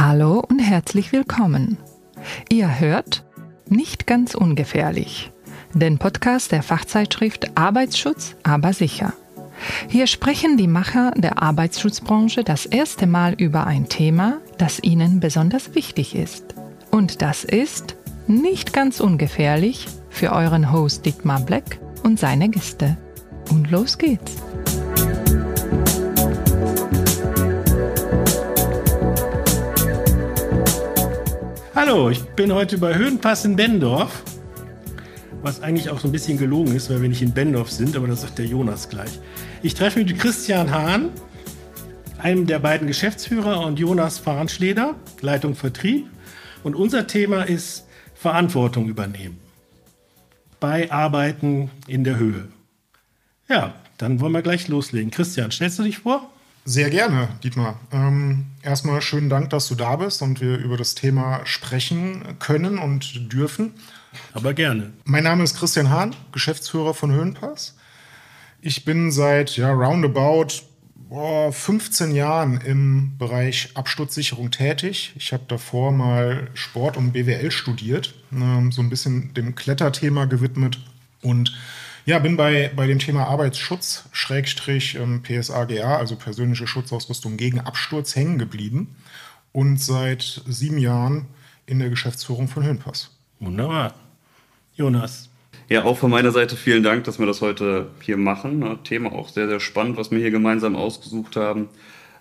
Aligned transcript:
Hallo 0.00 0.44
und 0.48 0.60
herzlich 0.60 1.10
willkommen. 1.10 1.76
Ihr 2.48 2.78
hört 2.78 3.24
Nicht 3.68 4.06
ganz 4.06 4.36
ungefährlich, 4.36 5.32
den 5.74 5.98
Podcast 5.98 6.52
der 6.52 6.62
Fachzeitschrift 6.62 7.58
Arbeitsschutz, 7.58 8.36
aber 8.44 8.72
sicher. 8.72 9.12
Hier 9.88 10.06
sprechen 10.06 10.56
die 10.56 10.68
Macher 10.68 11.10
der 11.16 11.42
Arbeitsschutzbranche 11.42 12.44
das 12.44 12.64
erste 12.64 13.08
Mal 13.08 13.34
über 13.34 13.66
ein 13.66 13.88
Thema, 13.88 14.38
das 14.56 14.80
ihnen 14.80 15.18
besonders 15.18 15.74
wichtig 15.74 16.14
ist. 16.14 16.54
Und 16.92 17.20
das 17.20 17.42
ist 17.42 17.96
nicht 18.28 18.72
ganz 18.72 19.00
ungefährlich 19.00 19.88
für 20.10 20.30
euren 20.30 20.70
Host 20.70 21.06
Dietmar 21.06 21.40
Black 21.40 21.80
und 22.04 22.20
seine 22.20 22.48
Gäste. 22.48 22.96
Und 23.50 23.68
los 23.72 23.98
geht's. 23.98 24.47
Hallo, 31.80 32.10
ich 32.10 32.20
bin 32.34 32.52
heute 32.52 32.76
bei 32.76 32.96
Höhenpass 32.96 33.44
in 33.44 33.54
Bendorf. 33.54 34.24
Was 35.42 35.62
eigentlich 35.62 35.90
auch 35.90 36.00
so 36.00 36.08
ein 36.08 36.12
bisschen 36.12 36.36
gelogen 36.36 36.74
ist, 36.74 36.90
weil 36.90 37.00
wir 37.02 37.08
nicht 37.08 37.22
in 37.22 37.32
Bendorf 37.32 37.70
sind, 37.70 37.94
aber 37.94 38.08
das 38.08 38.22
sagt 38.22 38.38
der 38.38 38.46
Jonas 38.46 38.88
gleich. 38.88 39.20
Ich 39.62 39.74
treffe 39.74 40.00
mit 40.00 40.18
Christian 40.18 40.72
Hahn, 40.72 41.10
einem 42.18 42.48
der 42.48 42.58
beiden 42.58 42.88
Geschäftsführer, 42.88 43.64
und 43.64 43.78
Jonas 43.78 44.18
Farnschleder, 44.18 44.96
Leitung 45.20 45.54
Vertrieb. 45.54 46.08
Und 46.64 46.74
unser 46.74 47.06
Thema 47.06 47.44
ist 47.44 47.86
Verantwortung 48.12 48.88
übernehmen. 48.88 49.38
Bei 50.58 50.90
Arbeiten 50.90 51.70
in 51.86 52.02
der 52.02 52.18
Höhe. 52.18 52.48
Ja, 53.48 53.76
dann 53.98 54.18
wollen 54.18 54.32
wir 54.32 54.42
gleich 54.42 54.66
loslegen. 54.66 55.12
Christian, 55.12 55.52
stellst 55.52 55.78
du 55.78 55.84
dich 55.84 55.98
vor? 55.98 56.28
Sehr 56.64 56.90
gerne, 56.90 57.28
Dietmar. 57.42 57.80
Ähm, 57.92 58.46
erstmal 58.62 59.00
schönen 59.00 59.28
Dank, 59.30 59.50
dass 59.50 59.68
du 59.68 59.74
da 59.74 59.96
bist 59.96 60.20
und 60.22 60.40
wir 60.40 60.58
über 60.58 60.76
das 60.76 60.94
Thema 60.94 61.40
sprechen 61.44 62.38
können 62.38 62.78
und 62.78 63.32
dürfen. 63.32 63.72
Aber 64.34 64.54
gerne. 64.54 64.92
Mein 65.04 65.24
Name 65.24 65.44
ist 65.44 65.56
Christian 65.58 65.90
Hahn, 65.90 66.14
Geschäftsführer 66.32 66.94
von 66.94 67.12
Höhenpass. 67.12 67.76
Ich 68.60 68.84
bin 68.84 69.10
seit 69.10 69.56
ja, 69.56 69.72
roundabout 69.72 70.62
boah, 71.08 71.52
15 71.52 72.14
Jahren 72.14 72.60
im 72.60 73.16
Bereich 73.18 73.70
Absturzsicherung 73.74 74.50
tätig. 74.50 75.12
Ich 75.16 75.32
habe 75.32 75.44
davor 75.48 75.92
mal 75.92 76.48
Sport 76.54 76.96
und 76.96 77.12
BWL 77.12 77.50
studiert, 77.50 78.14
ähm, 78.32 78.72
so 78.72 78.82
ein 78.82 78.90
bisschen 78.90 79.32
dem 79.34 79.54
Kletterthema 79.54 80.26
gewidmet 80.26 80.78
und 81.22 81.56
ja, 82.08 82.18
bin 82.18 82.38
bei, 82.38 82.70
bei 82.74 82.86
dem 82.86 82.98
Thema 82.98 83.26
Arbeitsschutz, 83.26 84.08
Schrägstrich 84.12 84.94
ähm, 84.94 85.22
PSAGA, 85.22 85.98
also 85.98 86.16
persönliche 86.16 86.66
Schutzausrüstung 86.66 87.36
gegen 87.36 87.60
Absturz, 87.60 88.16
hängen 88.16 88.38
geblieben 88.38 88.96
und 89.52 89.78
seit 89.78 90.40
sieben 90.46 90.78
Jahren 90.78 91.26
in 91.66 91.80
der 91.80 91.90
Geschäftsführung 91.90 92.48
von 92.48 92.64
Höhenpass. 92.64 93.14
Wunderbar. 93.40 93.92
Jonas. 94.74 95.28
Ja, 95.68 95.84
auch 95.84 95.98
von 95.98 96.10
meiner 96.10 96.30
Seite 96.30 96.56
vielen 96.56 96.82
Dank, 96.82 97.04
dass 97.04 97.18
wir 97.18 97.26
das 97.26 97.42
heute 97.42 97.90
hier 98.00 98.16
machen. 98.16 98.78
Thema 98.84 99.12
auch 99.12 99.28
sehr, 99.28 99.46
sehr 99.46 99.60
spannend, 99.60 99.98
was 99.98 100.10
wir 100.10 100.18
hier 100.18 100.30
gemeinsam 100.30 100.76
ausgesucht 100.76 101.36
haben. 101.36 101.68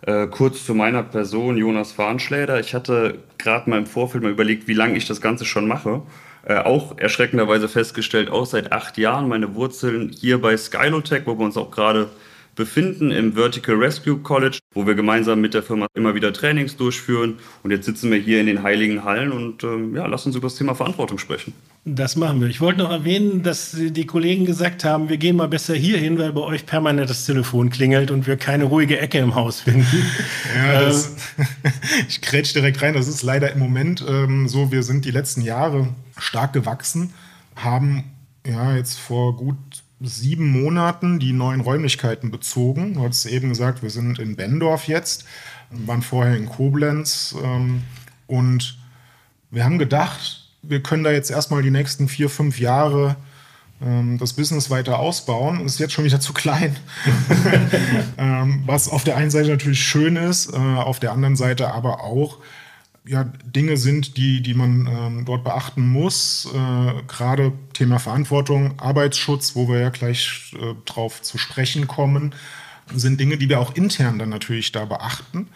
Äh, 0.02 0.28
kurz 0.28 0.66
zu 0.66 0.76
meiner 0.76 1.04
Person, 1.04 1.56
Jonas 1.56 1.94
Farnschläder. 1.94 2.60
Ich 2.60 2.76
hatte 2.76 3.20
gerade 3.38 3.70
mal 3.70 3.80
im 3.80 3.86
Vorfeld 3.86 4.22
mal 4.22 4.34
überlegt, 4.34 4.68
wie 4.68 4.74
lange 4.74 4.98
ich 4.98 5.08
das 5.08 5.22
Ganze 5.22 5.46
schon 5.46 5.66
mache. 5.66 6.02
Äh, 6.44 6.60
auch 6.60 6.98
erschreckenderweise 6.98 7.68
festgestellt, 7.68 8.30
auch 8.30 8.46
seit 8.46 8.72
acht 8.72 8.98
Jahren 8.98 9.28
meine 9.28 9.56
Wurzeln 9.56 10.10
hier 10.10 10.40
bei 10.42 10.56
Skylotech, 10.56 11.24
wo 11.26 11.38
wir 11.38 11.46
uns 11.46 11.58
auch 11.58 11.72
gerade 11.72 12.10
befinden 12.58 13.12
im 13.12 13.34
Vertical 13.34 13.76
Rescue 13.76 14.18
College, 14.18 14.60
wo 14.74 14.86
wir 14.86 14.96
gemeinsam 14.96 15.40
mit 15.40 15.54
der 15.54 15.64
Firma 15.64 15.88
immer 15.94 16.16
wieder 16.16 16.34
Trainings 16.34 16.76
durchführen. 16.76 17.36
Und 17.64 17.72
jetzt 17.72 17.86
sitzen 17.86 18.12
wir 18.12 18.18
hier 18.18 18.42
in 18.42 18.48
den 18.48 18.64
heiligen 18.64 19.06
Hallen 19.06 19.32
und 19.32 19.64
ähm, 19.64 19.96
ja, 19.96 20.06
lass 20.08 20.26
uns 20.26 20.36
über 20.36 20.48
das 20.48 20.56
Thema 20.56 20.76
Verantwortung 20.76 21.20
sprechen. 21.20 21.54
Das 21.86 22.18
machen 22.18 22.42
wir. 22.42 22.50
Ich 22.50 22.60
wollte 22.60 22.80
noch 22.80 22.92
erwähnen, 22.92 23.44
dass 23.44 23.78
die 23.78 24.06
Kollegen 24.06 24.46
gesagt 24.46 24.84
haben, 24.84 25.08
wir 25.08 25.18
gehen 25.18 25.38
mal 25.38 25.48
besser 25.48 25.76
hier 25.76 25.98
hin, 25.98 26.18
weil 26.18 26.34
bei 26.34 26.42
euch 26.42 26.66
permanent 26.66 27.10
das 27.10 27.26
Telefon 27.26 27.70
klingelt 27.70 28.12
und 28.12 28.28
wir 28.28 28.36
keine 28.36 28.66
ruhige 28.66 29.00
Ecke 29.00 29.20
im 29.20 29.36
Haus 29.36 29.62
finden. 29.62 30.04
Ja, 30.56 30.82
das, 30.82 31.16
ich 32.10 32.22
kretsch 32.22 32.54
direkt 32.54 32.82
rein. 32.82 32.96
Das 32.96 33.08
ist 33.08 33.22
leider 33.22 33.54
im 33.54 33.60
Moment 33.60 34.04
ähm, 34.08 34.50
so. 34.50 34.72
Wir 34.72 34.84
sind 34.84 35.06
die 35.06 35.12
letzten 35.12 35.42
Jahre 35.42 35.90
stark 36.18 36.54
gewachsen, 36.54 37.14
haben 37.56 38.04
ja 38.46 38.76
jetzt 38.76 39.00
vor 39.00 39.38
gut 39.38 39.58
sieben 40.00 40.48
Monaten 40.48 41.20
die 41.20 41.34
neuen 41.34 41.62
Räumlichkeiten 41.62 42.32
bezogen. 42.32 42.94
Du 42.94 43.04
hast 43.04 43.26
eben 43.26 43.50
gesagt, 43.50 43.82
wir 43.82 43.90
sind 43.90 44.20
in 44.20 44.36
Bendorf 44.36 44.88
jetzt, 44.88 45.26
waren 45.72 46.02
vorher 46.02 46.36
in 46.36 46.48
Koblenz 46.48 47.36
ähm, 47.44 47.84
und 48.28 48.78
wir 49.50 49.64
haben 49.64 49.80
gedacht, 49.80 50.50
wir 50.62 50.84
können 50.84 51.04
da 51.04 51.12
jetzt 51.12 51.32
erstmal 51.32 51.64
die 51.64 51.72
nächsten 51.72 52.08
vier, 52.08 52.30
fünf 52.30 52.60
Jahre 52.60 53.16
ähm, 53.82 54.18
das 54.18 54.34
Business 54.34 54.70
weiter 54.70 55.00
ausbauen. 55.00 55.66
Ist 55.66 55.80
jetzt 55.80 55.94
schon 55.94 56.06
wieder 56.06 56.20
zu 56.20 56.34
klein. 56.34 56.76
ähm, 58.18 58.64
was 58.66 58.90
auf 58.90 59.04
der 59.04 59.18
einen 59.18 59.32
Seite 59.32 59.50
natürlich 59.50 59.82
schön 59.82 60.16
ist, 60.16 60.54
äh, 60.54 60.58
auf 60.58 61.00
der 61.00 61.12
anderen 61.12 61.36
Seite 61.36 61.74
aber 61.74 62.04
auch 62.04 62.40
ja, 63.08 63.26
Dinge 63.46 63.78
sind, 63.78 64.18
die, 64.18 64.42
die 64.42 64.54
man 64.54 64.88
ähm, 64.88 65.26
dort 65.26 65.44
beachten 65.44 65.88
muss. 65.88 66.48
Äh, 66.54 67.04
Gerade 67.08 67.54
Thema 67.74 68.00
Verantwortung, 68.00 68.80
Arbeitsschutz, 68.80 69.56
wo 69.56 69.70
wir 69.70 69.80
ja 69.80 69.90
gleich 69.90 70.54
äh, 70.56 70.74
drauf 70.86 71.22
zu 71.22 71.38
sprechen 71.38 71.88
kommen, 71.88 72.36
sind 72.94 73.20
Dinge, 73.20 73.38
die 73.38 73.50
wir 73.50 73.60
auch 73.60 73.76
intern 73.76 74.20
dann 74.20 74.30
natürlich 74.30 74.72
da 74.72 74.86
beachten. 74.86 75.48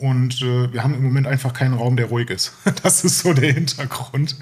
Und 0.00 0.40
äh, 0.40 0.72
wir 0.72 0.82
haben 0.82 0.94
im 0.94 1.02
Moment 1.02 1.26
einfach 1.26 1.52
keinen 1.52 1.74
Raum, 1.74 1.94
der 1.94 2.06
ruhig 2.06 2.30
ist. 2.30 2.54
Das 2.82 3.04
ist 3.04 3.18
so 3.18 3.34
der 3.34 3.52
Hintergrund, 3.52 4.34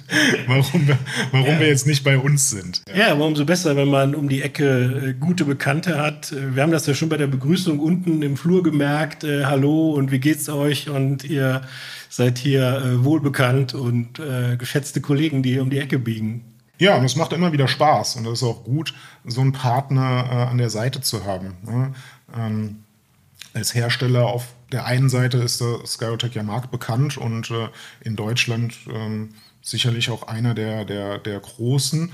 warum 0.46 0.86
wir, 0.86 0.96
warum 1.32 1.48
ja. 1.48 1.58
wir 1.58 1.66
jetzt 1.66 1.86
nicht 1.86 2.04
bei 2.04 2.16
uns 2.16 2.50
sind. 2.50 2.82
Ja. 2.94 3.10
aber 3.10 3.26
umso 3.26 3.44
besser, 3.44 3.74
wenn 3.74 3.88
man 3.88 4.14
um 4.14 4.28
die 4.28 4.42
Ecke 4.42 5.08
äh, 5.08 5.12
gute 5.14 5.44
Bekannte 5.44 5.98
hat. 5.98 6.30
Äh, 6.30 6.54
wir 6.54 6.62
haben 6.62 6.70
das 6.70 6.86
ja 6.86 6.94
schon 6.94 7.08
bei 7.08 7.16
der 7.16 7.26
Begrüßung 7.26 7.80
unten 7.80 8.22
im 8.22 8.36
Flur 8.36 8.62
gemerkt. 8.62 9.24
Äh, 9.24 9.46
hallo 9.46 9.90
und 9.94 10.12
wie 10.12 10.20
geht's 10.20 10.48
euch? 10.48 10.88
Und 10.88 11.24
ihr 11.24 11.62
seid 12.08 12.38
hier 12.38 12.78
äh, 12.78 13.04
wohlbekannt 13.04 13.74
und 13.74 14.18
äh, 14.18 14.56
geschätzte 14.56 15.00
Kollegen, 15.00 15.42
die 15.42 15.52
hier 15.52 15.62
um 15.62 15.70
die 15.70 15.78
Ecke 15.78 15.98
biegen. 15.98 16.44
Ja, 16.78 16.96
und 16.96 17.04
es 17.04 17.16
macht 17.16 17.32
immer 17.32 17.52
wieder 17.52 17.66
Spaß 17.66 18.16
und 18.16 18.26
es 18.26 18.42
ist 18.42 18.48
auch 18.48 18.64
gut, 18.64 18.94
so 19.24 19.40
einen 19.40 19.52
Partner 19.52 20.28
äh, 20.30 20.34
an 20.50 20.58
der 20.58 20.70
Seite 20.70 21.00
zu 21.00 21.24
haben. 21.24 21.56
Ne? 21.64 21.92
Ähm, 22.36 22.84
als 23.52 23.74
Hersteller 23.74 24.26
auf 24.26 24.46
der 24.70 24.84
einen 24.84 25.08
Seite 25.08 25.38
ist 25.38 25.60
der 25.60 25.80
Skyrotech 25.86 26.34
ja 26.34 26.42
marktbekannt 26.42 27.16
und 27.16 27.50
äh, 27.50 27.68
in 28.04 28.14
Deutschland 28.14 28.74
ähm, 28.92 29.30
sicherlich 29.60 30.10
auch 30.10 30.28
einer 30.28 30.54
der, 30.54 30.84
der, 30.84 31.18
der 31.18 31.40
großen. 31.40 32.12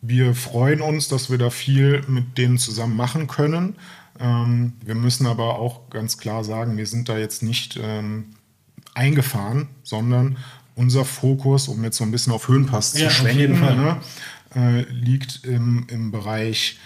Wir 0.00 0.34
freuen 0.34 0.80
uns, 0.80 1.08
dass 1.08 1.30
wir 1.30 1.38
da 1.38 1.50
viel 1.50 2.02
mit 2.06 2.38
denen 2.38 2.58
zusammen 2.58 2.96
machen 2.96 3.26
können. 3.26 3.76
Ähm, 4.20 4.74
wir 4.84 4.94
müssen 4.94 5.26
aber 5.26 5.58
auch 5.58 5.90
ganz 5.90 6.18
klar 6.18 6.44
sagen, 6.44 6.76
wir 6.76 6.86
sind 6.86 7.08
da 7.08 7.18
jetzt 7.18 7.42
nicht 7.42 7.78
ähm, 7.82 8.34
eingefahren, 8.94 9.68
sondern 9.82 10.36
unser 10.74 11.04
Fokus, 11.04 11.68
um 11.68 11.82
jetzt 11.84 11.98
so 11.98 12.04
ein 12.04 12.10
bisschen 12.10 12.32
auf 12.32 12.48
Höhenpass 12.48 12.98
ja, 12.98 13.08
zu 13.08 13.14
schwenken, 13.14 13.60
ne, 13.60 14.00
äh, 14.54 14.82
liegt 14.90 15.44
im, 15.44 15.86
im 15.88 16.10
Bereich 16.10 16.78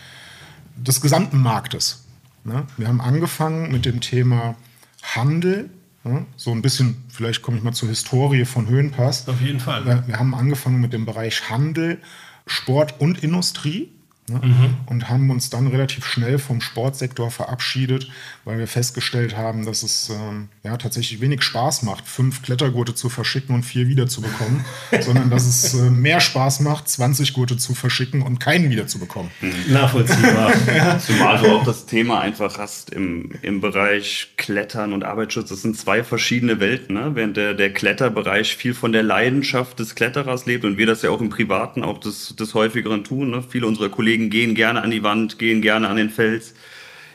des 0.76 1.00
gesamten 1.00 1.38
Marktes. 1.38 2.04
Ne? 2.44 2.64
Wir 2.76 2.88
haben 2.88 3.00
angefangen 3.00 3.70
mit 3.72 3.86
dem 3.86 4.00
Thema 4.00 4.56
Handel, 5.02 5.70
ne? 6.04 6.26
so 6.36 6.52
ein 6.52 6.62
bisschen, 6.62 7.04
vielleicht 7.08 7.42
komme 7.42 7.58
ich 7.58 7.62
mal 7.62 7.72
zur 7.72 7.88
Historie 7.88 8.44
von 8.44 8.68
Höhenpass. 8.68 9.28
Auf 9.28 9.40
jeden 9.40 9.60
Fall. 9.60 9.84
Wir, 9.84 10.04
wir 10.06 10.18
haben 10.18 10.34
angefangen 10.34 10.80
mit 10.80 10.92
dem 10.92 11.06
Bereich 11.06 11.50
Handel, 11.50 11.98
Sport 12.46 13.00
und 13.00 13.22
Industrie 13.22 13.90
Ne? 14.28 14.40
Mhm. 14.42 14.76
Und 14.86 15.08
haben 15.08 15.30
uns 15.30 15.50
dann 15.50 15.68
relativ 15.68 16.04
schnell 16.04 16.38
vom 16.38 16.60
Sportsektor 16.60 17.30
verabschiedet, 17.30 18.08
weil 18.44 18.58
wir 18.58 18.66
festgestellt 18.66 19.36
haben, 19.36 19.64
dass 19.64 19.84
es 19.84 20.10
ähm, 20.10 20.48
ja, 20.64 20.76
tatsächlich 20.76 21.20
wenig 21.20 21.42
Spaß 21.42 21.82
macht, 21.82 22.08
fünf 22.08 22.42
Klettergurte 22.42 22.94
zu 22.94 23.08
verschicken 23.08 23.54
und 23.54 23.62
vier 23.62 23.86
wiederzubekommen, 23.86 24.64
sondern 25.00 25.30
dass 25.30 25.46
es 25.46 25.74
äh, 25.74 25.90
mehr 25.90 26.18
Spaß 26.20 26.60
macht, 26.60 26.88
20 26.88 27.34
Gurte 27.34 27.56
zu 27.56 27.74
verschicken 27.74 28.22
und 28.22 28.40
keinen 28.40 28.68
wiederzubekommen. 28.68 29.30
Mhm. 29.40 29.72
Nachvollziehbar. 29.72 30.52
ja. 30.76 30.98
Zumal 30.98 31.38
du 31.38 31.46
auch 31.52 31.64
das 31.64 31.86
Thema 31.86 32.20
einfach 32.20 32.58
hast 32.58 32.90
im, 32.90 33.30
im 33.42 33.60
Bereich 33.60 34.32
Klettern 34.36 34.92
und 34.92 35.04
Arbeitsschutz. 35.04 35.50
Das 35.50 35.62
sind 35.62 35.76
zwei 35.76 36.02
verschiedene 36.02 36.58
Welten. 36.58 36.96
Ne? 36.96 37.12
Während 37.14 37.36
der, 37.36 37.54
der 37.54 37.72
Kletterbereich 37.72 38.56
viel 38.56 38.74
von 38.74 38.90
der 38.90 39.04
Leidenschaft 39.04 39.78
des 39.78 39.94
Kletterers 39.94 40.46
lebt 40.46 40.64
und 40.64 40.78
wir 40.78 40.86
das 40.86 41.02
ja 41.02 41.10
auch 41.10 41.20
im 41.20 41.28
Privaten 41.28 41.84
auch 41.84 41.98
des, 41.98 42.34
des 42.34 42.54
häufigeren 42.54 43.04
tun. 43.04 43.30
Ne? 43.30 43.44
Viele 43.48 43.68
unserer 43.68 43.88
Kollegen 43.88 44.15
Kollegen 44.16 44.30
gehen 44.30 44.54
gerne 44.54 44.82
an 44.82 44.90
die 44.90 45.02
Wand, 45.02 45.38
gehen 45.38 45.60
gerne 45.60 45.88
an 45.88 45.96
den 45.96 46.08
Fels, 46.08 46.54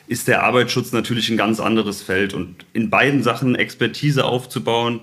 ist 0.06 0.28
der 0.28 0.44
Arbeitsschutz 0.44 0.92
natürlich 0.92 1.28
ein 1.30 1.36
ganz 1.36 1.58
anderes 1.58 2.00
Feld. 2.00 2.32
Und 2.32 2.64
in 2.72 2.90
beiden 2.90 3.22
Sachen 3.24 3.56
Expertise 3.56 4.24
aufzubauen, 4.24 5.00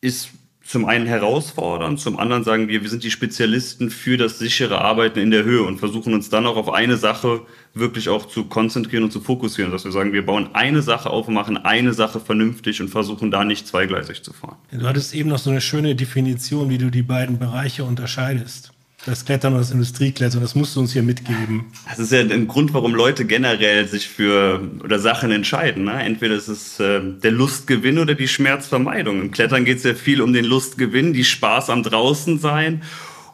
ist 0.00 0.30
zum 0.62 0.84
einen 0.84 1.06
herausfordern, 1.06 1.96
zum 1.96 2.18
anderen 2.18 2.42
sagen 2.42 2.68
wir, 2.68 2.82
wir 2.82 2.88
sind 2.88 3.04
die 3.04 3.10
Spezialisten 3.10 3.88
für 3.88 4.16
das 4.16 4.40
sichere 4.40 4.80
Arbeiten 4.80 5.20
in 5.20 5.30
der 5.30 5.44
Höhe 5.44 5.62
und 5.62 5.78
versuchen 5.78 6.12
uns 6.12 6.28
dann 6.28 6.44
auch 6.44 6.56
auf 6.56 6.72
eine 6.72 6.96
Sache 6.96 7.42
wirklich 7.72 8.08
auch 8.08 8.26
zu 8.26 8.44
konzentrieren 8.44 9.04
und 9.04 9.12
zu 9.12 9.20
fokussieren, 9.20 9.70
dass 9.70 9.84
wir 9.84 9.92
sagen, 9.92 10.12
wir 10.12 10.26
bauen 10.26 10.50
eine 10.54 10.82
Sache 10.82 11.10
auf 11.10 11.28
und 11.28 11.34
machen 11.34 11.56
eine 11.56 11.92
Sache 11.92 12.18
vernünftig 12.18 12.80
und 12.80 12.88
versuchen 12.88 13.30
da 13.30 13.44
nicht 13.44 13.66
zweigleisig 13.68 14.22
zu 14.22 14.32
fahren. 14.32 14.56
Du 14.72 14.86
hattest 14.86 15.14
eben 15.14 15.28
noch 15.28 15.38
so 15.38 15.50
eine 15.50 15.60
schöne 15.60 15.94
Definition, 15.94 16.68
wie 16.68 16.78
du 16.78 16.90
die 16.90 17.02
beiden 17.02 17.38
Bereiche 17.38 17.84
unterscheidest. 17.84 18.72
Das 19.06 19.24
Klettern 19.24 19.52
und 19.52 19.60
das 19.60 19.70
Industrieklettern, 19.70 20.40
das 20.40 20.56
musst 20.56 20.74
du 20.74 20.80
uns 20.80 20.92
hier 20.92 21.04
mitgeben. 21.04 21.66
Das 21.88 22.00
ist 22.00 22.10
ja 22.10 22.18
ein 22.18 22.48
Grund, 22.48 22.74
warum 22.74 22.92
Leute 22.92 23.24
generell 23.24 23.86
sich 23.86 24.08
für 24.08 24.68
oder 24.82 24.98
Sachen 24.98 25.30
entscheiden. 25.30 25.84
Ne? 25.84 26.02
Entweder 26.02 26.34
ist 26.34 26.48
es 26.48 26.80
äh, 26.80 27.00
der 27.00 27.30
Lustgewinn 27.30 28.00
oder 28.00 28.16
die 28.16 28.26
Schmerzvermeidung. 28.26 29.20
Im 29.22 29.30
Klettern 29.30 29.64
geht 29.64 29.78
es 29.78 29.84
ja 29.84 29.94
viel 29.94 30.20
um 30.20 30.32
den 30.32 30.44
Lustgewinn, 30.44 31.12
die 31.12 31.22
Spaß 31.22 31.70
am 31.70 31.84
draußen 31.84 32.40
sein. 32.40 32.82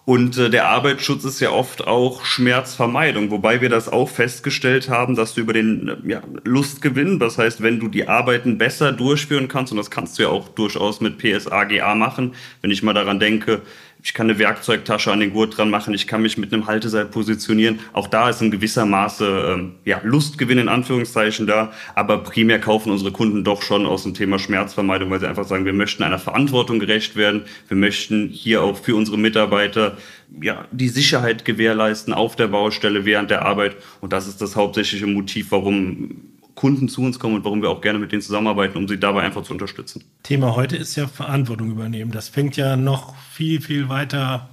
Und 0.05 0.37
äh, 0.37 0.51
der 0.51 0.67
Arbeitsschutz 0.69 1.25
ist 1.25 1.41
ja 1.41 1.51
oft 1.51 1.87
auch 1.87 2.25
Schmerzvermeidung, 2.25 3.31
wobei 3.31 3.61
wir 3.61 3.69
das 3.71 3.89
auch 3.89 4.09
festgestellt 4.09 4.91
haben, 4.91 5.15
dass 5.15 5.35
du 5.35 5.41
über 5.41 5.53
den 5.53 5.91
ja, 6.05 6.21
Lustgewinn, 6.45 7.21
das 7.21 7.39
heißt, 7.39 7.63
wenn 7.63 7.79
du 7.79 7.89
die 7.89 8.09
Arbeiten 8.09 8.59
besser 8.59 8.91
durchführen 8.93 9.47
kannst, 9.47 9.73
und 9.73 9.79
das 9.79 9.93
kannst 9.93 10.19
du 10.19 10.25
ja 10.25 10.29
auch 10.29 10.49
durchaus 10.49 11.01
mit 11.01 11.19
PSAGA 11.19 11.95
machen, 11.95 12.35
wenn 12.61 12.73
ich 12.73 12.83
mal 12.83 12.95
daran 12.95 13.21
denke, 13.21 13.63
ich 14.03 14.15
kann 14.15 14.29
eine 14.29 14.39
Werkzeugtasche 14.39 15.13
an 15.13 15.21
den 15.21 15.33
Gurt 15.33 15.57
dran 15.57 15.71
machen, 15.71 15.95
ich 15.95 16.07
kann 16.07 16.23
mich 16.23 16.37
mit 16.37 16.53
einem 16.53 16.67
Halteseil 16.67 17.05
positionieren. 17.05 17.79
Auch 17.93 18.09
da 18.09 18.29
ist 18.29 18.43
in 18.43 18.51
gewisser 18.51 18.85
Maße 18.85 19.55
ähm, 19.55 19.75
ja, 19.85 20.01
Lustgewinn 20.03 20.59
in 20.59 20.69
Anführungszeichen 20.69 21.47
da, 21.47 21.73
aber 21.95 22.19
primär 22.19 22.59
kaufen 22.59 22.91
unsere 22.91 23.13
Kunden 23.13 23.45
doch 23.45 23.63
schon 23.63 23.87
aus 23.87 24.03
dem 24.03 24.15
Thema 24.15 24.41
Schmerzvermeidung, 24.41 25.11
weil 25.11 25.21
sie 25.21 25.29
einfach 25.29 25.47
sagen, 25.47 25.65
wir 25.65 25.73
möchten 25.73 26.03
einer 26.03 26.19
Verantwortung 26.19 26.81
gerecht 26.81 27.15
werden, 27.15 27.43
wir 27.69 27.77
möchten 27.77 28.29
hier 28.29 28.63
auch 28.63 28.77
für 28.77 28.97
unsere 28.97 29.19
Mitarbeiter 29.19 29.97
ja, 30.41 30.67
die 30.73 30.89
Sicherheit 30.89 31.45
gewährleisten 31.45 32.13
auf 32.13 32.35
der 32.35 32.49
Baustelle 32.49 33.05
während 33.05 33.31
der 33.31 33.45
Arbeit. 33.45 33.77
Und 34.01 34.13
das 34.13 34.27
ist 34.27 34.41
das 34.41 34.57
hauptsächliche 34.57 35.07
Motiv, 35.07 35.51
warum 35.51 36.32
Kunden 36.55 36.89
zu 36.89 37.03
uns 37.03 37.19
kommen 37.19 37.37
und 37.37 37.45
warum 37.45 37.63
wir 37.63 37.71
auch 37.71 37.81
gerne 37.81 37.99
mit 37.99 38.13
denen 38.13 38.23
zusammenarbeiten, 38.23 38.77
um 38.77 38.89
sie 38.89 38.99
dabei 38.99 39.23
einfach 39.23 39.43
zu 39.43 39.53
unterstützen. 39.53 40.05
Thema 40.23 40.55
heute 40.55 40.77
ist 40.77 40.97
ja 40.97 41.07
Verantwortung 41.07 41.71
übernehmen. 41.71 42.11
Das 42.11 42.29
fängt 42.29 42.57
ja 42.57 42.77
noch 42.77 43.15
viel, 43.33 43.61
viel 43.61 43.89
weiter 43.89 44.49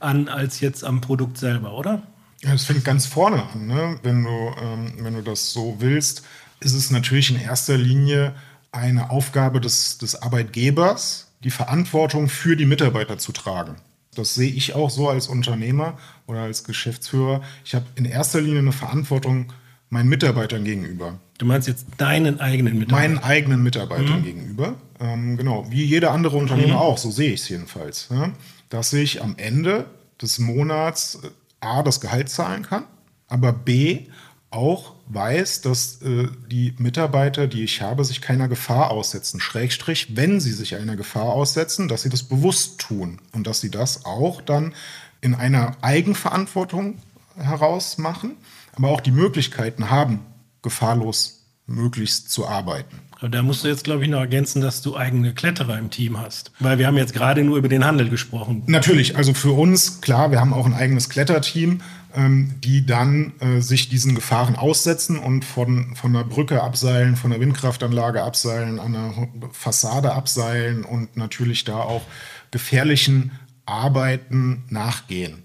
an 0.00 0.28
als 0.28 0.60
jetzt 0.60 0.84
am 0.84 1.00
Produkt 1.00 1.38
selber, 1.38 1.76
oder? 1.76 2.02
Ja, 2.42 2.52
es 2.52 2.64
fängt 2.64 2.84
ganz 2.84 3.06
vorne 3.06 3.42
an. 3.52 3.66
Ne? 3.66 3.98
Wenn, 4.02 4.24
du, 4.24 4.30
ähm, 4.62 4.92
wenn 4.98 5.14
du 5.14 5.22
das 5.22 5.52
so 5.52 5.76
willst, 5.78 6.24
ist 6.60 6.74
es 6.74 6.90
natürlich 6.90 7.30
in 7.30 7.40
erster 7.40 7.76
Linie 7.76 8.34
eine 8.72 9.10
Aufgabe 9.10 9.60
des, 9.60 9.98
des 9.98 10.20
Arbeitgebers, 10.20 11.30
die 11.42 11.50
Verantwortung 11.50 12.28
für 12.28 12.56
die 12.56 12.66
Mitarbeiter 12.66 13.18
zu 13.18 13.32
tragen. 13.32 13.76
Das 14.14 14.34
sehe 14.34 14.50
ich 14.50 14.74
auch 14.74 14.90
so 14.90 15.08
als 15.08 15.26
Unternehmer 15.26 15.98
oder 16.26 16.40
als 16.40 16.64
Geschäftsführer. 16.64 17.42
Ich 17.64 17.74
habe 17.74 17.86
in 17.96 18.04
erster 18.04 18.40
Linie 18.40 18.60
eine 18.60 18.72
Verantwortung 18.72 19.52
meinen 19.90 20.08
Mitarbeitern 20.08 20.64
gegenüber. 20.64 21.18
Du 21.38 21.46
meinst 21.46 21.66
jetzt 21.66 21.86
deinen 21.98 22.40
eigenen 22.40 22.78
Mitarbeitern? 22.78 23.14
Meinen 23.14 23.24
eigenen 23.24 23.62
Mitarbeitern 23.62 24.20
mhm. 24.20 24.24
gegenüber. 24.24 24.74
Ähm, 25.00 25.36
genau, 25.36 25.66
wie 25.70 25.84
jeder 25.84 26.12
andere 26.12 26.36
Unternehmer 26.36 26.74
mhm. 26.74 26.80
auch, 26.80 26.98
so 26.98 27.10
sehe 27.10 27.32
ich 27.32 27.40
es 27.40 27.48
jedenfalls. 27.48 28.08
Ja? 28.10 28.32
Dass 28.68 28.92
ich 28.92 29.22
am 29.22 29.34
Ende 29.36 29.86
des 30.20 30.38
Monats 30.38 31.18
äh, 31.22 31.30
A, 31.60 31.82
das 31.82 32.00
Gehalt 32.00 32.28
zahlen 32.28 32.62
kann, 32.62 32.84
aber 33.26 33.52
B, 33.52 34.06
auch 34.50 34.94
weiß, 35.08 35.62
dass 35.62 36.00
äh, 36.02 36.28
die 36.48 36.74
Mitarbeiter, 36.78 37.48
die 37.48 37.64
ich 37.64 37.82
habe, 37.82 38.04
sich 38.04 38.20
keiner 38.20 38.46
Gefahr 38.46 38.92
aussetzen. 38.92 39.40
Schrägstrich, 39.40 40.16
wenn 40.16 40.40
sie 40.40 40.52
sich 40.52 40.76
einer 40.76 40.94
Gefahr 40.94 41.32
aussetzen, 41.32 41.88
dass 41.88 42.02
sie 42.02 42.08
das 42.08 42.22
bewusst 42.22 42.78
tun 42.78 43.18
und 43.32 43.48
dass 43.48 43.60
sie 43.60 43.70
das 43.70 44.04
auch 44.04 44.40
dann 44.40 44.72
in 45.20 45.34
einer 45.34 45.76
Eigenverantwortung 45.82 46.98
heraus 47.36 47.98
machen, 47.98 48.36
aber 48.74 48.90
auch 48.90 49.00
die 49.00 49.10
Möglichkeiten 49.10 49.90
haben, 49.90 50.20
gefahrlos 50.64 51.44
möglichst 51.66 52.30
zu 52.30 52.46
arbeiten. 52.46 53.00
Da 53.30 53.42
musst 53.42 53.64
du 53.64 53.68
jetzt, 53.68 53.84
glaube 53.84 54.02
ich, 54.02 54.10
noch 54.10 54.20
ergänzen, 54.20 54.60
dass 54.60 54.82
du 54.82 54.96
eigene 54.96 55.32
Kletterer 55.32 55.78
im 55.78 55.88
Team 55.88 56.20
hast. 56.20 56.52
Weil 56.58 56.78
wir 56.78 56.86
haben 56.86 56.96
jetzt 56.96 57.14
gerade 57.14 57.42
nur 57.42 57.56
über 57.56 57.68
den 57.68 57.84
Handel 57.84 58.10
gesprochen. 58.10 58.64
Natürlich, 58.66 59.16
also 59.16 59.32
für 59.32 59.52
uns, 59.52 60.02
klar, 60.02 60.30
wir 60.30 60.40
haben 60.40 60.52
auch 60.52 60.66
ein 60.66 60.74
eigenes 60.74 61.08
Kletterteam, 61.08 61.80
ähm, 62.14 62.54
die 62.62 62.84
dann 62.84 63.32
äh, 63.40 63.60
sich 63.60 63.88
diesen 63.88 64.14
Gefahren 64.14 64.56
aussetzen 64.56 65.18
und 65.18 65.44
von, 65.44 65.96
von 65.96 66.12
der 66.12 66.24
Brücke 66.24 66.62
abseilen, 66.62 67.16
von 67.16 67.30
der 67.30 67.40
Windkraftanlage 67.40 68.22
abseilen, 68.22 68.78
an 68.78 68.92
der 68.92 69.14
Fassade 69.52 70.12
abseilen 70.12 70.84
und 70.84 71.16
natürlich 71.16 71.64
da 71.64 71.78
auch 71.78 72.02
gefährlichen 72.50 73.32
Arbeiten 73.64 74.64
nachgehen. 74.68 75.44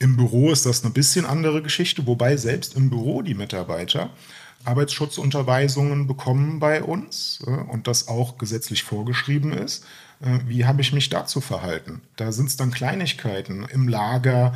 Im 0.00 0.16
Büro 0.16 0.50
ist 0.50 0.66
das 0.66 0.82
eine 0.82 0.92
bisschen 0.92 1.26
andere 1.26 1.62
Geschichte, 1.62 2.06
wobei 2.06 2.36
selbst 2.36 2.74
im 2.74 2.90
Büro 2.90 3.22
die 3.22 3.34
Mitarbeiter 3.34 4.10
Arbeitsschutzunterweisungen 4.64 6.06
bekommen 6.06 6.58
bei 6.58 6.82
uns 6.82 7.42
äh, 7.46 7.50
und 7.50 7.86
das 7.86 8.08
auch 8.08 8.38
gesetzlich 8.38 8.84
vorgeschrieben 8.84 9.52
ist. 9.52 9.84
Äh, 10.20 10.40
wie 10.46 10.64
habe 10.64 10.82
ich 10.82 10.92
mich 10.92 11.08
dazu 11.08 11.40
verhalten? 11.40 12.02
Da 12.16 12.32
sind 12.32 12.48
es 12.48 12.56
dann 12.56 12.70
Kleinigkeiten 12.70 13.66
im 13.72 13.88
Lager 13.88 14.54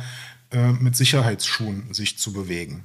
äh, 0.51 0.71
mit 0.71 0.95
Sicherheitsschuhen 0.95 1.93
sich 1.93 2.17
zu 2.17 2.33
bewegen. 2.33 2.83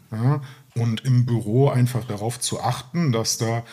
Und 0.74 1.04
im 1.04 1.26
Büro 1.26 1.68
einfach 1.68 2.04
darauf 2.04 2.40
zu 2.40 2.60
achten, 2.60 3.12
dass 3.12 3.38
da 3.38 3.64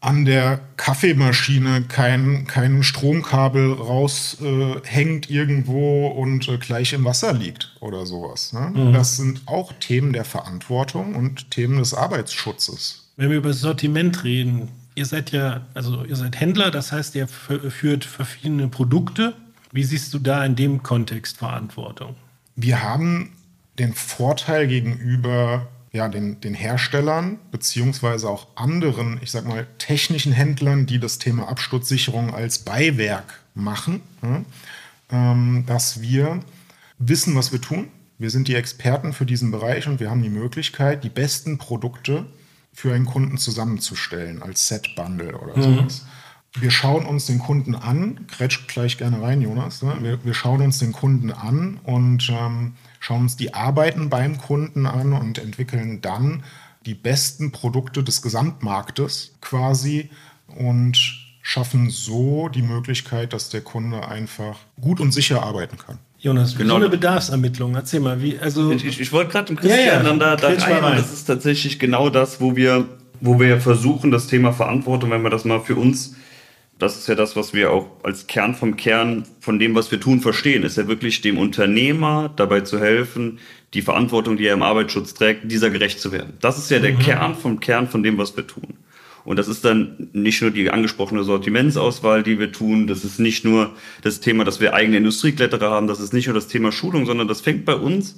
an 0.00 0.24
der 0.24 0.60
Kaffeemaschine 0.76 1.82
kein, 1.82 2.46
kein 2.46 2.82
Stromkabel 2.84 3.72
raushängt 3.72 5.30
äh, 5.30 5.32
irgendwo 5.32 6.06
und 6.08 6.48
äh, 6.48 6.58
gleich 6.58 6.92
im 6.92 7.04
Wasser 7.04 7.32
liegt 7.32 7.76
oder 7.80 8.06
sowas. 8.06 8.52
Ne? 8.52 8.72
Mhm. 8.74 8.92
Das 8.92 9.16
sind 9.16 9.42
auch 9.46 9.72
Themen 9.80 10.12
der 10.12 10.24
Verantwortung 10.24 11.16
und 11.16 11.50
Themen 11.50 11.78
des 11.78 11.94
Arbeitsschutzes. 11.94 13.08
Wenn 13.16 13.30
wir 13.30 13.38
über 13.38 13.48
das 13.48 13.60
Sortiment 13.60 14.22
reden, 14.22 14.68
ihr 14.94 15.04
seid 15.04 15.32
ja, 15.32 15.62
also 15.74 16.04
ihr 16.04 16.14
seid 16.14 16.38
Händler, 16.38 16.70
das 16.70 16.92
heißt, 16.92 17.16
ihr 17.16 17.26
führt 17.26 18.04
verschiedene 18.04 18.68
Produkte. 18.68 19.34
Wie 19.72 19.82
siehst 19.82 20.14
du 20.14 20.20
da 20.20 20.44
in 20.44 20.54
dem 20.54 20.84
Kontext 20.84 21.38
Verantwortung? 21.38 22.14
Wir 22.54 22.82
haben 22.82 23.32
den 23.78 23.94
Vorteil 23.94 24.68
gegenüber 24.68 25.66
ja, 25.98 26.08
den, 26.08 26.40
den 26.40 26.54
Herstellern 26.54 27.38
beziehungsweise 27.50 28.30
auch 28.30 28.46
anderen, 28.54 29.18
ich 29.20 29.32
sag 29.32 29.46
mal, 29.46 29.66
technischen 29.78 30.32
Händlern, 30.32 30.86
die 30.86 31.00
das 31.00 31.18
Thema 31.18 31.48
Absturzsicherung 31.48 32.32
als 32.32 32.60
Beiwerk 32.60 33.40
machen, 33.54 34.00
ja, 34.22 34.42
ähm, 35.10 35.64
dass 35.66 36.00
wir 36.00 36.38
wissen, 36.98 37.34
was 37.34 37.50
wir 37.50 37.60
tun. 37.60 37.88
Wir 38.16 38.30
sind 38.30 38.46
die 38.46 38.54
Experten 38.54 39.12
für 39.12 39.26
diesen 39.26 39.50
Bereich 39.50 39.88
und 39.88 39.98
wir 39.98 40.08
haben 40.08 40.22
die 40.22 40.28
Möglichkeit, 40.28 41.02
die 41.02 41.08
besten 41.08 41.58
Produkte 41.58 42.26
für 42.72 42.94
einen 42.94 43.04
Kunden 43.04 43.36
zusammenzustellen 43.36 44.40
als 44.40 44.68
Set-Bundle 44.68 45.36
oder 45.36 45.56
mhm. 45.56 45.62
sowas. 45.62 46.06
Wir 46.54 46.70
schauen 46.70 47.06
uns 47.06 47.26
den 47.26 47.40
Kunden 47.40 47.74
an, 47.74 48.26
kretsch 48.28 48.68
gleich 48.68 48.98
gerne 48.98 49.20
rein, 49.20 49.42
Jonas. 49.42 49.82
Ne? 49.82 49.96
Wir, 50.00 50.24
wir, 50.24 50.34
schauen 50.34 50.60
uns 50.60 50.78
den 50.78 50.92
Kunden 50.92 51.32
an 51.32 51.80
und 51.82 52.30
ähm, 52.30 52.74
schauen 53.00 53.22
uns 53.22 53.36
die 53.36 53.54
Arbeiten 53.54 54.10
beim 54.10 54.38
Kunden 54.38 54.86
an 54.86 55.12
und 55.12 55.38
entwickeln 55.38 56.00
dann 56.00 56.42
die 56.86 56.94
besten 56.94 57.52
Produkte 57.52 58.02
des 58.02 58.22
Gesamtmarktes 58.22 59.34
quasi 59.40 60.10
und 60.46 60.96
schaffen 61.42 61.90
so 61.90 62.48
die 62.48 62.62
Möglichkeit, 62.62 63.32
dass 63.32 63.50
der 63.50 63.62
Kunde 63.62 64.06
einfach 64.08 64.58
gut 64.80 65.00
und 65.00 65.12
sicher 65.12 65.42
arbeiten 65.42 65.78
kann. 65.78 65.98
Jonas, 66.18 66.56
genau. 66.56 66.74
so 66.74 66.76
eine 66.76 66.88
Bedarfsermittlung, 66.88 67.74
erzähl 67.76 68.00
mal, 68.00 68.20
wie, 68.20 68.38
also. 68.38 68.72
Ich, 68.72 68.84
ich, 68.84 69.00
ich 69.00 69.12
wollte 69.12 69.30
gerade 69.30 69.50
im 69.50 69.56
Christian 69.56 69.78
ja, 69.78 69.94
ja, 69.94 70.02
dann 70.02 70.18
da, 70.18 70.34
da 70.34 70.48
rein, 70.48 70.60
rein. 70.60 70.96
Das 70.96 71.12
ist 71.12 71.24
tatsächlich 71.24 71.78
genau 71.78 72.10
das, 72.10 72.40
wo 72.40 72.56
wir, 72.56 72.86
wo 73.20 73.38
wir 73.38 73.60
versuchen, 73.60 74.10
das 74.10 74.26
Thema 74.26 74.52
Verantwortung, 74.52 75.10
wenn 75.10 75.22
wir 75.22 75.30
das 75.30 75.44
mal 75.44 75.60
für 75.60 75.76
uns 75.76 76.16
das 76.78 76.96
ist 76.96 77.08
ja 77.08 77.14
das, 77.14 77.34
was 77.34 77.52
wir 77.52 77.72
auch 77.72 77.88
als 78.04 78.26
Kern 78.28 78.54
vom 78.54 78.76
Kern 78.76 79.24
von 79.40 79.58
dem, 79.58 79.74
was 79.74 79.90
wir 79.90 80.00
tun, 80.00 80.20
verstehen, 80.20 80.62
ist 80.62 80.76
ja 80.76 80.86
wirklich 80.86 81.20
dem 81.20 81.36
Unternehmer 81.36 82.30
dabei 82.36 82.60
zu 82.60 82.78
helfen, 82.78 83.40
die 83.74 83.82
Verantwortung, 83.82 84.36
die 84.36 84.46
er 84.46 84.54
im 84.54 84.62
Arbeitsschutz 84.62 85.14
trägt, 85.14 85.50
dieser 85.50 85.70
gerecht 85.70 86.00
zu 86.00 86.12
werden. 86.12 86.34
Das 86.40 86.56
ist 86.56 86.70
ja 86.70 86.78
der 86.78 86.92
mhm. 86.92 87.00
Kern 87.00 87.34
vom 87.34 87.60
Kern 87.60 87.88
von 87.88 88.02
dem, 88.02 88.16
was 88.16 88.36
wir 88.36 88.46
tun. 88.46 88.74
Und 89.24 89.36
das 89.36 89.48
ist 89.48 89.64
dann 89.64 90.08
nicht 90.12 90.40
nur 90.40 90.50
die 90.50 90.70
angesprochene 90.70 91.24
Sortimentsauswahl, 91.24 92.22
die 92.22 92.38
wir 92.38 92.52
tun, 92.52 92.86
das 92.86 93.04
ist 93.04 93.18
nicht 93.18 93.44
nur 93.44 93.74
das 94.02 94.20
Thema, 94.20 94.44
dass 94.44 94.60
wir 94.60 94.72
eigene 94.72 94.98
Industriekletterer 94.98 95.70
haben, 95.70 95.86
das 95.86 96.00
ist 96.00 96.14
nicht 96.14 96.28
nur 96.28 96.34
das 96.34 96.46
Thema 96.46 96.72
Schulung, 96.72 97.04
sondern 97.04 97.28
das 97.28 97.40
fängt 97.40 97.64
bei 97.64 97.74
uns 97.74 98.16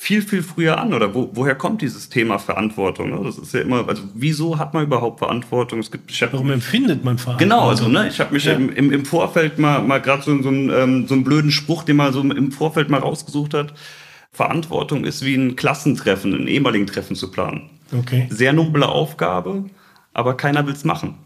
viel, 0.00 0.22
viel 0.22 0.44
früher 0.44 0.78
an? 0.78 0.94
Oder 0.94 1.12
wo, 1.12 1.30
woher 1.32 1.56
kommt 1.56 1.82
dieses 1.82 2.08
Thema 2.08 2.38
Verantwortung? 2.38 3.10
Ne? 3.10 3.20
Das 3.24 3.36
ist 3.36 3.52
ja 3.52 3.62
immer, 3.62 3.88
also 3.88 4.04
wieso 4.14 4.56
hat 4.56 4.72
man 4.72 4.84
überhaupt 4.84 5.18
Verantwortung? 5.18 5.80
Es 5.80 5.90
gibt, 5.90 6.12
ich 6.12 6.22
hab, 6.22 6.32
Warum 6.32 6.52
empfindet 6.52 7.04
man 7.04 7.18
Verantwortung? 7.18 7.48
Genau, 7.50 7.68
also 7.68 7.88
ne, 7.88 8.06
ich 8.06 8.20
habe 8.20 8.32
mich 8.32 8.44
ja. 8.44 8.52
im, 8.52 8.92
im, 8.92 9.04
Vorfeld 9.04 9.58
mal, 9.58 9.82
mal 9.82 10.00
gerade 10.00 10.22
so, 10.22 10.40
so, 10.40 10.48
einen, 10.50 10.70
ähm, 10.70 11.08
so 11.08 11.14
einen 11.14 11.24
blöden 11.24 11.50
Spruch, 11.50 11.82
den 11.82 11.96
man 11.96 12.12
so 12.12 12.20
im 12.20 12.52
Vorfeld 12.52 12.90
mal 12.90 13.00
rausgesucht 13.00 13.54
hat. 13.54 13.74
Verantwortung 14.30 15.04
ist 15.04 15.24
wie 15.24 15.34
ein 15.34 15.56
Klassentreffen, 15.56 16.32
ein 16.32 16.46
ehemaligen 16.46 16.86
Treffen 16.86 17.16
zu 17.16 17.32
planen. 17.32 17.68
Okay. 17.92 18.28
Sehr 18.30 18.52
noble 18.52 18.88
Aufgabe, 18.88 19.64
aber 20.14 20.36
keiner 20.36 20.64
will 20.64 20.74
es 20.74 20.84
machen. 20.84 21.16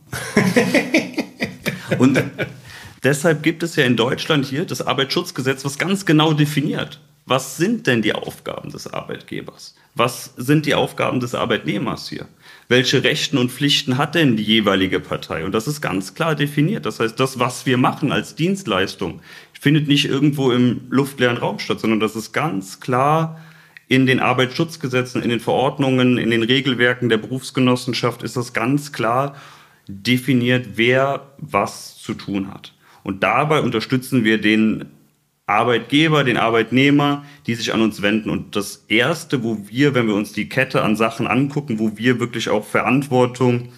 Und 1.99 2.23
Deshalb 3.05 3.43
gibt 3.43 3.65
es 3.65 3.75
ja 3.75 3.85
in 3.85 3.97
Deutschland 3.97 4.47
hier 4.47 4.65
das 4.65 4.81
Arbeitsschutzgesetz, 4.87 5.65
was 5.65 5.77
ganz 5.77 6.07
genau 6.07 6.33
definiert, 6.35 7.01
was 7.25 7.57
sind 7.57 7.87
denn 7.87 8.03
die 8.03 8.15
Aufgaben 8.15 8.71
des 8.71 8.93
Arbeitgebers? 8.93 9.75
Was 9.95 10.33
sind 10.37 10.67
die 10.67 10.75
Aufgaben 10.75 11.21
des 11.21 11.35
Arbeitnehmers 11.35 12.09
hier? 12.09 12.27
Welche 12.69 13.05
Rechten 13.05 13.39
und 13.39 13.53
Pflichten 13.53 13.99
hat 13.99 14.15
denn 14.15 14.37
die 14.37 14.43
jeweilige 14.43 14.99
Partei? 14.99 15.45
Und 15.45 15.53
das 15.53 15.69
ist 15.69 15.81
ganz 15.81 16.15
klar 16.15 16.35
definiert. 16.35 16.87
Das 16.87 16.99
heißt, 16.99 17.21
das, 17.21 17.39
was 17.39 17.67
wir 17.67 17.77
machen 17.77 18.11
als 18.11 18.35
Dienstleistung, 18.35 19.21
findet 19.53 19.87
nicht 19.87 20.07
irgendwo 20.07 20.51
im 20.51 20.81
luftleeren 20.91 21.37
Raum 21.37 21.61
statt, 21.61 21.79
sondern 21.79 22.01
das 22.01 22.17
ist 22.17 22.33
ganz 22.33 22.81
klar 22.81 23.41
in 23.87 24.07
den 24.07 24.21
Arbeitsschutzgesetzen, 24.21 25.23
in 25.23 25.29
den 25.29 25.39
Verordnungen, 25.39 26.19
in 26.19 26.31
den 26.31 26.43
Regelwerken 26.43 27.09
der 27.09 27.19
Berufsgenossenschaft 27.19 28.23
ist 28.23 28.37
das 28.37 28.55
ganz 28.55 28.93
klar 28.93 29.37
definiert, 29.87 30.71
wer 30.75 31.35
was 31.39 31.99
zu 31.99 32.15
tun 32.15 32.53
hat. 32.53 32.73
Und 33.05 33.23
dabei 33.23 33.61
unterstützen 33.61 34.25
wir 34.25 34.41
den 34.41 34.87
Arbeitgeber, 35.53 36.25
den 36.25 36.37
Arbeitnehmer, 36.37 37.25
die 37.47 37.55
sich 37.55 37.73
an 37.73 37.81
uns 37.81 38.03
wenden. 38.03 38.31
Und 38.31 38.57
das 38.57 38.85
Erste, 38.89 39.43
wo 39.43 39.59
wir, 39.69 39.95
wenn 39.95 40.07
wir 40.07 40.15
uns 40.15 40.33
die 40.33 40.49
Kette 40.49 40.83
an 40.83 40.97
Sachen 40.97 41.27
angucken, 41.27 41.79
wo 41.79 41.97
wir 41.97 42.21
wirklich 42.21 42.49
auch 42.49 42.67
Verantwortung 42.67 43.69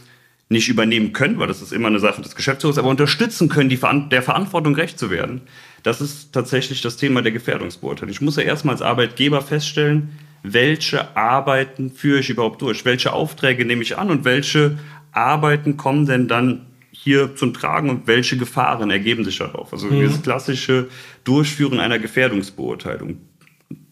nicht 0.49 0.69
übernehmen 0.69 1.12
können, 1.12 1.38
weil 1.38 1.49
das 1.49 1.62
ist 1.62 1.73
immer 1.73 1.88
eine 1.88 1.99
Sache 1.99 2.23
des 2.23 2.37
Geschäftsführers, 2.37 2.78
aber 2.78 2.88
unterstützen 2.88 3.49
können, 3.49 3.69
die, 3.69 3.81
der 4.11 4.23
Verantwortung 4.23 4.75
gerecht 4.75 4.99
zu 4.99 5.11
werden, 5.11 5.43
das 5.83 6.00
ist 6.00 6.33
tatsächlich 6.33 6.81
das 6.81 6.97
Thema 6.97 7.23
der 7.23 7.33
Gefährdungsbeurteilung. 7.33 8.11
Ich 8.11 8.21
muss 8.21 8.37
ja 8.37 8.43
erstmal 8.43 8.75
als 8.75 8.83
Arbeitgeber 8.83 9.43
feststellen, 9.43 10.11
welche 10.43 11.16
Arbeiten 11.16 11.90
führe 11.90 12.21
ich 12.21 12.31
überhaupt 12.31 12.61
durch, 12.62 12.85
welche 12.85 13.12
Aufträge 13.12 13.64
nehme 13.64 13.83
ich 13.83 13.97
an 13.97 14.11
und 14.11 14.25
welche 14.25 14.78
Arbeiten 15.12 15.76
kommen 15.76 16.07
denn 16.07 16.28
dann 16.28 16.66
hier 17.04 17.37
zum 17.37 17.52
Tragen 17.52 17.90
und 17.90 18.06
welche 18.06 18.38
Gefahren 18.38 18.90
ergeben 18.90 19.25
sich 19.25 19.37
darauf. 19.37 19.75
Also 19.75 19.88
mhm. 19.88 20.04
das 20.04 20.23
klassische 20.23 20.88
Durchführen 21.23 21.78
einer 21.78 21.99
Gefährdungsbeurteilung. 21.99 23.18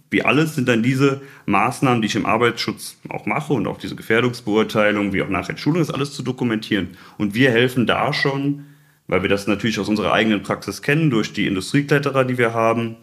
Wie 0.08 0.22
alles 0.24 0.54
sind 0.54 0.66
dann 0.66 0.82
diese 0.82 1.20
Maßnahmen, 1.44 2.00
die 2.00 2.06
ich 2.06 2.16
im 2.16 2.24
Arbeitsschutz 2.24 2.96
auch 3.10 3.26
mache 3.26 3.52
und 3.52 3.66
auch 3.66 3.76
diese 3.76 3.96
Gefährdungsbeurteilung, 3.96 5.12
wie 5.12 5.22
auch 5.22 5.28
nachher 5.28 5.58
Schulung, 5.58 5.82
ist 5.82 5.90
alles 5.90 6.14
zu 6.14 6.22
dokumentieren. 6.22 6.88
Und 7.18 7.34
wir 7.34 7.50
helfen 7.50 7.86
da 7.86 8.14
schon, 8.14 8.64
weil 9.08 9.20
wir 9.20 9.28
das 9.28 9.46
natürlich 9.46 9.78
aus 9.78 9.90
unserer 9.90 10.14
eigenen 10.14 10.42
Praxis 10.42 10.80
kennen, 10.80 11.10
durch 11.10 11.34
die 11.34 11.46
Industriekletterer, 11.46 12.24
die 12.24 12.38
wir 12.38 12.54
haben, 12.54 12.96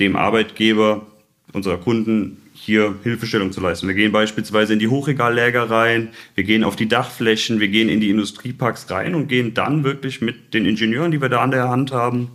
dem 0.00 0.16
Arbeitgeber 0.16 1.06
unserer 1.52 1.76
Kunden 1.76 2.38
hier 2.60 2.96
Hilfestellung 3.02 3.52
zu 3.52 3.60
leisten. 3.60 3.88
Wir 3.88 3.94
gehen 3.94 4.12
beispielsweise 4.12 4.72
in 4.72 4.78
die 4.78 4.88
Hochregalläger 4.88 5.70
rein, 5.70 6.08
wir 6.34 6.44
gehen 6.44 6.64
auf 6.64 6.76
die 6.76 6.88
Dachflächen, 6.88 7.60
wir 7.60 7.68
gehen 7.68 7.88
in 7.88 8.00
die 8.00 8.10
Industrieparks 8.10 8.90
rein 8.90 9.14
und 9.14 9.28
gehen 9.28 9.54
dann 9.54 9.84
wirklich 9.84 10.20
mit 10.20 10.54
den 10.54 10.66
Ingenieuren, 10.66 11.10
die 11.10 11.20
wir 11.20 11.28
da 11.28 11.40
an 11.40 11.50
der 11.50 11.68
Hand 11.68 11.92
haben, 11.92 12.30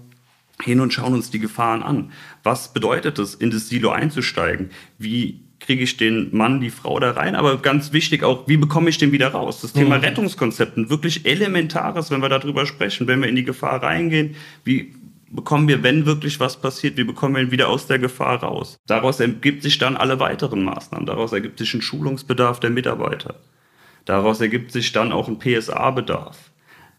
hin 0.62 0.80
und 0.80 0.94
schauen 0.94 1.14
uns 1.14 1.30
die 1.30 1.40
Gefahren 1.40 1.84
an. 1.84 2.12
Was 2.44 2.74
bedeutet 2.74 3.20
es, 3.20 3.36
in 3.36 3.52
das 3.52 3.70
Silo 3.70 3.90
einzusteigen? 3.90 4.70
Wie 4.98 5.42
kriege 5.60 5.84
ich 5.84 5.98
den 5.98 6.36
Mann, 6.36 6.62
die 6.62 6.70
Frau 6.70 7.00
da 7.00 7.12
rein? 7.12 7.36
Aber 7.36 7.58
ganz 7.58 7.94
wichtig 7.94 8.24
auch, 8.24 8.48
wie 8.48 8.58
bekomme 8.58 8.90
ich 8.90 8.98
den 8.98 9.12
wieder 9.12 9.30
raus? 9.30 9.62
Das 9.62 9.74
Thema 9.74 9.98
mhm. 9.98 10.04
Rettungskonzepten, 10.04 10.90
wirklich 10.90 11.26
elementares, 11.26 12.12
wenn 12.12 12.22
wir 12.22 12.30
darüber 12.30 12.66
sprechen, 12.66 13.08
wenn 13.08 13.22
wir 13.22 13.30
in 13.30 13.36
die 13.36 13.44
Gefahr 13.44 13.82
reingehen, 13.82 14.36
wie 14.64 14.94
bekommen 15.34 15.68
wir, 15.68 15.84
wenn 15.84 16.06
wirklich 16.06 16.40
was 16.40 16.62
passiert, 16.62 16.96
wie 16.98 17.04
bekommen 17.04 17.36
wir 17.36 17.42
ihn 17.42 17.52
wieder 17.52 17.68
aus 17.68 17.88
der 17.88 18.00
Gefahr 18.00 18.42
raus? 18.44 18.78
Daraus 18.86 19.20
ergibt 19.20 19.64
sich 19.64 19.78
dann 19.80 19.98
alle 19.98 20.20
weiteren 20.20 20.64
Maßnahmen. 20.64 21.06
Daraus 21.06 21.34
ergibt 21.34 21.58
sich 21.58 21.74
ein 21.74 21.82
Schulungsbedarf 21.82 22.60
der 22.60 22.70
Mitarbeiter. 22.70 23.36
Daraus 24.06 24.42
ergibt 24.42 24.72
sich 24.72 24.92
dann 24.92 25.12
auch 25.12 25.28
ein 25.28 25.40
PSA-Bedarf. 25.40 26.38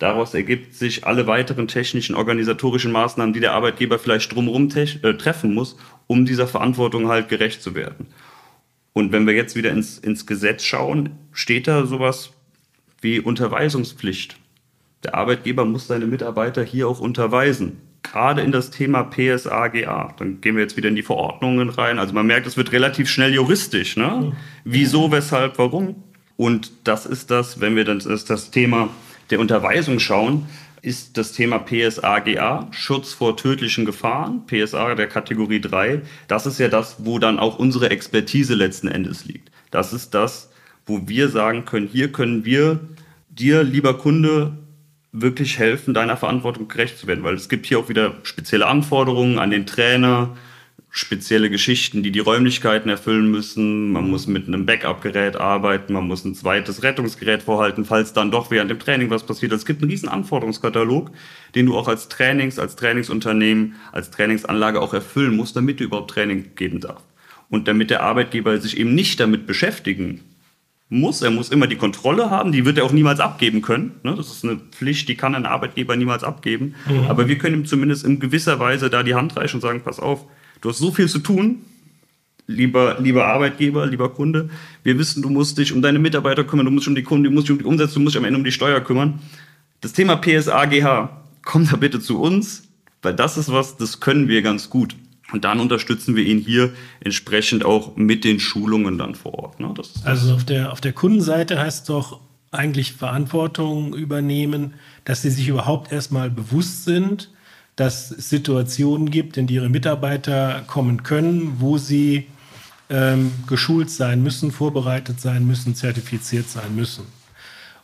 Daraus 0.01 0.35
ergibt 0.35 0.75
sich 0.75 1.07
alle 1.07 1.27
weiteren 1.29 1.69
technischen, 1.69 2.17
organisatorischen 2.17 2.91
Maßnahmen, 2.91 3.33
die 3.33 3.41
der 3.41 3.53
Arbeitgeber 3.53 3.99
vielleicht 3.99 4.35
drumherum 4.35 4.69
äh, 4.75 5.15
treffen 5.15 5.55
muss, 5.55 5.77
um 6.09 6.27
dieser 6.27 6.49
Verantwortung 6.49 7.09
halt 7.09 7.29
gerecht 7.29 7.63
zu 7.63 7.77
werden. 7.77 8.09
Und 8.93 9.13
wenn 9.13 9.27
wir 9.27 9.35
jetzt 9.35 9.55
wieder 9.55 9.71
ins, 9.71 9.99
ins 9.99 10.27
Gesetz 10.27 10.65
schauen, 10.65 11.11
steht 11.33 11.69
da 11.69 11.87
sowas 11.87 12.33
wie 13.01 13.21
Unterweisungspflicht. 13.21 14.37
Der 15.05 15.15
Arbeitgeber 15.15 15.65
muss 15.65 15.87
seine 15.87 16.07
Mitarbeiter 16.07 16.65
hier 16.65 16.89
auch 16.89 17.01
unterweisen 17.01 17.81
gerade 18.05 18.43
in 18.43 18.53
das 18.53 18.71
Thema 18.71 19.03
PSAGA. 19.03 20.15
Dann 20.19 20.41
gehen 20.41 20.55
wir 20.55 20.63
jetzt 20.63 20.77
wieder 20.77 20.89
in 20.89 20.95
die 20.95 21.03
Verordnungen 21.03 21.69
rein. 21.71 21.99
Also 21.99 22.15
man 22.15 22.27
merkt, 22.27 22.47
es 22.47 22.57
wird 22.57 22.71
relativ 22.71 23.09
schnell 23.09 23.35
juristisch. 23.35 23.97
Ne? 23.97 24.33
Wieso, 24.63 25.11
weshalb, 25.11 25.59
warum? 25.59 25.97
Und 26.37 26.71
das 26.85 27.07
ist 27.07 27.31
das, 27.31 27.61
wenn 27.61 27.75
wir 27.75 27.85
dann 27.85 27.99
das, 27.99 28.25
das 28.25 28.51
Thema 28.51 28.91
der 29.31 29.41
Unterweisung 29.41 29.99
schauen, 29.99 30.47
ist 30.83 31.17
das 31.17 31.33
Thema 31.33 31.59
PSAGA, 31.59 32.69
Schutz 32.71 33.15
vor 33.15 33.37
tödlichen 33.37 33.87
Gefahren, 33.87 34.45
PSA 34.47 34.95
der 34.95 35.07
Kategorie 35.07 35.61
3. 35.61 36.03
Das 36.29 36.45
ist 36.45 36.61
ja 36.61 36.69
das, 36.69 36.97
wo 36.99 37.19
dann 37.19 37.39
auch 37.39 37.59
unsere 37.59 37.89
Expertise 37.89 38.55
letzten 38.55 38.89
Endes 38.89 39.25
liegt. 39.25 39.51
Das 39.71 39.95
ist 39.95 40.13
das, 40.13 40.51
wo 40.85 41.09
wir 41.09 41.31
sagen 41.31 41.65
können, 41.65 41.89
hier 41.89 42.13
können 42.13 42.45
wir 42.45 42.81
dir, 43.31 43.63
lieber 43.63 43.97
Kunde, 43.97 44.59
wirklich 45.15 45.59
helfen, 45.61 45.95
deiner 45.95 46.17
Verantwortung 46.17 46.67
gerecht 46.67 46.99
zu 46.99 47.07
werden, 47.07 47.23
weil 47.23 47.35
es 47.35 47.49
gibt 47.49 47.67
hier 47.67 47.79
auch 47.79 47.89
wieder 47.89 48.17
spezielle 48.25 48.67
Anforderungen 48.67 49.39
an 49.39 49.51
den 49.51 49.65
Trainer, 49.65 50.37
spezielle 50.91 51.51
Geschichten, 51.51 52.03
die 52.03 52.11
die 52.11 52.19
Räumlichkeiten 52.19 52.91
erfüllen 52.91 53.31
müssen. 53.31 53.93
Man 53.93 54.11
muss 54.11 54.27
mit 54.27 54.49
einem 54.49 54.67
Backup-Gerät 54.67 55.37
arbeiten, 55.37 55.93
man 55.93 56.09
muss 56.09 56.25
ein 56.25 56.35
zweites 56.35 56.83
Rettungsgerät 56.83 57.45
vorhalten, 57.45 57.85
falls 57.85 58.13
dann 58.13 58.33
doch 58.33 58.51
während 58.51 58.73
dem 58.73 58.81
Training 58.81 59.09
was 59.09 59.25
passiert. 59.25 59.53
Es 59.53 59.65
gibt 59.65 59.83
einen 59.83 59.91
riesen 59.91 60.09
Anforderungskatalog, 60.09 61.13
den 61.55 61.67
du 61.67 61.77
auch 61.77 61.87
als 61.87 62.09
Trainings, 62.09 62.59
als 62.59 62.75
Trainingsunternehmen, 62.75 63.77
als 63.93 64.11
Trainingsanlage 64.11 64.81
auch 64.81 64.95
erfüllen 64.95 65.37
musst, 65.37 65.55
damit 65.55 65.79
du 65.79 65.85
überhaupt 65.85 66.11
Training 66.11 66.57
geben 66.57 66.81
darfst. 66.81 67.07
Und 67.51 67.69
damit 67.69 67.91
der 67.91 68.03
Arbeitgeber 68.03 68.59
sich 68.61 68.79
eben 68.79 68.97
nicht 68.97 69.21
damit 69.21 69.47
beschäftigen 69.47 70.23
muss. 70.89 71.23
Er 71.23 71.31
muss 71.31 71.51
immer 71.51 71.67
die 71.67 71.77
Kontrolle 71.77 72.31
haben, 72.31 72.53
die 72.53 72.65
wird 72.65 72.79
er 72.79 72.85
auch 72.85 72.93
niemals 72.93 73.21
abgeben 73.21 73.63
können. 73.63 73.93
Ne? 74.03 74.15
Das 74.17 74.31
ist 74.31 74.45
eine 74.45 74.57
Pflicht, 74.57 75.09
die 75.09 75.17
kann 75.17 75.35
ein 75.35 75.47
Arbeitgeber 75.47 75.97
niemals 75.97 76.25
abgeben. 76.25 76.75
Mhm. 76.89 77.07
Aber 77.09 77.29
wir 77.29 77.39
können 77.39 77.61
ihm 77.61 77.67
zumindest 77.67 78.05
in 78.05 78.21
gewisser 78.21 78.59
Weise 78.59 78.91
da 78.91 79.03
die 79.03 79.15
Hand 79.15 79.37
reichen 79.37 79.57
und 79.57 79.61
sagen, 79.61 79.83
pass 79.85 79.99
auf, 79.99 80.25
du 80.61 80.69
hast 80.69 80.79
so 80.79 80.91
viel 80.91 81.09
zu 81.09 81.19
tun, 81.19 81.63
lieber, 82.47 82.99
lieber 83.01 83.27
Arbeitgeber, 83.27 83.87
lieber 83.87 84.11
Kunde. 84.11 84.51
Wir 84.83 84.99
wissen, 84.99 85.23
du 85.23 85.31
musst 85.31 85.59
dich 85.59 85.73
um 85.73 85.83
deine 85.83 85.99
Mitarbeiter 85.99 86.45
kümmern, 86.45 86.67
du 86.67 86.73
musst 86.73 86.85
dich 86.85 86.91
um 86.91 86.95
die 86.95 87.03
Kunden, 87.03 87.25
du 87.25 87.31
musst 87.31 87.49
dich 87.49 87.53
um 87.53 87.59
die 87.59 87.65
Umsetzung, 87.65 87.95
du 87.95 88.01
musst 88.05 88.15
dich 88.15 88.21
am 88.21 88.27
Ende 88.27 88.39
um 88.39 88.45
die 88.45 88.53
Steuer 88.53 88.81
kümmern. 88.81 89.21
Das 89.81 89.93
Thema 89.93 90.17
PSAGH, 90.17 91.09
komm 91.45 91.69
da 91.69 91.77
bitte 91.77 92.01
zu 92.01 92.21
uns, 92.21 92.65
weil 93.03 93.15
das 93.15 93.37
ist 93.37 93.53
was, 93.53 93.77
das 93.77 94.01
können 94.01 94.29
wir 94.29 94.43
ganz 94.43 94.71
gut. 94.71 94.97
Und 95.33 95.45
dann 95.45 95.59
unterstützen 95.59 96.17
wir 96.17 96.25
ihn 96.25 96.39
hier 96.39 96.73
entsprechend 97.01 97.65
auch 97.65 97.97
mit 97.97 98.25
den 98.25 98.41
Schulungen 98.41 98.99
dann 98.99 99.15
vor 99.15 99.35
Ort. 99.35 99.61
Ne? 99.61 99.73
also 100.05 100.35
auf 100.35 100.45
der, 100.45 100.73
auf 100.73 100.81
der 100.81 100.93
Kundenseite 100.93 101.59
heißt 101.59 101.81
es 101.81 101.85
doch 101.87 102.21
eigentlich 102.51 102.93
Verantwortung 102.93 103.95
übernehmen, 103.95 104.75
dass 105.05 105.23
sie 105.23 105.31
sich 105.31 105.49
überhaupt 105.49 105.93
erstmal 105.93 106.31
bewusst 106.31 106.85
sind, 106.85 107.31
dass 107.77 108.13
es 108.13 108.31
Situationen 108.31 109.11
gibt, 109.11 109.37
in 109.37 109.47
die 109.47 109.55
ihre 109.55 109.69
Mitarbeiter 109.69 110.63
kommen 110.67 111.03
können, 111.03 111.57
wo 111.59 111.79
sie 111.79 112.27
ähm, 112.91 113.33
geschult 113.49 113.91
sein 113.91 114.23
müssen, 114.23 114.53
vorbereitet 114.53 115.21
sein 115.21 115.47
müssen, 115.47 115.75
zertifiziert 115.75 116.49
sein 116.49 116.77
müssen. 116.77 117.05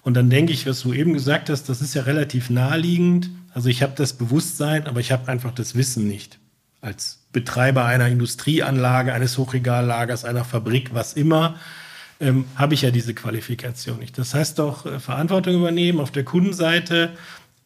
Und 0.03 0.15
dann 0.15 0.31
denke 0.31 0.53
ich, 0.53 0.67
was 0.67 0.81
du 0.81 0.93
eben 0.93 1.13
gesagt 1.13 1.51
hast, 1.51 1.69
das 1.69 1.83
ist 1.83 1.95
ja 1.95 2.03
relativ 2.03 2.49
naheliegend. 2.51 3.31
Also 3.53 3.69
ich 3.69 3.83
habe 3.83 3.93
das 3.97 4.13
Bewusstsein, 4.13 4.87
aber 4.87 5.01
ich 5.01 5.13
habe 5.13 5.29
einfach 5.29 5.53
das 5.53 5.75
Wissen 5.75 6.07
nicht 6.07 6.39
als 6.81 7.20
Betreiber 7.33 7.85
einer 7.85 8.09
Industrieanlage, 8.09 9.13
eines 9.13 9.39
Hochregallagers, 9.39 10.25
einer 10.25 10.45
Fabrik, 10.45 10.95
was 10.95 11.13
immer, 11.13 11.57
ähm, 12.21 12.45
habe 12.57 12.75
ich 12.75 12.83
ja 12.83 12.91
diese 12.91 13.15
Qualifikation 13.15 13.99
nicht. 13.99 14.19
Das 14.19 14.35
heißt 14.35 14.59
doch, 14.59 14.85
äh, 14.85 14.99
Verantwortung 14.99 15.55
übernehmen 15.55 16.01
auf 16.01 16.11
der 16.11 16.25
Kundenseite. 16.25 17.11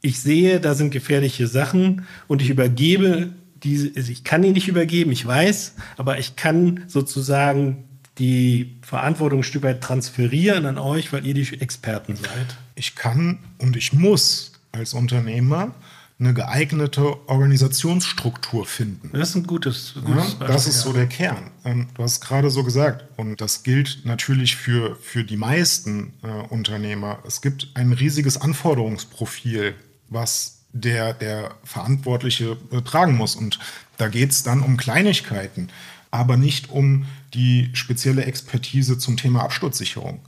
Ich 0.01 0.21
sehe, 0.21 0.61
da 0.61 0.75
sind 0.75 0.91
gefährliche 0.91 1.47
Sachen 1.47 2.07
und 2.29 2.43
ich 2.43 2.51
übergebe 2.51 3.31
diese, 3.63 3.91
also 3.97 4.13
ich 4.13 4.23
kann 4.23 4.43
die 4.43 4.51
nicht 4.51 4.69
übergeben, 4.69 5.11
ich 5.11 5.27
weiß, 5.27 5.75
aber 5.97 6.19
ich 6.19 6.37
kann 6.37 6.85
sozusagen 6.87 7.85
die 8.19 8.77
Verantwortung 8.83 9.41
ein 9.41 9.45
Stück 9.45 9.63
weit 9.63 9.81
transferieren 9.81 10.67
an 10.67 10.79
euch, 10.79 11.13
weil 11.13 11.27
ihr 11.27 11.35
die 11.35 11.61
Experten 11.61 12.15
seid. 12.15 12.57
Ich 12.77 12.95
kann 12.95 13.39
und 13.59 13.77
ich 13.77 13.93
muss 13.93 14.53
als 14.73 14.95
Unternehmer 14.95 15.75
eine 16.19 16.33
geeignete 16.33 17.29
Organisationsstruktur 17.29 18.67
finden. 18.67 19.11
Das 19.13 19.31
ist 19.31 19.35
ein 19.35 19.47
gutes, 19.47 19.95
gutes 19.95 20.37
ja, 20.39 20.47
Das 20.47 20.67
ist 20.67 20.81
so 20.81 20.93
der 20.93 21.07
Kern. 21.07 21.51
Ähm, 21.65 21.89
du 21.95 22.03
hast 22.05 22.21
gerade 22.21 22.51
so 22.51 22.63
gesagt, 22.63 23.05
und 23.19 23.41
das 23.41 23.65
gilt 23.65 24.03
natürlich 24.05 24.55
für, 24.55 24.97
für 24.97 25.25
die 25.25 25.37
meisten 25.37 26.13
äh, 26.23 26.29
Unternehmer. 26.29 27.19
Es 27.27 27.41
gibt 27.41 27.69
ein 27.75 27.93
riesiges 27.93 28.41
Anforderungsprofil, 28.41 29.75
was 30.09 30.61
der, 30.73 31.15
der 31.15 31.57
Verantwortliche 31.65 32.59
äh, 32.71 32.83
tragen 32.83 33.17
muss. 33.17 33.35
Und 33.35 33.59
da 33.97 34.07
geht 34.07 34.31
es 34.31 34.45
dann 34.45 34.63
um 34.63 34.77
Kleinigkeiten, 34.77 35.69
aber 36.13 36.37
nicht 36.37 36.71
um 36.71 37.07
die 37.35 37.71
spezielle 37.73 38.25
Expertise 38.25 38.99
zum 38.99 39.17
Thema 39.17 39.43
Absturzsicherung. 39.43 40.21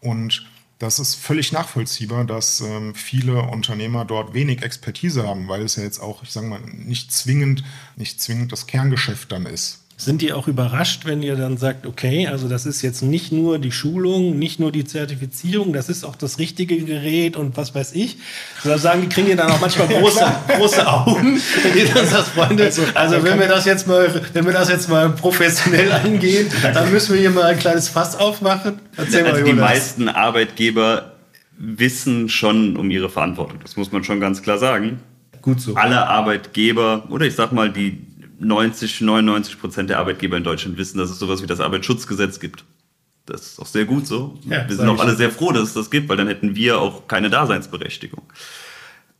Und 0.00 0.44
das 0.78 0.98
ist 0.98 1.14
völlig 1.14 1.52
nachvollziehbar, 1.52 2.24
dass 2.24 2.60
ähm, 2.60 2.94
viele 2.94 3.42
Unternehmer 3.42 4.04
dort 4.04 4.34
wenig 4.34 4.62
Expertise 4.62 5.26
haben, 5.26 5.48
weil 5.48 5.62
es 5.62 5.76
ja 5.76 5.82
jetzt 5.82 6.00
auch, 6.00 6.22
ich 6.22 6.30
sage 6.30 6.46
mal, 6.46 6.60
nicht 6.60 7.12
zwingend, 7.12 7.64
nicht 7.96 8.20
zwingend 8.20 8.52
das 8.52 8.66
Kerngeschäft 8.66 9.30
dann 9.30 9.46
ist. 9.46 9.83
Sind 9.96 10.22
die 10.22 10.32
auch 10.32 10.48
überrascht, 10.48 11.02
wenn 11.04 11.22
ihr 11.22 11.36
dann 11.36 11.56
sagt, 11.56 11.86
okay, 11.86 12.26
also 12.26 12.48
das 12.48 12.66
ist 12.66 12.82
jetzt 12.82 13.02
nicht 13.02 13.30
nur 13.30 13.60
die 13.60 13.70
Schulung, 13.70 14.36
nicht 14.38 14.58
nur 14.58 14.72
die 14.72 14.84
Zertifizierung, 14.84 15.72
das 15.72 15.88
ist 15.88 16.04
auch 16.04 16.16
das 16.16 16.40
richtige 16.40 16.76
Gerät 16.78 17.36
und 17.36 17.56
was 17.56 17.76
weiß 17.76 17.94
ich? 17.94 18.16
Oder 18.64 18.78
sagen 18.78 19.02
die, 19.02 19.08
kriegen 19.08 19.28
die 19.28 19.36
dann 19.36 19.50
auch 19.50 19.60
manchmal 19.60 19.86
große, 20.00 20.24
große 20.48 20.86
Augen, 20.86 21.40
wenn 21.62 21.78
ihr 21.78 21.86
dann 21.94 22.08
sagt, 22.08 22.28
Freunde, 22.28 22.64
also, 22.64 22.82
also 22.94 23.22
wenn 23.22 23.38
wir 23.38 23.46
das 23.46 23.66
jetzt 23.66 23.86
mal, 23.86 24.22
wenn 24.32 24.44
wir 24.44 24.52
das 24.52 24.68
jetzt 24.68 24.88
mal 24.88 25.10
professionell 25.10 25.92
angehen, 25.92 26.48
dann 26.62 26.90
müssen 26.90 27.14
wir 27.14 27.20
hier 27.20 27.30
mal 27.30 27.44
ein 27.44 27.58
kleines 27.58 27.88
Fass 27.88 28.16
aufmachen. 28.16 28.80
Erzähl 28.96 29.24
also 29.24 29.42
mal, 29.42 29.44
die 29.44 29.52
meisten 29.52 30.08
Arbeitgeber 30.08 31.12
wissen 31.56 32.28
schon 32.28 32.76
um 32.76 32.90
ihre 32.90 33.08
Verantwortung. 33.08 33.60
Das 33.62 33.76
muss 33.76 33.92
man 33.92 34.02
schon 34.02 34.18
ganz 34.18 34.42
klar 34.42 34.58
sagen. 34.58 35.00
Gut 35.40 35.60
so. 35.60 35.74
Alle 35.74 36.06
Arbeitgeber, 36.08 37.04
oder 37.10 37.26
ich 37.26 37.34
sag 37.34 37.52
mal, 37.52 37.70
die 37.70 37.98
90, 38.44 39.00
99 39.00 39.60
Prozent 39.60 39.90
der 39.90 39.98
Arbeitgeber 39.98 40.36
in 40.36 40.44
Deutschland 40.44 40.76
wissen, 40.76 40.98
dass 40.98 41.10
es 41.10 41.18
sowas 41.18 41.42
wie 41.42 41.46
das 41.46 41.60
Arbeitsschutzgesetz 41.60 42.40
gibt. 42.40 42.64
Das 43.26 43.42
ist 43.42 43.60
auch 43.60 43.66
sehr 43.66 43.86
gut 43.86 44.06
so. 44.06 44.38
Ja, 44.44 44.68
wir 44.68 44.76
sind 44.76 44.88
auch 44.88 45.00
alle 45.00 45.16
sehr 45.16 45.30
froh, 45.30 45.52
dass 45.52 45.62
es 45.62 45.74
das 45.74 45.90
gibt, 45.90 46.08
weil 46.08 46.16
dann 46.16 46.28
hätten 46.28 46.54
wir 46.54 46.78
auch 46.78 47.08
keine 47.08 47.30
Daseinsberechtigung. 47.30 48.22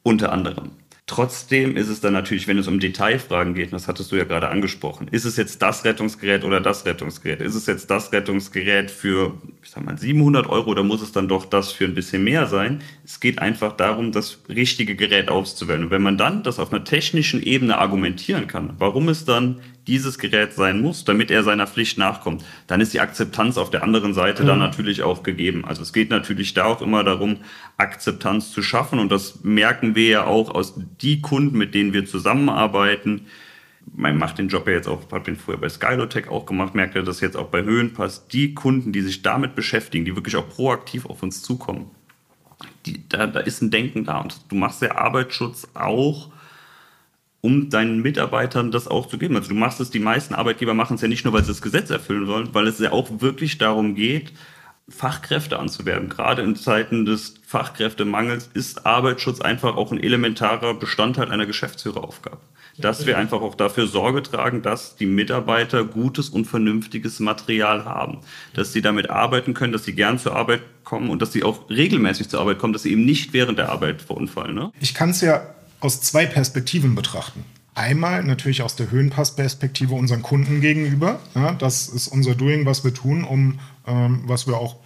Unter 0.02 0.33
anderem. 0.33 0.73
Trotzdem 1.07 1.77
ist 1.77 1.89
es 1.89 2.01
dann 2.01 2.15
natürlich, 2.15 2.49
wenn 2.49 2.57
es 2.57 2.67
um 2.67 2.81
Detailfragen 2.81 3.53
geht, 3.53 3.67
und 3.67 3.73
das 3.73 3.89
hattest 3.89 4.11
du 4.11 4.17
ja 4.17 4.25
gerade 4.25 4.49
angesprochen, 4.49 5.07
ist 5.09 5.27
es 5.27 5.37
jetzt 5.37 5.61
das 5.61 5.85
Rettungsgerät 5.85 6.45
oder 6.45 6.63
das 6.63 6.87
Rettungsgerät? 6.87 7.43
Ist 7.43 7.55
es 7.55 7.67
jetzt 7.67 7.91
das 7.91 8.11
Rettungsgerät 8.11 8.91
für, 8.91 9.35
ich 9.63 9.69
sag 9.69 9.85
mal, 9.85 9.99
700 9.99 10.47
Euro 10.49 10.71
oder 10.71 10.83
muss 10.83 11.03
es 11.03 11.13
dann 11.13 11.29
doch 11.29 11.45
das 11.45 11.73
für 11.73 11.85
ein 11.85 11.95
bisschen 11.95 12.25
mehr 12.25 12.47
sein? 12.47 12.83
Es 13.05 13.21
geht 13.21 13.39
einfach 13.39 13.77
darum, 13.77 14.13
das 14.13 14.41
richtige 14.49 14.97
Gerät 14.97 15.29
auszuwählen. 15.29 15.85
Und 15.85 15.91
wenn 15.91 16.03
man 16.03 16.17
dann 16.17 16.43
das 16.43 16.59
auf 16.59 16.73
einer 16.73 16.85
technischen 16.85 17.43
Ebene 17.43 17.77
argumentieren 17.77 18.47
kann, 18.47 18.73
warum 18.79 19.11
es 19.11 19.27
dann 19.27 19.61
dieses 19.87 20.19
Gerät 20.19 20.55
sein 20.55 20.81
muss, 20.81 21.05
damit 21.05 21.31
er 21.31 21.43
seiner 21.43 21.67
Pflicht 21.67 21.99
nachkommt, 21.99 22.45
dann 22.67 22.81
ist 22.81 22.95
die 22.95 23.00
Akzeptanz 23.00 23.59
auf 23.59 23.71
der 23.71 23.83
anderen 23.83 24.14
Seite 24.14 24.43
mhm. 24.43 24.47
dann 24.47 24.59
natürlich 24.59 25.03
auch 25.03 25.23
gegeben. 25.23 25.64
Also 25.64 25.83
es 25.83 25.93
geht 25.93 26.11
natürlich 26.11 26.55
da 26.55 26.64
auch 26.64 26.81
immer 26.81 27.05
darum, 27.05 27.38
Akzeptanz 27.76 28.53
zu 28.53 28.62
schaffen 28.62 28.99
und 28.99 29.11
das 29.12 29.45
merken 29.45 29.95
wir 29.95 30.09
ja 30.09 30.25
auch 30.25 30.55
aus 30.55 30.75
die 31.00 31.21
Kunden, 31.21 31.59
mit 31.59 31.75
denen 31.75 31.93
wir 31.93 32.07
zusammenarbeiten. 32.07 33.26
Man 33.95 34.17
macht 34.17 34.38
den 34.38 34.49
Job 34.49 34.67
ja 34.67 34.73
jetzt 34.73 34.88
auch, 34.88 35.11
hat 35.12 35.26
den 35.26 35.37
früher 35.37 35.59
bei 35.59 35.69
Skylotech 35.69 36.29
auch 36.29 36.47
gemacht, 36.47 36.75
merkt 36.75 36.97
er 36.97 37.03
das 37.03 37.21
jetzt 37.21 37.37
auch 37.37 37.49
bei 37.49 37.62
Höhenpass. 37.62 38.29
Die 38.29 38.55
Kunden, 38.55 38.93
die 38.93 39.03
sich 39.03 39.21
damit 39.21 39.55
beschäftigen, 39.55 40.07
die 40.07 40.17
wirklich 40.17 40.37
auch 40.37 40.49
proaktiv 40.49 41.05
auf 41.05 41.23
uns 41.23 41.43
zukommen, 41.43 41.91
die, 42.87 43.07
da, 43.09 43.26
da 43.26 43.41
ist 43.41 43.61
ein 43.61 43.71
Denken 43.71 44.05
da 44.05 44.21
und 44.21 44.41
du 44.49 44.57
machst 44.57 44.81
ja 44.81 44.97
Arbeitsschutz 44.97 45.69
auch 45.75 46.31
um 47.45 47.69
deinen 47.69 48.01
Mitarbeitern 48.01 48.71
das 48.71 48.89
auch 48.89 49.05
zu 49.05 49.19
geben. 49.19 49.37
Also 49.37 49.51
du 49.51 49.55
machst 49.55 49.79
es, 49.79 49.91
die 49.91 49.99
meisten 49.99 50.35
Arbeitgeber 50.35 50.73
machen 50.73 50.95
es 50.95 51.03
ja 51.03 51.09
nicht 51.09 51.27
nur, 51.27 51.35
weil 51.35 51.43
sie 51.43 51.49
das 51.49 51.61
Gesetz 51.61 51.91
erfüllen 51.91 52.27
wollen, 52.27 52.49
weil 52.55 52.67
es 52.67 52.79
ja 52.79 52.91
auch 52.91 53.21
wirklich 53.21 53.59
darum 53.59 53.95
geht, 53.95 54.33
Fachkräfte 54.89 55.59
anzuwerben. 55.59 56.09
Gerade 56.09 56.41
in 56.41 56.57
Zeiten 56.57 57.05
des 57.05 57.35
Fachkräftemangels 57.47 58.49
ist 58.55 58.87
Arbeitsschutz 58.87 59.43
einfach 59.43 59.77
auch 59.77 59.93
ein 59.93 60.03
elementarer 60.03 60.73
Bestandteil 60.73 61.31
einer 61.31 61.45
Geschäftsführeraufgabe. 61.45 62.39
Dass 62.79 63.05
wir 63.05 63.19
einfach 63.19 63.43
auch 63.43 63.55
dafür 63.55 63.89
Sorge 63.89 64.23
tragen, 64.23 64.63
dass 64.63 64.97
die 64.97 65.07
Mitarbeiter 65.07 65.85
gutes 65.85 66.31
und 66.31 66.47
vernünftiges 66.47 67.21
Material 67.21 67.85
haben. 67.85 68.21
Dass 68.55 68.73
sie 68.73 68.81
damit 68.81 69.11
arbeiten 69.11 69.53
können, 69.53 69.75
dass 69.75 69.85
sie 69.85 69.95
gern 69.95 70.19
zur 70.19 70.35
Arbeit 70.35 70.63
kommen 70.83 71.11
und 71.11 71.21
dass 71.21 71.33
sie 71.33 71.45
auch 71.45 71.69
regelmäßig 71.69 72.31
zur 72.31 72.41
Arbeit 72.41 72.59
kommen, 72.59 72.73
dass 72.73 72.85
sie 72.85 72.93
eben 72.93 73.05
nicht 73.05 73.35
während 73.35 73.59
der 73.59 73.69
Arbeit 73.69 74.01
verunfallen. 74.01 74.55
Ne? 74.55 74.73
Ich 74.81 74.95
kann 74.95 75.11
es 75.11 75.21
ja 75.21 75.47
aus 75.85 76.00
zwei 76.00 76.26
Perspektiven 76.26 76.95
betrachten. 76.95 77.45
Einmal 77.76 78.23
natürlich 78.23 78.62
aus 78.62 78.76
der 78.76 78.91
Höhenpassperspektive 78.91 79.95
unseren 79.95 80.23
Kunden 80.23 80.61
gegenüber. 80.61 81.19
Ja, 81.35 81.53
das 81.53 81.88
ist 81.88 82.09
unser 82.09 82.35
Doing, 82.35 82.67
was 82.67 82.85
wir 82.85 82.95
tun, 82.95 83.25
um 83.25 83.59
ähm, 83.87 84.23
was 84.26 84.47
wir 84.47 84.57
auch 84.57 84.76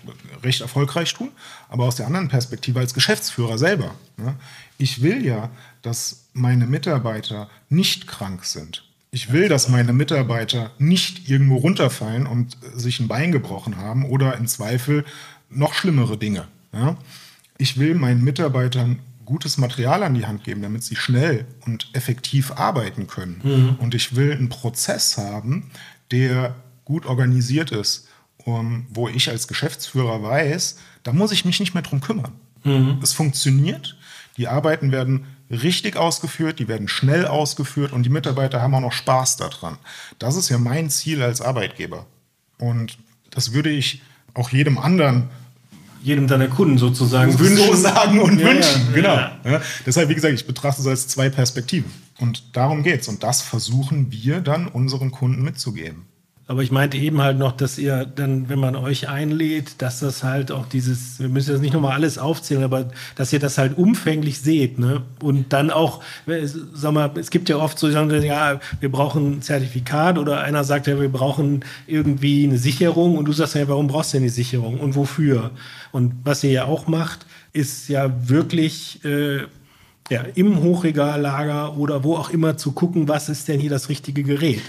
recht 0.42 0.62
erfolgreich 0.62 1.12
tun. 1.12 1.28
Aber 1.68 1.84
aus 1.84 1.96
der 1.96 2.06
anderen 2.06 2.28
Perspektive 2.28 2.80
als 2.80 2.94
Geschäftsführer 2.94 3.58
selber. 3.58 3.94
Ja, 4.18 4.34
ich 4.78 5.02
will 5.02 5.24
ja, 5.24 5.50
dass 5.82 6.24
meine 6.32 6.66
Mitarbeiter 6.66 7.48
nicht 7.68 8.06
krank 8.06 8.44
sind. 8.44 8.84
Ich 9.10 9.32
will, 9.32 9.48
dass 9.48 9.68
meine 9.68 9.92
Mitarbeiter 9.92 10.72
nicht 10.78 11.28
irgendwo 11.28 11.56
runterfallen 11.56 12.26
und 12.26 12.56
sich 12.74 13.00
ein 13.00 13.08
Bein 13.08 13.32
gebrochen 13.32 13.76
haben 13.76 14.04
oder 14.04 14.36
im 14.36 14.46
Zweifel 14.46 15.04
noch 15.50 15.74
schlimmere 15.74 16.16
Dinge. 16.16 16.48
Ja. 16.72 16.96
Ich 17.58 17.78
will 17.78 17.94
meinen 17.94 18.24
Mitarbeitern 18.24 19.00
gutes 19.28 19.58
Material 19.58 20.02
an 20.02 20.14
die 20.14 20.26
Hand 20.26 20.42
geben, 20.42 20.62
damit 20.62 20.82
sie 20.82 20.96
schnell 20.96 21.44
und 21.66 21.90
effektiv 21.92 22.52
arbeiten 22.52 23.06
können. 23.06 23.40
Mhm. 23.42 23.76
Und 23.78 23.94
ich 23.94 24.16
will 24.16 24.32
einen 24.32 24.48
Prozess 24.48 25.18
haben, 25.18 25.70
der 26.10 26.56
gut 26.86 27.04
organisiert 27.04 27.70
ist, 27.70 28.08
um, 28.38 28.86
wo 28.88 29.06
ich 29.06 29.28
als 29.28 29.46
Geschäftsführer 29.46 30.22
weiß, 30.22 30.78
da 31.02 31.12
muss 31.12 31.32
ich 31.32 31.44
mich 31.44 31.60
nicht 31.60 31.74
mehr 31.74 31.82
drum 31.82 32.00
kümmern. 32.00 32.32
Mhm. 32.64 33.00
Es 33.02 33.12
funktioniert, 33.12 33.98
die 34.38 34.48
Arbeiten 34.48 34.92
werden 34.92 35.26
richtig 35.50 35.96
ausgeführt, 35.96 36.58
die 36.58 36.68
werden 36.68 36.88
schnell 36.88 37.26
ausgeführt 37.26 37.92
und 37.92 38.04
die 38.04 38.10
Mitarbeiter 38.10 38.62
haben 38.62 38.74
auch 38.74 38.80
noch 38.80 38.92
Spaß 38.92 39.36
daran. 39.36 39.76
Das 40.18 40.36
ist 40.36 40.48
ja 40.48 40.56
mein 40.56 40.88
Ziel 40.88 41.22
als 41.22 41.42
Arbeitgeber. 41.42 42.06
Und 42.56 42.96
das 43.30 43.52
würde 43.52 43.68
ich 43.68 44.00
auch 44.32 44.48
jedem 44.50 44.78
anderen 44.78 45.28
jedem 46.02 46.26
deiner 46.26 46.48
Kunden 46.48 46.78
sozusagen 46.78 47.38
wünschen. 47.38 47.66
So 47.66 47.74
sagen 47.74 48.20
und 48.20 48.38
ja, 48.38 48.46
wünschen, 48.46 48.82
ja, 48.88 48.94
genau. 48.94 49.14
Ja. 49.52 49.62
Deshalb, 49.86 50.08
wie 50.08 50.14
gesagt, 50.14 50.34
ich 50.34 50.46
betrachte 50.46 50.80
es 50.80 50.86
als 50.86 51.08
zwei 51.08 51.28
Perspektiven. 51.28 51.90
Und 52.18 52.56
darum 52.56 52.82
geht 52.82 53.02
es. 53.02 53.08
Und 53.08 53.22
das 53.22 53.42
versuchen 53.42 54.10
wir 54.10 54.40
dann 54.40 54.66
unseren 54.66 55.10
Kunden 55.10 55.42
mitzugeben. 55.42 56.06
Aber 56.50 56.62
ich 56.62 56.72
meinte 56.72 56.96
eben 56.96 57.20
halt 57.20 57.38
noch, 57.38 57.52
dass 57.52 57.76
ihr 57.76 58.06
dann, 58.06 58.48
wenn 58.48 58.58
man 58.58 58.74
euch 58.74 59.10
einlädt, 59.10 59.82
dass 59.82 60.00
das 60.00 60.24
halt 60.24 60.50
auch 60.50 60.64
dieses, 60.64 61.20
wir 61.20 61.28
müssen 61.28 61.52
das 61.52 61.60
nicht 61.60 61.74
nochmal 61.74 61.92
alles 61.92 62.16
aufzählen, 62.16 62.64
aber 62.64 62.88
dass 63.16 63.34
ihr 63.34 63.38
das 63.38 63.58
halt 63.58 63.76
umfänglich 63.76 64.40
seht, 64.40 64.78
ne? 64.78 65.02
Und 65.22 65.52
dann 65.52 65.70
auch, 65.70 66.02
sag 66.72 66.92
mal, 66.92 67.10
es 67.18 67.28
gibt 67.28 67.50
ja 67.50 67.58
oft 67.58 67.78
so, 67.78 67.88
ja, 67.88 68.60
wir 68.80 68.90
brauchen 68.90 69.32
ein 69.32 69.42
Zertifikat 69.42 70.16
oder 70.16 70.40
einer 70.40 70.64
sagt 70.64 70.86
ja, 70.86 70.98
wir 70.98 71.10
brauchen 71.10 71.66
irgendwie 71.86 72.44
eine 72.44 72.56
Sicherung 72.56 73.18
und 73.18 73.26
du 73.26 73.32
sagst 73.34 73.54
ja, 73.54 73.68
warum 73.68 73.88
brauchst 73.88 74.14
du 74.14 74.16
denn 74.16 74.24
die 74.24 74.30
Sicherung 74.30 74.80
und 74.80 74.96
wofür? 74.96 75.50
Und 75.92 76.14
was 76.24 76.42
ihr 76.44 76.50
ja 76.50 76.64
auch 76.64 76.86
macht, 76.86 77.26
ist 77.52 77.90
ja 77.90 78.10
wirklich, 78.26 79.04
äh, 79.04 79.40
ja, 80.08 80.22
im 80.34 80.62
Hochregallager 80.62 81.76
oder 81.76 82.04
wo 82.04 82.16
auch 82.16 82.30
immer 82.30 82.56
zu 82.56 82.72
gucken, 82.72 83.06
was 83.06 83.28
ist 83.28 83.48
denn 83.48 83.60
hier 83.60 83.68
das 83.68 83.90
richtige 83.90 84.22
Gerät. 84.22 84.62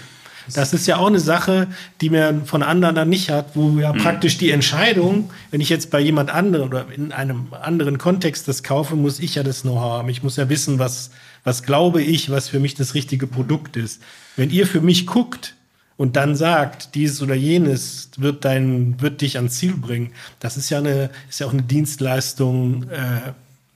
Das 0.54 0.72
ist 0.72 0.86
ja 0.86 0.96
auch 0.96 1.06
eine 1.06 1.20
Sache, 1.20 1.68
die 2.00 2.10
man 2.10 2.46
von 2.46 2.62
anderen 2.62 2.94
dann 2.94 3.08
nicht 3.08 3.30
hat, 3.30 3.54
wo 3.54 3.78
ja 3.78 3.92
mhm. 3.92 3.98
praktisch 3.98 4.38
die 4.38 4.50
Entscheidung, 4.50 5.30
wenn 5.50 5.60
ich 5.60 5.68
jetzt 5.68 5.90
bei 5.90 6.00
jemand 6.00 6.30
anderem 6.30 6.68
oder 6.68 6.86
in 6.94 7.12
einem 7.12 7.48
anderen 7.52 7.98
Kontext 7.98 8.48
das 8.48 8.62
kaufe, 8.62 8.96
muss 8.96 9.20
ich 9.20 9.34
ja 9.34 9.42
das 9.42 9.62
Know-how 9.62 9.98
haben. 9.98 10.08
Ich 10.08 10.22
muss 10.22 10.36
ja 10.36 10.48
wissen, 10.48 10.78
was, 10.78 11.10
was 11.44 11.62
glaube 11.62 12.02
ich, 12.02 12.30
was 12.30 12.48
für 12.48 12.60
mich 12.60 12.74
das 12.74 12.94
richtige 12.94 13.26
Produkt 13.26 13.76
ist. 13.76 14.02
Wenn 14.36 14.50
ihr 14.50 14.66
für 14.66 14.80
mich 14.80 15.06
guckt 15.06 15.54
und 15.96 16.16
dann 16.16 16.34
sagt, 16.34 16.94
dieses 16.94 17.22
oder 17.22 17.34
jenes 17.34 18.10
wird 18.16 18.44
dein, 18.44 19.00
wird 19.00 19.20
dich 19.20 19.36
ans 19.36 19.58
Ziel 19.58 19.74
bringen, 19.74 20.12
das 20.40 20.56
ist 20.56 20.70
ja 20.70 20.78
eine, 20.78 21.10
ist 21.28 21.40
ja 21.40 21.46
auch 21.46 21.52
eine 21.52 21.62
Dienstleistung, 21.62 22.84
äh, 22.90 23.32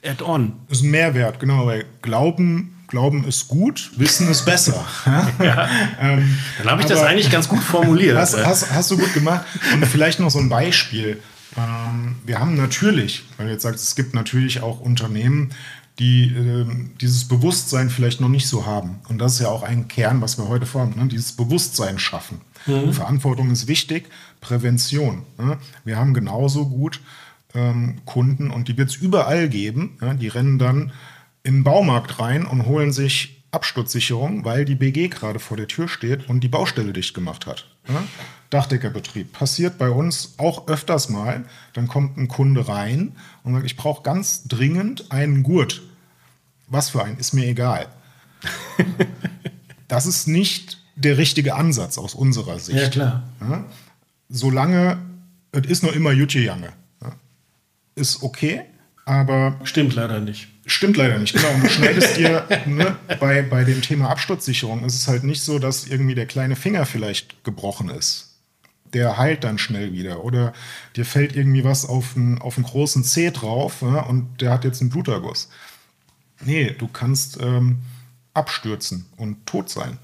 add-on. 0.09 0.53
Das 0.69 0.79
ist 0.79 0.85
ein 0.85 0.91
Mehrwert, 0.91 1.41
genau, 1.41 1.67
weil 1.67 1.85
Glauben 2.03 2.74
Glauben 2.95 3.25
ist 3.25 3.49
gut, 3.49 3.91
Wissen 3.97 4.29
ist 4.29 4.45
besser. 4.45 4.85
Ja. 5.43 5.69
ähm, 6.01 6.39
Dann 6.59 6.71
habe 6.71 6.83
ich 6.83 6.87
das 6.87 7.03
eigentlich 7.03 7.29
ganz 7.29 7.49
gut 7.49 7.59
formuliert. 7.59 8.17
Hast, 8.17 8.37
hast, 8.37 8.71
hast, 8.71 8.89
du 8.93 8.97
gut 8.97 9.13
gemacht. 9.15 9.45
Und 9.73 9.85
vielleicht 9.85 10.21
noch 10.21 10.31
so 10.31 10.39
ein 10.39 10.49
Beispiel. 10.49 11.21
Ähm, 11.57 12.15
wir 12.25 12.39
haben 12.39 12.57
natürlich, 12.57 13.25
weil 13.37 13.47
du 13.47 13.53
jetzt 13.53 13.63
sagst, 13.63 13.83
es 13.83 13.97
gibt 13.97 14.15
natürlich 14.15 14.63
auch 14.63 14.79
Unternehmen, 14.79 15.51
die 15.99 16.27
äh, 16.27 16.67
dieses 17.01 17.27
Bewusstsein 17.27 17.91
vielleicht 17.91 18.21
noch 18.21 18.29
nicht 18.29 18.47
so 18.47 18.65
haben. 18.65 19.01
Und 19.09 19.19
das 19.19 19.35
ist 19.35 19.41
ja 19.41 19.49
auch 19.49 19.65
ein 19.65 19.89
Kern, 19.89 20.21
was 20.21 20.39
wir 20.39 20.47
heute 20.47 20.65
vorhaben, 20.65 20.95
ne? 20.97 21.09
dieses 21.09 21.33
Bewusstsein 21.33 21.99
schaffen. 21.99 22.43
Mhm. 22.67 22.93
Verantwortung 22.93 23.51
ist 23.51 23.67
wichtig, 23.67 24.09
Prävention. 24.41 25.25
Ne? 25.37 25.59
Wir 25.85 25.97
haben 25.97 26.15
genauso 26.15 26.69
gut 26.69 27.01
ähm, 27.55 27.97
Kunden 28.05 28.51
und 28.51 28.69
die 28.69 28.79
wird 28.79 28.91
es 28.91 28.97
überall 28.97 29.49
geben. 29.49 29.99
Ja? 30.01 30.15
Die 30.15 30.29
rennen 30.29 30.61
dann 30.61 30.93
in 31.45 31.59
den 31.59 31.65
Baumarkt 31.65 32.19
rein 32.19 32.45
und 32.47 32.67
holen 32.67 32.93
sich 32.93 33.45
Absturzsicherung, 33.53 34.45
weil 34.45 34.65
die 34.65 34.75
BG 34.75 35.09
gerade 35.09 35.39
vor 35.39 35.57
der 35.57 35.69
Tür 35.69 35.89
steht 35.89 36.29
und 36.29 36.41
die 36.41 36.49
Baustelle 36.49 36.93
dicht 36.93 37.15
gemacht 37.15 37.47
hat. 37.47 37.69
Ja? 37.89 38.03
Dachdeckerbetrieb. 38.51 39.33
Passiert 39.33 39.79
bei 39.79 39.91
uns 39.91 40.35
auch 40.39 40.67
öfters 40.69 41.09
mal. 41.09 41.45
Dann 41.73 41.87
kommt 41.87 42.17
ein 42.17 42.29
Kunde 42.29 42.67
rein 42.67 43.13
und 43.45 43.55
sagt, 43.55 43.67
ich 43.67 43.77
brauche 43.77 44.03
ganz 44.03 44.45
dringend 44.49 45.13
einen 45.13 45.43
Gurt. 45.43 45.83
Was 46.67 46.91
für 46.91 47.05
einen, 47.05 47.19
ist 47.19 47.33
mir 47.33 47.47
egal. 47.47 47.87
das 49.89 50.07
ist 50.07 50.27
nicht 50.27 50.79
der 50.97 51.19
richtige 51.19 51.55
Ansatz 51.55 51.99
aus 51.99 52.15
unserer 52.15 52.59
Sicht. 52.59 52.81
Ja, 52.81 52.89
klar. 52.89 53.23
Ja? 53.41 53.65
Solange, 54.29 54.99
es 55.53 55.67
ist 55.67 55.83
noch 55.83 55.93
immer 55.93 56.13
Jutje 56.13 56.43
Jange. 56.43 56.73
ist 57.95 58.23
okay, 58.23 58.63
aber. 59.05 59.61
Stimmt 59.65 59.95
leider 59.95 60.21
nicht. 60.21 60.49
Stimmt 60.67 60.97
leider 60.97 61.19
nicht, 61.19 61.35
genau. 61.35 61.51
Und 61.53 61.65
du 61.65 61.69
schneidest 61.69 62.17
dir, 62.17 62.47
ne, 62.67 62.97
bei, 63.21 63.43
bei 63.43 63.65
dem 63.65 63.83
Thema 63.83 64.09
Absturzsicherung 64.09 64.85
ist 64.85 64.95
es 64.95 65.09
halt 65.09 65.25
nicht 65.25 65.43
so, 65.43 65.59
dass 65.59 65.87
irgendwie 65.87 66.15
der 66.15 66.27
kleine 66.27 66.57
Finger 66.57 66.87
vielleicht 66.87 67.45
gebrochen 67.45 67.91
ist. 67.91 68.39
Der 68.95 69.19
heilt 69.19 69.45
dann 69.45 69.59
schnell 69.59 69.93
wieder. 69.93 70.25
Oder 70.25 70.53
dir 70.97 71.05
fällt 71.05 71.37
irgendwie 71.37 71.65
was 71.65 71.85
auf 71.85 72.17
einen, 72.17 72.41
auf 72.41 72.57
einen 72.57 72.67
großen 72.67 73.05
Zeh 73.05 73.31
drauf 73.31 73.83
ja, 73.83 74.01
und 74.01 74.41
der 74.41 74.51
hat 74.51 74.65
jetzt 74.65 74.81
einen 74.81 74.91
Bluterguss. 74.91 75.51
Nee, 76.45 76.71
du 76.71 76.89
kannst 76.89 77.39
ähm, 77.41 77.79
abstürzen 78.33 79.07
und 79.17 79.47
tot 79.47 79.69
sein. 79.69 79.99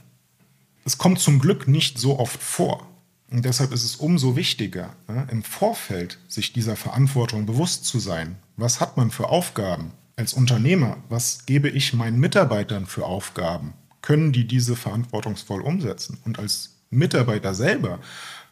Es 0.84 0.98
kommt 0.98 1.20
zum 1.20 1.38
Glück 1.38 1.68
nicht 1.68 1.98
so 1.98 2.18
oft 2.18 2.42
vor. 2.42 2.86
Und 3.30 3.44
deshalb 3.44 3.72
ist 3.72 3.84
es 3.84 3.96
umso 3.96 4.34
wichtiger, 4.34 4.94
ja, 5.08 5.22
im 5.24 5.42
Vorfeld 5.42 6.18
sich 6.26 6.52
dieser 6.52 6.74
Verantwortung 6.76 7.46
bewusst 7.46 7.84
zu 7.84 8.00
sein. 8.00 8.36
Was 8.56 8.80
hat 8.80 8.96
man 8.96 9.10
für 9.10 9.28
Aufgaben? 9.28 9.92
Als 10.20 10.34
Unternehmer, 10.34 10.98
was 11.08 11.46
gebe 11.46 11.70
ich 11.70 11.94
meinen 11.94 12.20
Mitarbeitern 12.20 12.84
für 12.84 13.06
Aufgaben? 13.06 13.72
Können 14.02 14.32
die 14.32 14.46
diese 14.46 14.76
verantwortungsvoll 14.76 15.62
umsetzen? 15.62 16.18
Und 16.26 16.38
als 16.38 16.76
Mitarbeiter 16.90 17.54
selber 17.54 18.00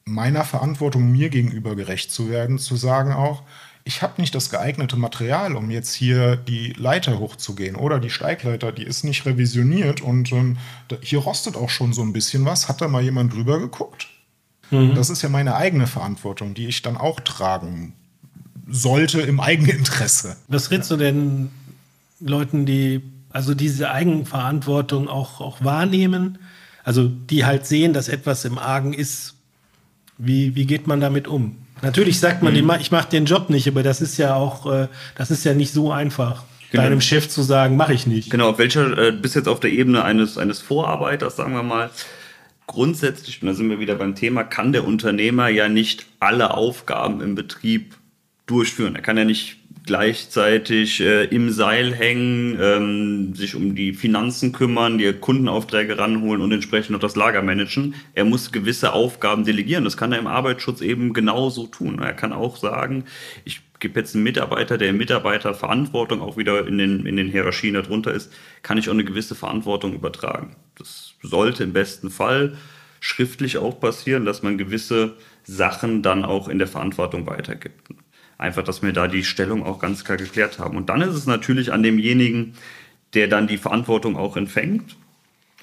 meiner 0.06 0.46
Verantwortung 0.46 1.12
mir 1.12 1.28
gegenüber 1.28 1.76
gerecht 1.76 2.10
zu 2.10 2.30
werden, 2.30 2.58
zu 2.58 2.76
sagen 2.76 3.12
auch, 3.12 3.42
ich 3.84 4.00
habe 4.00 4.18
nicht 4.18 4.34
das 4.34 4.48
geeignete 4.48 4.96
Material, 4.96 5.56
um 5.56 5.70
jetzt 5.70 5.92
hier 5.92 6.36
die 6.36 6.72
Leiter 6.72 7.18
hochzugehen 7.18 7.76
oder 7.76 8.00
die 8.00 8.08
Steigleiter, 8.08 8.72
die 8.72 8.84
ist 8.84 9.04
nicht 9.04 9.26
revisioniert 9.26 10.00
und 10.00 10.32
ähm, 10.32 10.56
hier 11.02 11.18
rostet 11.18 11.54
auch 11.54 11.68
schon 11.68 11.92
so 11.92 12.00
ein 12.00 12.14
bisschen 12.14 12.46
was. 12.46 12.70
Hat 12.70 12.80
da 12.80 12.88
mal 12.88 13.02
jemand 13.02 13.34
drüber 13.34 13.58
geguckt? 13.58 14.08
Mhm. 14.70 14.94
Das 14.94 15.10
ist 15.10 15.20
ja 15.20 15.28
meine 15.28 15.54
eigene 15.54 15.86
Verantwortung, 15.86 16.54
die 16.54 16.66
ich 16.66 16.80
dann 16.80 16.96
auch 16.96 17.20
tragen 17.20 17.92
sollte 18.70 19.20
im 19.20 19.40
eigenen 19.40 19.78
Interesse. 19.78 20.36
Was 20.48 20.70
rätst 20.70 20.90
du 20.90 20.96
denn 20.96 21.50
Leuten, 22.20 22.66
die 22.66 23.02
also 23.30 23.54
diese 23.54 23.90
Eigenverantwortung 23.90 25.08
auch, 25.08 25.40
auch 25.40 25.64
wahrnehmen? 25.64 26.38
Also 26.84 27.06
die 27.06 27.44
halt 27.44 27.66
sehen, 27.66 27.92
dass 27.92 28.08
etwas 28.08 28.44
im 28.44 28.58
Argen 28.58 28.92
ist. 28.92 29.34
Wie, 30.16 30.56
wie 30.56 30.66
geht 30.66 30.86
man 30.86 31.00
damit 31.00 31.28
um? 31.28 31.56
Natürlich 31.82 32.18
sagt 32.18 32.42
man, 32.42 32.54
mhm. 32.54 32.72
ich 32.80 32.90
mache 32.90 33.08
den 33.08 33.24
Job 33.24 33.50
nicht, 33.50 33.68
aber 33.68 33.82
das 33.82 34.00
ist 34.00 34.16
ja 34.16 34.34
auch, 34.34 34.66
äh, 34.66 34.88
das 35.14 35.30
ist 35.30 35.44
ja 35.44 35.54
nicht 35.54 35.72
so 35.72 35.92
einfach. 35.92 36.42
Genau. 36.70 36.82
Deinem 36.82 37.00
Chef 37.00 37.28
zu 37.28 37.42
sagen, 37.42 37.76
mache 37.76 37.94
ich 37.94 38.06
nicht. 38.06 38.30
Genau, 38.30 38.50
auf 38.50 38.58
welcher, 38.58 38.96
äh, 38.98 39.12
bis 39.12 39.34
jetzt 39.34 39.48
auf 39.48 39.60
der 39.60 39.70
Ebene 39.70 40.04
eines, 40.04 40.36
eines 40.38 40.60
Vorarbeiters, 40.60 41.36
sagen 41.36 41.52
wir 41.52 41.62
mal, 41.62 41.90
grundsätzlich, 42.66 43.40
und 43.42 43.48
da 43.48 43.54
sind 43.54 43.70
wir 43.70 43.80
wieder 43.80 43.94
beim 43.94 44.14
Thema, 44.14 44.42
kann 44.44 44.72
der 44.72 44.86
Unternehmer 44.86 45.48
ja 45.48 45.68
nicht 45.68 46.06
alle 46.20 46.54
Aufgaben 46.54 47.20
im 47.20 47.34
Betrieb 47.34 47.97
durchführen. 48.48 48.96
Er 48.96 49.02
kann 49.02 49.16
ja 49.16 49.24
nicht 49.24 49.58
gleichzeitig 49.88 51.00
äh, 51.00 51.24
im 51.24 51.50
Seil 51.50 51.94
hängen, 51.94 52.58
ähm, 52.60 53.34
sich 53.34 53.54
um 53.54 53.74
die 53.74 53.94
Finanzen 53.94 54.52
kümmern, 54.52 54.98
die 54.98 55.10
Kundenaufträge 55.14 55.96
ranholen 55.96 56.42
und 56.42 56.52
entsprechend 56.52 56.90
noch 56.90 57.00
das 57.00 57.16
Lager 57.16 57.42
managen. 57.42 57.94
Er 58.14 58.26
muss 58.26 58.52
gewisse 58.52 58.92
Aufgaben 58.92 59.44
delegieren. 59.44 59.84
Das 59.84 59.96
kann 59.96 60.12
er 60.12 60.18
im 60.18 60.26
Arbeitsschutz 60.26 60.82
eben 60.82 61.14
genauso 61.14 61.66
tun. 61.66 62.00
Er 62.00 62.12
kann 62.12 62.34
auch 62.34 62.58
sagen, 62.58 63.04
ich 63.46 63.62
gebe 63.78 63.98
jetzt 63.98 64.14
einen 64.14 64.24
Mitarbeiter, 64.24 64.76
der 64.76 64.92
Mitarbeiterverantwortung 64.92 66.20
auch 66.20 66.36
wieder 66.36 66.66
in 66.66 66.76
den, 66.76 67.06
in 67.06 67.16
den 67.16 67.30
Hierarchien 67.30 67.74
darunter 67.74 68.12
ist, 68.12 68.30
kann 68.62 68.76
ich 68.76 68.88
auch 68.88 68.94
eine 68.94 69.04
gewisse 69.04 69.34
Verantwortung 69.34 69.94
übertragen. 69.94 70.56
Das 70.76 71.14
sollte 71.22 71.64
im 71.64 71.72
besten 71.72 72.10
Fall 72.10 72.58
schriftlich 73.00 73.56
auch 73.56 73.80
passieren, 73.80 74.26
dass 74.26 74.42
man 74.42 74.58
gewisse 74.58 75.16
Sachen 75.44 76.02
dann 76.02 76.24
auch 76.24 76.48
in 76.48 76.58
der 76.58 76.68
Verantwortung 76.68 77.26
weitergibt. 77.26 77.88
Einfach, 78.38 78.62
dass 78.62 78.82
wir 78.82 78.92
da 78.92 79.08
die 79.08 79.24
Stellung 79.24 79.64
auch 79.64 79.80
ganz 79.80 80.04
klar 80.04 80.16
geklärt 80.16 80.58
haben. 80.58 80.76
Und 80.76 80.88
dann 80.88 81.02
ist 81.02 81.14
es 81.14 81.26
natürlich 81.26 81.72
an 81.72 81.82
demjenigen, 81.82 82.54
der 83.14 83.26
dann 83.26 83.48
die 83.48 83.58
Verantwortung 83.58 84.16
auch 84.16 84.36
empfängt, 84.36 84.96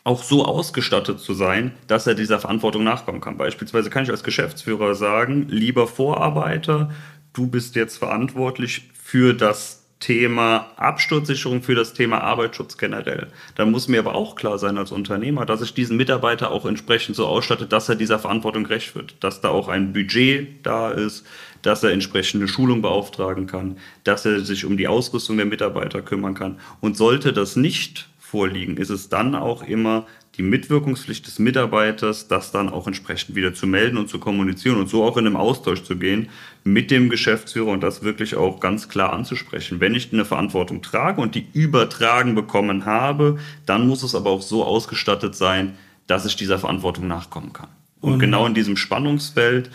auch 0.03 0.21
so 0.21 0.45
ausgestattet 0.45 1.19
zu 1.19 1.33
sein, 1.33 1.71
dass 1.87 2.05
er 2.05 2.15
dieser 2.15 2.39
Verantwortung 2.39 2.83
nachkommen 2.83 3.21
kann. 3.21 3.37
Beispielsweise 3.37 3.89
kann 3.89 4.03
ich 4.03 4.11
als 4.11 4.23
Geschäftsführer 4.23 4.93
sagen, 4.93 5.47
lieber 5.49 5.87
Vorarbeiter, 5.87 6.91
du 7.33 7.47
bist 7.47 7.75
jetzt 7.75 7.97
verantwortlich 7.97 8.89
für 8.93 9.33
das 9.33 9.85
Thema 9.99 10.71
Absturzsicherung, 10.75 11.63
für 11.63 11.73
das 11.73 11.93
Thema 11.93 12.21
Arbeitsschutz 12.21 12.77
generell. 12.77 13.27
Dann 13.55 13.71
muss 13.71 13.87
mir 13.87 13.99
aber 13.99 14.13
auch 14.13 14.35
klar 14.35 14.59
sein 14.59 14.77
als 14.77 14.91
Unternehmer, 14.91 15.45
dass 15.45 15.61
ich 15.61 15.73
diesen 15.73 15.97
Mitarbeiter 15.97 16.51
auch 16.51 16.65
entsprechend 16.65 17.15
so 17.15 17.25
ausstatte, 17.25 17.65
dass 17.65 17.89
er 17.89 17.95
dieser 17.95 18.19
Verantwortung 18.19 18.65
gerecht 18.65 18.93
wird, 18.93 19.15
dass 19.21 19.41
da 19.41 19.49
auch 19.49 19.67
ein 19.67 19.93
Budget 19.93 20.63
da 20.63 20.91
ist, 20.91 21.25
dass 21.65 21.83
er 21.83 21.91
entsprechende 21.91 22.47
Schulung 22.47 22.81
beauftragen 22.81 23.47
kann, 23.47 23.77
dass 24.03 24.25
er 24.25 24.41
sich 24.41 24.65
um 24.65 24.77
die 24.77 24.87
Ausrüstung 24.87 25.37
der 25.37 25.45
Mitarbeiter 25.45 26.01
kümmern 26.01 26.35
kann. 26.35 26.59
Und 26.79 26.95
sollte 26.95 27.33
das 27.33 27.55
nicht 27.55 28.07
vorliegen, 28.19 28.77
ist 28.77 28.89
es 28.89 29.09
dann 29.09 29.33
auch 29.33 29.63
immer 29.63 30.05
die 30.37 30.43
Mitwirkungspflicht 30.43 31.25
des 31.25 31.39
Mitarbeiters, 31.39 32.27
das 32.27 32.51
dann 32.51 32.69
auch 32.69 32.87
entsprechend 32.87 33.35
wieder 33.35 33.53
zu 33.53 33.67
melden 33.67 33.97
und 33.97 34.09
zu 34.09 34.19
kommunizieren 34.19 34.77
und 34.77 34.89
so 34.89 35.03
auch 35.03 35.17
in 35.17 35.25
einem 35.25 35.37
Austausch 35.37 35.83
zu 35.83 35.95
gehen 35.95 36.29
mit 36.63 36.91
dem 36.91 37.09
Geschäftsführer 37.09 37.71
und 37.71 37.81
das 37.81 38.03
wirklich 38.03 38.35
auch 38.35 38.59
ganz 38.59 38.89
klar 38.89 39.13
anzusprechen. 39.13 39.79
Wenn 39.79 39.95
ich 39.95 40.11
eine 40.11 40.25
Verantwortung 40.25 40.81
trage 40.81 41.21
und 41.21 41.35
die 41.35 41.47
übertragen 41.53 42.35
bekommen 42.35 42.85
habe, 42.85 43.39
dann 43.65 43.87
muss 43.87 44.03
es 44.03 44.13
aber 44.13 44.29
auch 44.29 44.41
so 44.41 44.65
ausgestattet 44.65 45.35
sein, 45.35 45.75
dass 46.05 46.25
ich 46.25 46.35
dieser 46.35 46.59
Verantwortung 46.59 47.07
nachkommen 47.07 47.53
kann. 47.53 47.69
Und, 48.01 48.13
und 48.13 48.19
genau 48.19 48.45
in 48.45 48.53
diesem 48.53 48.75
Spannungsfeld 48.75 49.71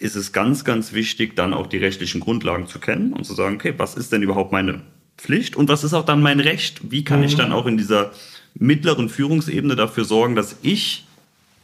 ist 0.00 0.16
es 0.16 0.32
ganz, 0.32 0.64
ganz 0.64 0.94
wichtig, 0.94 1.36
dann 1.36 1.52
auch 1.52 1.66
die 1.66 1.76
rechtlichen 1.76 2.20
Grundlagen 2.20 2.66
zu 2.66 2.80
kennen 2.80 3.12
und 3.12 3.24
zu 3.24 3.34
sagen, 3.34 3.56
okay, 3.56 3.74
was 3.76 3.94
ist 3.94 4.12
denn 4.12 4.22
überhaupt 4.22 4.50
meine 4.50 4.80
Pflicht 5.18 5.56
und 5.56 5.68
was 5.68 5.84
ist 5.84 5.92
auch 5.92 6.06
dann 6.06 6.22
mein 6.22 6.40
Recht? 6.40 6.90
Wie 6.90 7.04
kann 7.04 7.20
mhm. 7.20 7.26
ich 7.26 7.36
dann 7.36 7.52
auch 7.52 7.66
in 7.66 7.76
dieser 7.76 8.10
mittleren 8.54 9.10
Führungsebene 9.10 9.76
dafür 9.76 10.04
sorgen, 10.04 10.34
dass 10.34 10.56
ich 10.62 11.06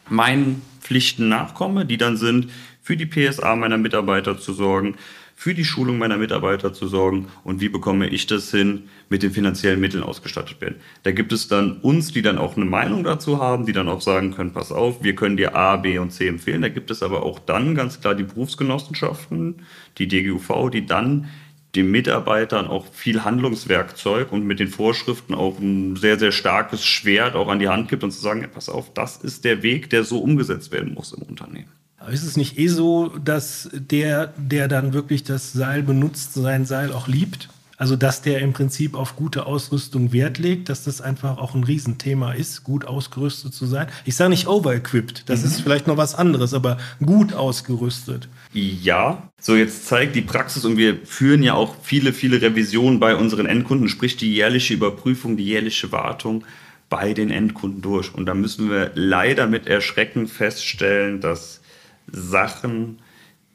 meinen 0.09 0.61
Pflichten 0.81 1.29
nachkomme, 1.29 1.87
die 1.87 1.97
dann 1.97 2.19
sind, 2.19 2.51
für 2.83 2.97
die 2.97 3.07
PSA 3.07 3.57
meiner 3.57 3.79
Mitarbeiter 3.79 4.39
zu 4.39 4.53
sorgen, 4.53 4.97
für 5.39 5.53
die 5.53 5.67
Schulung 5.67 5.99
meiner 5.99 6.17
Mitarbeiter 6.17 6.73
zu 6.73 6.89
sorgen 6.89 7.29
und 7.45 7.61
wie 7.61 7.69
bekomme 7.69 8.09
ich 8.09 8.27
das 8.27 8.51
hin, 8.51 8.85
mit 9.11 9.23
den 9.23 9.33
finanziellen 9.33 9.79
Mitteln 9.79 10.03
ausgestattet 10.03 10.63
werden. 10.63 10.77
Da 11.03 11.13
gibt 11.13 11.31
es 11.31 11.47
dann 11.47 11.77
uns, 11.83 12.11
die 12.11 12.23
dann 12.23 12.39
auch 12.39 12.57
eine 12.57 12.65
Meinung 12.65 13.05
dazu 13.05 13.39
haben, 13.39 13.67
die 13.67 13.75
dann 13.75 13.91
auch 13.91 14.01
sagen 14.01 14.35
können, 14.35 14.55
pass 14.55 14.73
auf, 14.73 15.05
wir 15.05 15.15
können 15.15 15.37
dir 15.37 15.55
A, 15.55 15.77
B 15.77 15.99
und 15.99 16.11
C 16.11 16.27
empfehlen. 16.27 16.63
Da 16.63 16.71
gibt 16.71 16.91
es 16.91 17.03
aber 17.03 17.23
auch 17.23 17.39
dann 17.39 17.75
ganz 17.75 18.01
klar 18.01 18.15
die 18.15 18.25
Berufsgenossenschaften, 18.25 19.57
die 19.99 20.09
DGUV, 20.09 20.71
die 20.71 20.87
dann 20.87 21.29
den 21.75 21.91
Mitarbeitern 21.91 22.67
auch 22.67 22.87
viel 22.91 23.23
Handlungswerkzeug 23.23 24.33
und 24.33 24.47
mit 24.47 24.59
den 24.59 24.69
Vorschriften 24.69 25.35
auch 25.35 25.59
ein 25.59 25.97
sehr, 25.97 26.19
sehr 26.19 26.33
starkes 26.33 26.83
Schwert 26.87 27.35
auch 27.35 27.49
an 27.49 27.59
die 27.59 27.69
Hand 27.69 27.91
gibt 27.91 28.03
und 28.03 28.11
zu 28.11 28.21
sagen, 28.21 28.49
pass 28.55 28.71
auf, 28.71 28.95
das 28.95 29.19
ist 29.19 29.45
der 29.45 29.63
Weg, 29.63 29.91
der 29.91 30.03
so 30.03 30.21
umgesetzt 30.21 30.73
werden 30.73 30.95
muss 30.95 31.13
im 31.13 31.23
Unternehmen. 31.23 31.76
Aber 31.99 32.11
ist 32.11 32.25
es 32.25 32.37
nicht 32.37 32.59
eh 32.59 32.69
so, 32.69 33.09
dass 33.09 33.71
der, 33.73 34.33
der 34.37 34.69
dann 34.69 34.93
wirklich 34.93 35.25
das 35.25 35.53
Seil 35.53 35.83
benutzt, 35.83 36.35
sein 36.35 36.67
Seil 36.67 36.93
auch 36.93 37.09
liebt? 37.09 37.49
Also, 37.79 37.95
dass 37.95 38.23
der 38.23 38.41
im 38.41 38.55
Prinzip 38.55 38.95
auf 38.95 39.17
gute 39.17 39.45
Ausrüstung 39.45 40.13
Wert 40.13 40.39
legt, 40.39 40.71
dass 40.71 40.85
das 40.85 41.03
einfach 41.03 41.37
auch 41.37 41.55
ein 41.55 41.63
Riesenthema 41.63 42.33
ist, 42.33 42.65
gut 42.65 42.87
ausgerüstet 42.87 43.53
zu 43.53 43.67
sein. 43.67 43.89
Ich 44.07 44.17
sage 44.17 44.31
nicht 44.31 44.47
overequipped, 44.47 45.25
das 45.29 45.41
mhm. 45.41 45.47
ist 45.47 45.61
vielleicht 45.61 45.87
noch 45.87 45.99
was 45.99 46.15
anderes, 46.15 46.55
aber 46.55 46.79
gut 47.05 47.35
ausgerüstet. 47.35 48.29
Ja, 48.55 49.31
so 49.39 49.55
jetzt 49.55 49.87
zeigt 49.87 50.17
die 50.17 50.23
Praxis 50.23 50.65
und 50.65 50.79
wir 50.79 50.97
führen 51.05 51.43
ja 51.43 51.53
auch 51.53 51.77
viele, 51.83 52.15
viele 52.15 52.41
Revisionen 52.41 52.99
bei 52.99 53.15
unseren 53.15 53.45
Endkunden, 53.45 53.89
sprich 53.91 54.17
die 54.17 54.33
jährliche 54.33 54.73
Überprüfung, 54.73 55.37
die 55.37 55.45
jährliche 55.45 55.93
Wartung 55.93 56.45
bei 56.89 57.13
den 57.13 57.31
Endkunden 57.31 57.83
durch. 57.83 58.15
Und 58.15 58.25
da 58.25 58.33
müssen 58.33 58.71
wir 58.71 58.93
leider 58.95 59.47
mit 59.47 59.67
Erschrecken 59.67 60.29
feststellen, 60.29 61.21
dass 61.21 61.61
Sachen, 62.11 63.01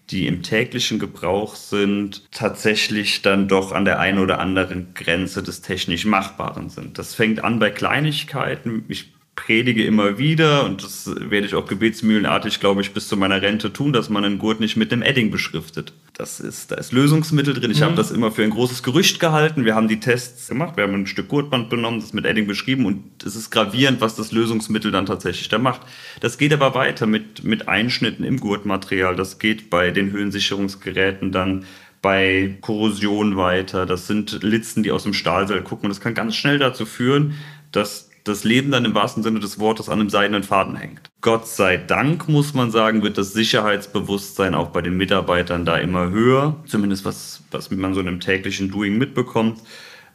die 0.10 0.28
im 0.28 0.44
täglichen 0.44 1.00
Gebrauch 1.00 1.56
sind, 1.56 2.30
tatsächlich 2.32 3.22
dann 3.22 3.48
doch 3.48 3.72
an 3.72 3.86
der 3.86 4.00
einen 4.00 4.20
oder 4.20 4.40
anderen 4.40 4.94
Grenze 4.94 5.42
des 5.42 5.62
technisch 5.62 6.06
Machbaren 6.06 6.70
sind. 6.70 6.98
Das 6.98 7.16
fängt 7.16 7.44
an 7.44 7.60
bei 7.60 7.70
Kleinigkeiten. 7.70 8.84
Ich 8.90 9.14
predige 9.46 9.84
immer 9.84 10.20
wieder 10.20 10.66
und 10.66 10.84
das 10.84 11.10
werde 11.18 11.48
ich 11.48 11.56
auch 11.56 11.66
gebetsmühlenartig, 11.66 12.60
glaube 12.60 12.82
ich, 12.82 12.92
bis 12.94 13.08
zu 13.08 13.18
meiner 13.18 13.42
Rente 13.42 13.74
tun, 13.74 13.92
dass 13.92 14.10
man 14.10 14.24
einen 14.24 14.38
Gurt 14.38 14.60
nicht 14.60 14.78
mit 14.78 14.92
dem 14.92 15.02
Edding 15.02 15.32
beschriftet. 15.32 15.94
Das 16.14 16.40
ist, 16.40 16.72
da 16.72 16.76
ist 16.76 16.92
Lösungsmittel 16.92 17.56
drin. 17.56 17.72
Ich 17.72 17.80
mhm. 17.80 17.86
habe 17.86 17.96
das 17.96 18.12
immer 18.12 18.32
für 18.32 18.44
ein 18.44 18.52
großes 18.52 18.84
Gerücht 18.84 19.20
gehalten. 19.20 19.66
Wir 19.66 19.74
haben 19.74 19.88
die 19.88 20.00
Tests 20.00 20.48
gemacht, 20.48 20.78
wir 20.78 20.84
haben 20.84 20.94
ein 20.94 21.08
Stück 21.08 21.28
Gurtband 21.28 21.72
benommen, 21.72 22.00
das 22.00 22.14
mit 22.14 22.26
Edding 22.26 22.46
beschrieben 22.46 22.86
und 22.86 23.04
es 23.26 23.36
ist 23.36 23.50
gravierend, 23.50 24.00
was 24.00 24.16
das 24.16 24.32
Lösungsmittel 24.32 24.92
dann 24.92 25.08
tatsächlich 25.08 25.50
da 25.50 25.58
macht. 25.58 25.82
Das 26.20 26.38
geht 26.38 26.54
aber 26.54 26.76
weiter 26.76 27.08
mit, 27.08 27.44
mit 27.44 27.68
Einschnitten 27.68 28.24
im 28.24 28.40
Gurtmaterial. 28.40 29.16
Das 29.16 29.40
geht 29.40 29.72
bei 29.72 29.90
den 29.90 30.12
Höhensicherungsgeräten 30.12 31.32
dann 31.32 31.66
bei 32.04 32.58
Korrosion 32.62 33.38
weiter. 33.38 33.88
Das 33.88 34.06
sind 34.06 34.44
Litzen, 34.44 34.84
die 34.84 34.92
aus 34.92 35.04
dem 35.04 35.14
Stahlseil 35.14 35.64
gucken. 35.64 35.86
Und 35.86 35.90
das 35.90 36.02
kann 36.02 36.14
ganz 36.14 36.36
schnell 36.36 36.60
dazu 36.60 36.86
führen, 36.86 37.34
dass 37.72 38.11
das 38.24 38.44
Leben 38.44 38.72
dann 38.72 38.86
im 38.86 38.94
wahrsten 38.94 39.24
Sinne 39.24 39.40
des 39.40 39.60
Wortes 39.60 39.90
an 39.90 40.00
einem 40.00 40.10
seidenen 40.10 40.44
Faden 40.44 40.76
hängt. 40.76 41.10
Gott 41.22 41.48
sei 41.48 41.78
Dank, 41.78 42.28
muss 42.30 42.54
man 42.54 42.72
sagen, 42.72 43.04
wird 43.04 43.18
das 43.18 43.34
Sicherheitsbewusstsein 43.34 44.56
auch 44.56 44.70
bei 44.70 44.82
den 44.82 44.98
Mitarbeitern 44.98 45.66
da 45.66 45.78
immer 45.78 46.10
höher, 46.10 46.56
zumindest 46.66 47.06
was, 47.06 47.44
was 47.52 47.72
man 47.72 47.94
so 47.94 48.02
in 48.02 48.08
einem 48.08 48.20
täglichen 48.20 48.72
Doing 48.72 48.98
mitbekommt. 48.98 49.60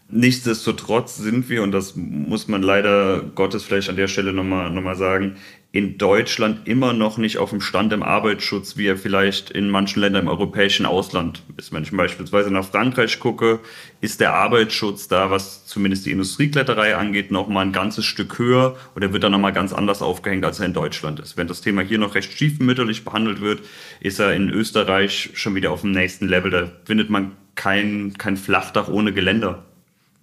Nichtsdestotrotz 0.09 1.17
sind 1.17 1.49
wir, 1.49 1.65
und 1.65 1.73
das 1.73 1.97
muss 1.97 2.47
man 2.47 2.63
leider 2.63 3.23
Gottes 3.35 3.65
vielleicht 3.65 3.89
an 3.89 3.97
der 3.97 4.07
Stelle 4.07 4.33
nochmal 4.33 4.71
noch 4.71 4.95
sagen, 4.95 5.37
in 5.77 5.99
Deutschland 5.99 6.67
immer 6.67 6.95
noch 6.95 7.19
nicht 7.19 7.37
auf 7.37 7.51
dem 7.51 7.61
Stand 7.61 7.93
im 7.93 8.03
Arbeitsschutz, 8.03 8.79
wie 8.79 8.87
er 8.87 8.97
vielleicht 8.97 9.51
in 9.51 9.69
manchen 9.69 10.01
Ländern 10.01 10.23
im 10.23 10.29
europäischen 10.29 10.87
Ausland 10.87 11.43
ist. 11.59 11.71
Wenn 11.71 11.83
ich 11.83 11.91
beispielsweise 11.91 12.51
nach 12.51 12.65
Frankreich 12.65 13.21
gucke, 13.21 13.61
ist 14.01 14.21
der 14.21 14.33
Arbeitsschutz 14.33 15.07
da, 15.07 15.31
was 15.31 15.67
zumindest 15.67 16.07
die 16.07 16.13
Industriekletterei 16.13 16.97
angeht, 16.97 17.31
noch 17.31 17.49
mal 17.49 17.61
ein 17.61 17.73
ganzes 17.73 18.07
Stück 18.07 18.39
höher 18.39 18.75
oder 18.95 19.13
wird 19.13 19.23
da 19.23 19.29
noch 19.29 19.39
mal 19.39 19.51
ganz 19.51 19.75
anders 19.75 20.01
aufgehängt, 20.01 20.47
als 20.47 20.61
er 20.61 20.67
in 20.67 20.73
Deutschland 20.73 21.21
ist. 21.21 21.37
Wenn 21.37 21.47
das 21.47 21.61
Thema 21.61 21.83
hier 21.83 21.99
noch 21.99 22.15
recht 22.15 22.33
stiefmütterlich 22.33 23.05
behandelt 23.05 23.43
wird, 23.43 23.61
ist 24.01 24.19
er 24.19 24.33
in 24.33 24.49
Österreich 24.49 25.29
schon 25.35 25.55
wieder 25.57 25.73
auf 25.73 25.83
dem 25.83 25.91
nächsten 25.91 26.27
Level. 26.27 26.51
Da 26.51 26.73
findet 26.87 27.11
man 27.11 27.33
kein, 27.55 28.15
kein 28.17 28.39
Flachdach 28.39 28.89
ohne 28.89 29.13
Geländer. 29.13 29.67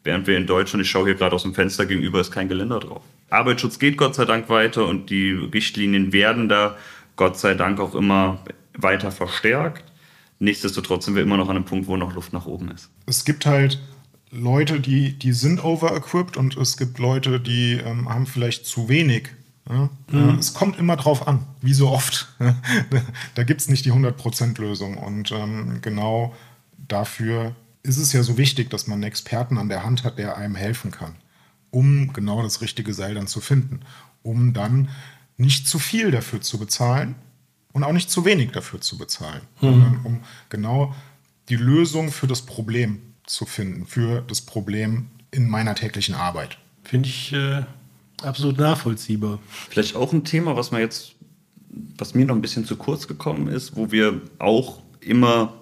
Während 0.04 0.26
wir 0.26 0.36
in 0.36 0.48
Deutschland, 0.48 0.84
ich 0.84 0.90
schaue 0.90 1.06
hier 1.06 1.16
gerade 1.16 1.36
aus 1.36 1.44
dem 1.44 1.54
Fenster 1.54 1.86
gegenüber, 1.86 2.20
ist 2.20 2.32
kein 2.32 2.50
Geländer 2.50 2.80
drauf. 2.80 3.04
Arbeitsschutz 3.34 3.80
geht 3.80 3.98
Gott 3.98 4.16
sei 4.16 4.26
Dank 4.26 4.50
weiter 4.50 4.86
und 4.88 5.10
die 5.10 5.32
Richtlinien 5.32 6.14
werden 6.14 6.50
da 6.50 6.78
Gott 7.16 7.38
sei 7.38 7.54
Dank 7.54 7.80
auch 7.80 7.96
immer 7.96 8.40
weiter 8.76 9.12
verstärkt. 9.12 9.84
Nichtsdestotrotz 10.40 11.06
sind 11.06 11.16
wir 11.16 11.24
immer 11.24 11.38
noch 11.38 11.50
an 11.50 11.56
einem 11.56 11.66
Punkt, 11.66 11.88
wo 11.88 11.96
noch 11.96 12.14
Luft 12.16 12.34
nach 12.34 12.46
oben 12.46 12.70
ist. 12.72 12.90
Es 13.06 13.24
gibt 13.26 13.46
halt 13.46 13.80
Leute, 14.32 14.80
die, 14.80 15.14
die 15.14 15.32
sind 15.32 15.64
over-equipped 15.64 16.38
und 16.38 16.58
es 16.58 16.78
gibt 16.78 16.98
Leute, 16.98 17.40
die 17.40 17.74
ähm, 17.74 18.10
haben 18.10 18.26
vielleicht 18.26 18.66
zu 18.66 18.90
wenig. 18.90 19.30
Ja? 19.70 19.90
Mhm. 20.12 20.40
Es 20.40 20.54
kommt 20.54 20.80
immer 20.80 20.98
drauf 20.98 21.28
an, 21.28 21.46
wie 21.62 21.74
so 21.74 21.90
oft. 21.90 22.36
da 23.36 23.44
gibt 23.44 23.62
es 23.62 23.70
nicht 23.70 23.86
die 23.86 23.92
100%-Lösung. 23.92 24.98
Und 24.98 25.32
ähm, 25.32 25.80
genau 25.82 26.34
dafür 26.88 27.56
ist 27.84 27.98
es 27.98 28.12
ja 28.12 28.24
so 28.24 28.38
wichtig, 28.38 28.70
dass 28.70 28.88
man 28.88 28.96
einen 28.96 29.04
Experten 29.04 29.58
an 29.58 29.70
der 29.70 29.86
Hand 29.86 30.04
hat, 30.04 30.18
der 30.18 30.36
einem 30.36 30.56
helfen 30.56 30.90
kann, 30.92 31.16
um 31.74 32.14
genau 32.14 32.44
das 32.44 32.62
richtige 32.62 32.94
Seil 32.94 33.16
dann 33.16 33.26
zu 33.26 33.42
finden, 33.42 33.80
um 34.22 34.54
dann 34.54 34.90
nicht 35.38 35.68
zu 35.68 35.80
viel 35.80 36.12
dafür 36.12 36.40
zu 36.40 36.60
bezahlen 36.60 37.16
und 37.72 37.84
auch 37.84 37.92
nicht 37.92 38.12
zu 38.12 38.26
wenig 38.26 38.52
dafür 38.52 38.80
zu 38.80 38.98
bezahlen, 38.98 39.42
mhm. 39.60 39.66
sondern 39.66 40.00
um 40.04 40.20
genau 40.50 40.94
die 41.50 41.56
Lösung 41.56 42.12
für 42.12 42.28
das 42.28 42.44
Problem 42.44 43.02
zu 43.26 43.46
finden, 43.46 43.88
für 43.88 44.22
das 44.22 44.42
Problem 44.42 45.08
in 45.32 45.50
meiner 45.50 45.74
täglichen 45.74 46.14
Arbeit. 46.14 46.60
Finde 46.84 47.10
ich 47.10 47.34
äh, 47.34 47.64
absolut 48.22 48.60
nachvollziehbar. 48.60 49.40
Vielleicht 49.70 49.96
auch 49.96 50.14
ein 50.14 50.24
Thema, 50.24 50.56
was 50.56 50.72
mir 50.72 50.80
jetzt, 50.80 51.16
was 51.98 52.14
mir 52.14 52.28
noch 52.28 52.36
ein 52.36 52.42
bisschen 52.42 52.66
zu 52.66 52.76
kurz 52.76 53.08
gekommen 53.08 53.48
ist, 53.48 53.76
wo 53.76 53.92
wir 53.92 54.22
auch 54.38 54.80
immer 55.00 55.54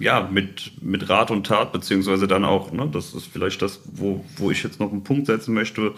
ja, 0.00 0.28
mit, 0.32 0.72
mit 0.82 1.08
Rat 1.08 1.30
und 1.30 1.46
Tat, 1.46 1.72
beziehungsweise 1.72 2.26
dann 2.26 2.44
auch, 2.44 2.72
ne, 2.72 2.88
das 2.90 3.14
ist 3.14 3.26
vielleicht 3.26 3.62
das, 3.62 3.80
wo, 3.84 4.24
wo 4.36 4.50
ich 4.50 4.62
jetzt 4.62 4.80
noch 4.80 4.90
einen 4.90 5.04
Punkt 5.04 5.26
setzen 5.26 5.54
möchte. 5.54 5.92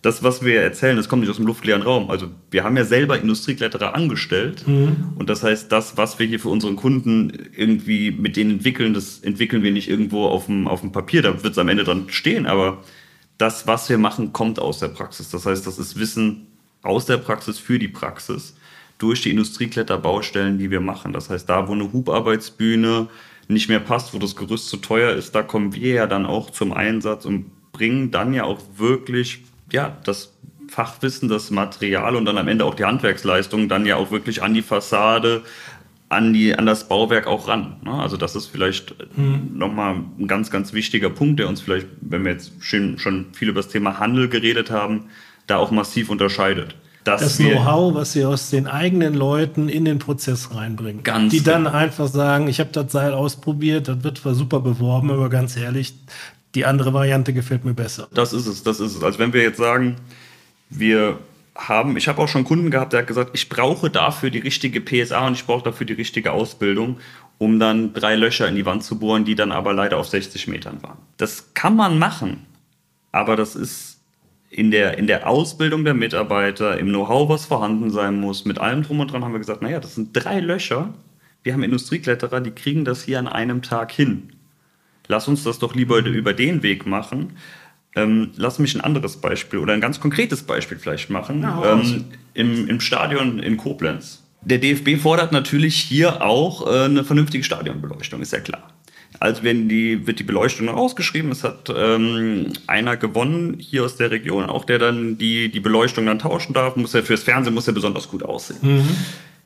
Das, 0.00 0.24
was 0.24 0.44
wir 0.44 0.60
erzählen, 0.60 0.96
das 0.96 1.08
kommt 1.08 1.20
nicht 1.20 1.30
aus 1.30 1.36
dem 1.36 1.46
luftleeren 1.46 1.82
Raum. 1.82 2.10
Also 2.10 2.26
wir 2.50 2.64
haben 2.64 2.76
ja 2.76 2.84
selber 2.84 3.20
Industriekletterer 3.20 3.94
angestellt. 3.94 4.66
Mhm. 4.66 5.12
Und 5.16 5.30
das 5.30 5.44
heißt, 5.44 5.70
das, 5.70 5.96
was 5.96 6.18
wir 6.18 6.26
hier 6.26 6.40
für 6.40 6.48
unseren 6.48 6.74
Kunden 6.74 7.32
irgendwie 7.56 8.10
mit 8.10 8.36
denen 8.36 8.50
entwickeln, 8.50 8.94
das 8.94 9.20
entwickeln 9.20 9.62
wir 9.62 9.70
nicht 9.70 9.88
irgendwo 9.88 10.26
auf 10.26 10.46
dem, 10.46 10.66
auf 10.66 10.80
dem 10.80 10.90
Papier. 10.90 11.22
Da 11.22 11.44
wird 11.44 11.52
es 11.52 11.58
am 11.58 11.68
Ende 11.68 11.84
dann 11.84 12.08
stehen. 12.08 12.46
Aber 12.46 12.82
das, 13.38 13.68
was 13.68 13.88
wir 13.88 13.98
machen, 13.98 14.32
kommt 14.32 14.58
aus 14.58 14.80
der 14.80 14.88
Praxis. 14.88 15.30
Das 15.30 15.46
heißt, 15.46 15.64
das 15.66 15.78
ist 15.78 15.96
Wissen 15.96 16.48
aus 16.82 17.06
der 17.06 17.18
Praxis 17.18 17.60
für 17.60 17.78
die 17.78 17.88
Praxis 17.88 18.56
durch 18.98 19.22
die 19.22 19.30
Industriekletterbaustellen, 19.30 20.58
die 20.58 20.70
wir 20.70 20.80
machen. 20.80 21.12
Das 21.12 21.30
heißt, 21.30 21.48
da, 21.48 21.68
wo 21.68 21.72
eine 21.72 21.92
Hubarbeitsbühne 21.92 23.08
nicht 23.48 23.68
mehr 23.68 23.80
passt, 23.80 24.14
wo 24.14 24.18
das 24.18 24.36
Gerüst 24.36 24.68
zu 24.68 24.76
teuer 24.76 25.12
ist, 25.12 25.34
da 25.34 25.42
kommen 25.42 25.74
wir 25.74 25.94
ja 25.94 26.06
dann 26.06 26.26
auch 26.26 26.50
zum 26.50 26.72
Einsatz 26.72 27.24
und 27.24 27.50
bringen 27.72 28.10
dann 28.10 28.32
ja 28.34 28.44
auch 28.44 28.60
wirklich 28.76 29.42
ja, 29.70 29.96
das 30.04 30.34
Fachwissen, 30.68 31.28
das 31.28 31.50
Material 31.50 32.16
und 32.16 32.24
dann 32.24 32.38
am 32.38 32.48
Ende 32.48 32.64
auch 32.64 32.74
die 32.74 32.84
Handwerksleistung 32.84 33.68
dann 33.68 33.86
ja 33.86 33.96
auch 33.96 34.10
wirklich 34.10 34.42
an 34.42 34.54
die 34.54 34.62
Fassade, 34.62 35.42
an, 36.08 36.32
die, 36.32 36.54
an 36.54 36.66
das 36.66 36.88
Bauwerk 36.88 37.26
auch 37.26 37.48
ran. 37.48 37.76
Ne? 37.84 37.92
Also 37.92 38.16
das 38.16 38.36
ist 38.36 38.46
vielleicht 38.46 38.94
mhm. 39.16 39.50
nochmal 39.54 39.96
ein 40.18 40.28
ganz, 40.28 40.50
ganz 40.50 40.72
wichtiger 40.72 41.10
Punkt, 41.10 41.40
der 41.40 41.48
uns 41.48 41.60
vielleicht, 41.60 41.88
wenn 42.00 42.24
wir 42.24 42.32
jetzt 42.32 42.52
schon, 42.60 42.98
schon 42.98 43.26
viel 43.32 43.48
über 43.48 43.60
das 43.60 43.70
Thema 43.70 43.98
Handel 43.98 44.28
geredet 44.28 44.70
haben, 44.70 45.06
da 45.46 45.56
auch 45.56 45.70
massiv 45.70 46.10
unterscheidet 46.10 46.76
das 47.04 47.38
Know-how, 47.38 47.94
was 47.94 48.12
sie 48.12 48.24
aus 48.24 48.50
den 48.50 48.66
eigenen 48.66 49.14
Leuten 49.14 49.68
in 49.68 49.84
den 49.84 49.98
Prozess 49.98 50.54
reinbringen. 50.54 51.02
Ganz 51.02 51.32
die 51.32 51.42
dann 51.42 51.64
genau. 51.64 51.76
einfach 51.76 52.08
sagen, 52.08 52.48
ich 52.48 52.60
habe 52.60 52.70
das 52.72 52.92
Seil 52.92 53.12
ausprobiert, 53.12 53.88
das 53.88 54.04
wird 54.04 54.18
zwar 54.18 54.34
super 54.34 54.60
beworben, 54.60 55.10
aber 55.10 55.28
ganz 55.28 55.56
ehrlich, 55.56 55.94
die 56.54 56.64
andere 56.64 56.92
Variante 56.92 57.32
gefällt 57.32 57.64
mir 57.64 57.74
besser. 57.74 58.08
Das 58.12 58.32
ist 58.32 58.46
es, 58.46 58.62
das 58.62 58.80
ist 58.80 58.96
es. 58.96 59.02
Also 59.02 59.18
wenn 59.18 59.32
wir 59.32 59.42
jetzt 59.42 59.58
sagen, 59.58 59.96
wir 60.70 61.18
haben, 61.54 61.96
ich 61.96 62.08
habe 62.08 62.20
auch 62.22 62.28
schon 62.28 62.44
Kunden 62.44 62.70
gehabt, 62.70 62.92
der 62.92 63.00
hat 63.00 63.06
gesagt, 63.06 63.30
ich 63.34 63.48
brauche 63.48 63.90
dafür 63.90 64.30
die 64.30 64.38
richtige 64.38 64.80
PSA 64.80 65.26
und 65.26 65.34
ich 65.34 65.44
brauche 65.44 65.64
dafür 65.64 65.86
die 65.86 65.92
richtige 65.92 66.32
Ausbildung, 66.32 66.98
um 67.38 67.58
dann 67.58 67.92
drei 67.92 68.16
Löcher 68.16 68.48
in 68.48 68.54
die 68.54 68.64
Wand 68.64 68.84
zu 68.84 68.98
bohren, 68.98 69.24
die 69.24 69.34
dann 69.34 69.52
aber 69.52 69.72
leider 69.72 69.98
auf 69.98 70.08
60 70.08 70.48
Metern 70.48 70.82
waren. 70.82 70.98
Das 71.16 71.54
kann 71.54 71.76
man 71.76 71.98
machen, 71.98 72.46
aber 73.10 73.36
das 73.36 73.56
ist 73.56 73.98
in 74.52 74.70
der, 74.70 74.98
in 74.98 75.06
der 75.06 75.28
Ausbildung 75.28 75.82
der 75.82 75.94
Mitarbeiter, 75.94 76.78
im 76.78 76.88
Know-how, 76.88 77.28
was 77.30 77.46
vorhanden 77.46 77.90
sein 77.90 78.20
muss, 78.20 78.44
mit 78.44 78.58
allem 78.58 78.82
drum 78.82 79.00
und 79.00 79.10
dran 79.10 79.24
haben 79.24 79.32
wir 79.32 79.38
gesagt, 79.38 79.62
naja, 79.62 79.80
das 79.80 79.94
sind 79.94 80.10
drei 80.12 80.40
Löcher. 80.40 80.92
Wir 81.42 81.54
haben 81.54 81.62
Industriekletterer, 81.62 82.42
die 82.42 82.50
kriegen 82.50 82.84
das 82.84 83.02
hier 83.02 83.18
an 83.18 83.28
einem 83.28 83.62
Tag 83.62 83.90
hin. 83.90 84.34
Lass 85.08 85.26
uns 85.26 85.42
das 85.42 85.58
doch 85.58 85.74
lieber 85.74 85.98
über 85.98 86.34
den 86.34 86.62
Weg 86.62 86.86
machen. 86.86 87.32
Ähm, 87.96 88.30
lass 88.36 88.58
mich 88.58 88.74
ein 88.74 88.82
anderes 88.82 89.16
Beispiel 89.22 89.58
oder 89.58 89.72
ein 89.72 89.80
ganz 89.80 90.00
konkretes 90.00 90.42
Beispiel 90.42 90.78
vielleicht 90.78 91.08
machen. 91.08 91.42
Ja, 91.42 91.72
ähm, 91.72 92.04
im, 92.34 92.68
Im 92.68 92.80
Stadion 92.80 93.38
in 93.38 93.56
Koblenz. 93.56 94.22
Der 94.42 94.58
DFB 94.58 95.00
fordert 95.00 95.32
natürlich 95.32 95.76
hier 95.76 96.22
auch 96.22 96.66
äh, 96.66 96.84
eine 96.84 97.04
vernünftige 97.04 97.42
Stadionbeleuchtung, 97.42 98.20
ist 98.20 98.32
ja 98.32 98.40
klar. 98.40 98.70
Also 99.22 99.44
werden 99.44 99.68
die, 99.68 100.04
wird 100.04 100.18
die 100.18 100.24
Beleuchtung 100.24 100.68
ausgeschrieben. 100.68 101.30
Es 101.30 101.44
hat 101.44 101.72
ähm, 101.74 102.52
einer 102.66 102.96
gewonnen 102.96 103.56
hier 103.60 103.84
aus 103.84 103.96
der 103.96 104.10
Region, 104.10 104.46
auch 104.46 104.64
der 104.64 104.80
dann 104.80 105.16
die, 105.16 105.48
die 105.48 105.60
Beleuchtung 105.60 106.06
dann 106.06 106.18
tauschen 106.18 106.54
darf. 106.54 106.74
Muss 106.74 106.92
er 106.92 107.04
fürs 107.04 107.22
Fernsehen 107.22 107.54
muss 107.54 107.68
er 107.68 107.72
besonders 107.72 108.08
gut 108.08 108.24
aussehen. 108.24 108.58
Mhm. 108.62 108.88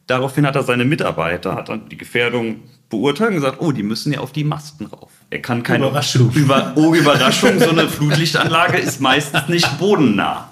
Daraufhin 0.07 0.47
hat 0.47 0.57
er 0.57 0.63
seine 0.63 0.87
Mitarbeiter, 0.87 1.57
hat 1.57 1.69
dann 1.69 1.91
die 1.91 1.99
Gefährdung 1.99 2.61
beurteilt 2.89 3.31
und 3.31 3.35
gesagt, 3.37 3.59
oh, 3.61 3.71
die 3.71 3.83
müssen 3.83 4.15
ja 4.15 4.21
auf 4.21 4.33
die 4.33 4.45
Masten 4.45 4.87
rauf. 4.87 5.11
Er 5.29 5.43
kann 5.43 5.63
keine 5.63 5.85
Überraschung. 5.85 6.33
Über, 6.33 6.73
oh, 6.77 6.95
Überraschung, 6.95 7.59
so 7.59 7.69
eine 7.69 7.87
Flutlichtanlage 7.87 8.79
ist 8.79 9.03
meistens 9.03 9.47
nicht 9.49 9.79
bodennah. 9.79 10.51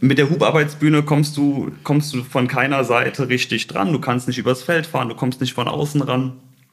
Mit 0.00 0.18
der 0.18 0.28
Hubarbeitsbühne 0.30 1.04
kommst 1.04 1.36
du, 1.36 1.70
kommst 1.84 2.12
du 2.12 2.24
von 2.24 2.48
keiner 2.48 2.82
Seite 2.82 3.28
richtig 3.28 3.68
dran. 3.68 3.92
Du 3.92 4.00
kannst 4.00 4.26
nicht 4.26 4.38
übers 4.38 4.64
Feld 4.64 4.86
fahren, 4.86 5.08
du 5.10 5.14
kommst 5.14 5.40
nicht 5.40 5.52
von 5.52 5.68
außen 5.68 6.02
ran 6.02 6.32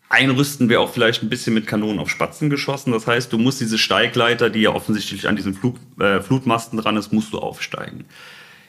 einrüsten 0.10 0.70
wir 0.70 0.82
auch 0.82 0.92
vielleicht 0.92 1.24
ein 1.24 1.30
bisschen 1.30 1.54
mit 1.54 1.68
Kanonen 1.68 2.00
auf 2.00 2.10
Spatzen 2.10 2.50
geschossen. 2.50 2.92
Das 2.92 3.08
heißt, 3.08 3.32
du 3.32 3.38
musst 3.38 3.60
diese 3.60 3.78
Steigleiter, 3.78 4.50
die 4.50 4.62
ja 4.62 4.74
offensichtlich 4.74 5.28
an 5.28 5.36
diesen 5.36 5.54
Flug, 5.54 5.78
äh, 6.00 6.22
Flutmasten 6.22 6.80
dran 6.80 6.98
ist, 6.98 7.12
musst 7.12 7.34
du 7.34 7.40
aufsteigen. 7.40 8.06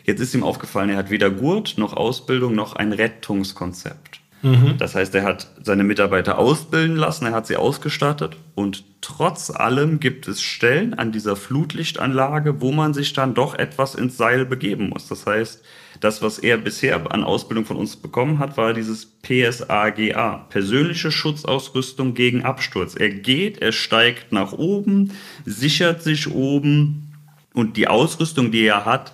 Jetzt 0.04 0.20
ist 0.20 0.34
ihm 0.34 0.42
aufgefallen, 0.42 0.90
er 0.90 0.96
hat 0.96 1.10
weder 1.10 1.30
Gurt 1.30 1.76
noch 1.76 1.92
Ausbildung 1.92 2.54
noch 2.54 2.74
ein 2.74 2.92
Rettungskonzept. 2.92 4.20
Mhm. 4.42 4.76
Das 4.78 4.94
heißt, 4.94 5.14
er 5.14 5.24
hat 5.24 5.48
seine 5.62 5.84
Mitarbeiter 5.84 6.38
ausbilden 6.38 6.96
lassen, 6.96 7.26
er 7.26 7.32
hat 7.32 7.46
sie 7.46 7.56
ausgestattet 7.56 8.36
und 8.54 8.84
trotz 9.00 9.50
allem 9.50 10.00
gibt 10.00 10.28
es 10.28 10.40
Stellen 10.40 10.94
an 10.94 11.10
dieser 11.12 11.34
Flutlichtanlage, 11.34 12.60
wo 12.60 12.70
man 12.70 12.94
sich 12.94 13.12
dann 13.12 13.34
doch 13.34 13.54
etwas 13.54 13.94
ins 13.94 14.16
Seil 14.16 14.46
begeben 14.46 14.90
muss. 14.90 15.08
Das 15.08 15.26
heißt, 15.26 15.62
das, 16.00 16.22
was 16.22 16.38
er 16.38 16.58
bisher 16.58 17.10
an 17.12 17.24
Ausbildung 17.24 17.64
von 17.64 17.76
uns 17.76 17.96
bekommen 17.96 18.38
hat, 18.38 18.56
war 18.56 18.72
dieses 18.72 19.06
PSAGA, 19.06 20.46
persönliche 20.48 21.10
Schutzausrüstung 21.10 22.14
gegen 22.14 22.44
Absturz. 22.44 22.94
Er 22.94 23.10
geht, 23.10 23.58
er 23.58 23.72
steigt 23.72 24.32
nach 24.32 24.52
oben, 24.52 25.12
sichert 25.44 26.02
sich 26.02 26.30
oben 26.30 27.12
und 27.52 27.76
die 27.76 27.88
Ausrüstung, 27.88 28.52
die 28.52 28.64
er 28.64 28.84
hat, 28.84 29.12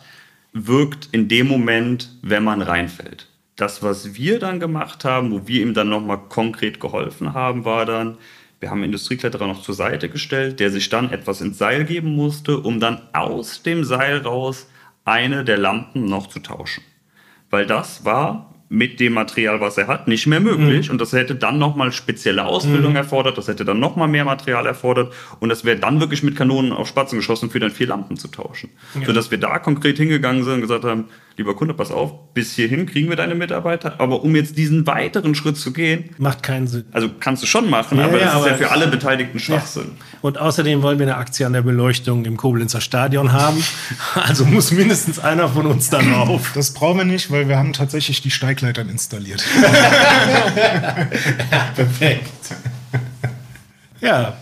wirkt 0.52 1.08
in 1.12 1.28
dem 1.28 1.48
Moment, 1.48 2.10
wenn 2.22 2.44
man 2.44 2.60
reinfällt. 2.60 3.28
Das, 3.56 3.82
was 3.82 4.14
wir 4.14 4.38
dann 4.38 4.60
gemacht 4.60 5.04
haben, 5.04 5.30
wo 5.30 5.46
wir 5.46 5.62
ihm 5.62 5.74
dann 5.74 5.88
nochmal 5.88 6.18
konkret 6.28 6.80
geholfen 6.80 7.34
haben, 7.34 7.64
war 7.64 7.86
dann, 7.86 8.18
wir 8.60 8.70
haben 8.70 8.82
Industriekletterer 8.82 9.46
noch 9.46 9.62
zur 9.62 9.74
Seite 9.74 10.08
gestellt, 10.08 10.60
der 10.60 10.70
sich 10.70 10.88
dann 10.88 11.10
etwas 11.10 11.40
ins 11.40 11.58
Seil 11.58 11.84
geben 11.84 12.14
musste, 12.14 12.58
um 12.58 12.80
dann 12.80 13.00
aus 13.12 13.62
dem 13.62 13.84
Seil 13.84 14.18
raus 14.18 14.66
eine 15.04 15.44
der 15.44 15.58
Lampen 15.58 16.06
noch 16.06 16.28
zu 16.28 16.40
tauschen. 16.40 16.82
Weil 17.50 17.66
das 17.66 18.04
war 18.04 18.54
mit 18.68 18.98
dem 18.98 19.12
Material, 19.12 19.60
was 19.60 19.78
er 19.78 19.86
hat, 19.86 20.08
nicht 20.08 20.26
mehr 20.26 20.40
möglich. 20.40 20.86
Mhm. 20.86 20.92
Und 20.92 21.00
das 21.00 21.12
hätte 21.12 21.34
dann 21.34 21.58
nochmal 21.58 21.92
spezielle 21.92 22.44
Ausbildung 22.44 22.92
mhm. 22.92 22.96
erfordert, 22.96 23.38
das 23.38 23.46
hätte 23.46 23.64
dann 23.64 23.78
nochmal 23.78 24.08
mehr 24.08 24.24
Material 24.24 24.66
erfordert. 24.66 25.12
Und 25.40 25.48
das 25.48 25.64
wäre 25.64 25.78
dann 25.78 26.00
wirklich 26.00 26.22
mit 26.22 26.36
Kanonen 26.36 26.72
auf 26.72 26.88
Spatzen 26.88 27.18
geschossen, 27.18 27.50
für 27.50 27.60
dann 27.60 27.70
vier 27.70 27.88
Lampen 27.88 28.16
zu 28.16 28.28
tauschen. 28.28 28.70
Ja. 28.98 29.06
Sodass 29.06 29.30
wir 29.30 29.38
da 29.38 29.58
konkret 29.58 29.98
hingegangen 29.98 30.44
sind 30.44 30.54
und 30.54 30.60
gesagt 30.62 30.84
haben, 30.84 31.04
lieber 31.36 31.56
Kunde, 31.56 31.74
pass 31.74 31.90
auf, 31.90 32.32
bis 32.32 32.54
hierhin 32.54 32.86
kriegen 32.86 33.08
wir 33.08 33.16
deine 33.16 33.34
Mitarbeiter. 33.34 33.94
Aber 33.98 34.22
um 34.22 34.36
jetzt 34.36 34.56
diesen 34.56 34.86
weiteren 34.86 35.34
Schritt 35.34 35.56
zu 35.56 35.72
gehen. 35.72 36.10
Macht 36.18 36.42
keinen 36.42 36.66
Sinn. 36.66 36.84
Also 36.92 37.10
kannst 37.18 37.42
du 37.42 37.46
schon 37.46 37.68
machen, 37.68 37.98
ja, 37.98 38.04
aber 38.04 38.18
ja, 38.18 38.24
das 38.26 38.34
aber 38.34 38.44
ist 38.46 38.60
ja 38.60 38.66
für 38.66 38.70
alle 38.70 38.86
Beteiligten 38.88 39.38
Schwachsinn. 39.38 39.92
Ja. 39.98 40.18
Und 40.22 40.38
außerdem 40.38 40.82
wollen 40.82 40.98
wir 40.98 41.06
eine 41.06 41.16
Aktie 41.16 41.46
an 41.46 41.52
der 41.52 41.62
Beleuchtung 41.62 42.24
im 42.24 42.36
Koblenzer 42.36 42.80
Stadion 42.80 43.32
haben. 43.32 43.62
Also 44.14 44.44
muss 44.44 44.70
mindestens 44.70 45.18
einer 45.18 45.48
von 45.48 45.66
uns 45.66 45.90
da 45.90 46.00
drauf. 46.00 46.52
Das 46.54 46.72
brauchen 46.72 46.98
wir 46.98 47.04
nicht, 47.04 47.30
weil 47.30 47.48
wir 47.48 47.58
haben 47.58 47.72
tatsächlich 47.72 48.22
die 48.22 48.30
Steigleitern 48.30 48.88
installiert. 48.88 49.44
ja, 49.62 51.06
perfekt. 51.74 52.54
Ja. 54.00 54.36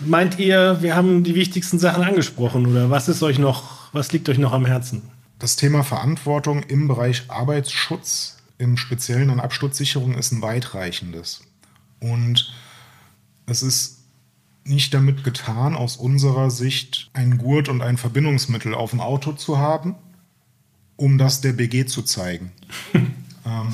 Meint 0.00 0.38
ihr, 0.38 0.78
wir 0.80 0.96
haben 0.96 1.22
die 1.22 1.34
wichtigsten 1.34 1.78
Sachen 1.78 2.02
angesprochen 2.02 2.66
oder 2.66 2.90
was 2.90 3.08
ist 3.08 3.22
euch 3.22 3.38
noch, 3.38 3.92
was 3.92 4.12
liegt 4.12 4.28
euch 4.28 4.38
noch 4.38 4.52
am 4.52 4.66
Herzen? 4.66 5.02
Das 5.42 5.56
Thema 5.56 5.82
Verantwortung 5.82 6.62
im 6.62 6.86
Bereich 6.86 7.24
Arbeitsschutz, 7.26 8.36
im 8.58 8.76
Speziellen 8.76 9.28
an 9.28 9.40
Absturzsicherung, 9.40 10.14
ist 10.14 10.30
ein 10.30 10.40
weitreichendes. 10.40 11.42
Und 11.98 12.54
es 13.46 13.64
ist 13.64 14.04
nicht 14.62 14.94
damit 14.94 15.24
getan, 15.24 15.74
aus 15.74 15.96
unserer 15.96 16.48
Sicht 16.52 17.10
ein 17.12 17.38
Gurt 17.38 17.68
und 17.68 17.82
ein 17.82 17.96
Verbindungsmittel 17.96 18.72
auf 18.72 18.90
dem 18.90 19.00
Auto 19.00 19.32
zu 19.32 19.58
haben, 19.58 19.96
um 20.94 21.18
das 21.18 21.40
der 21.40 21.54
BG 21.54 21.86
zu 21.86 22.02
zeigen, 22.02 22.52
ähm, 23.44 23.72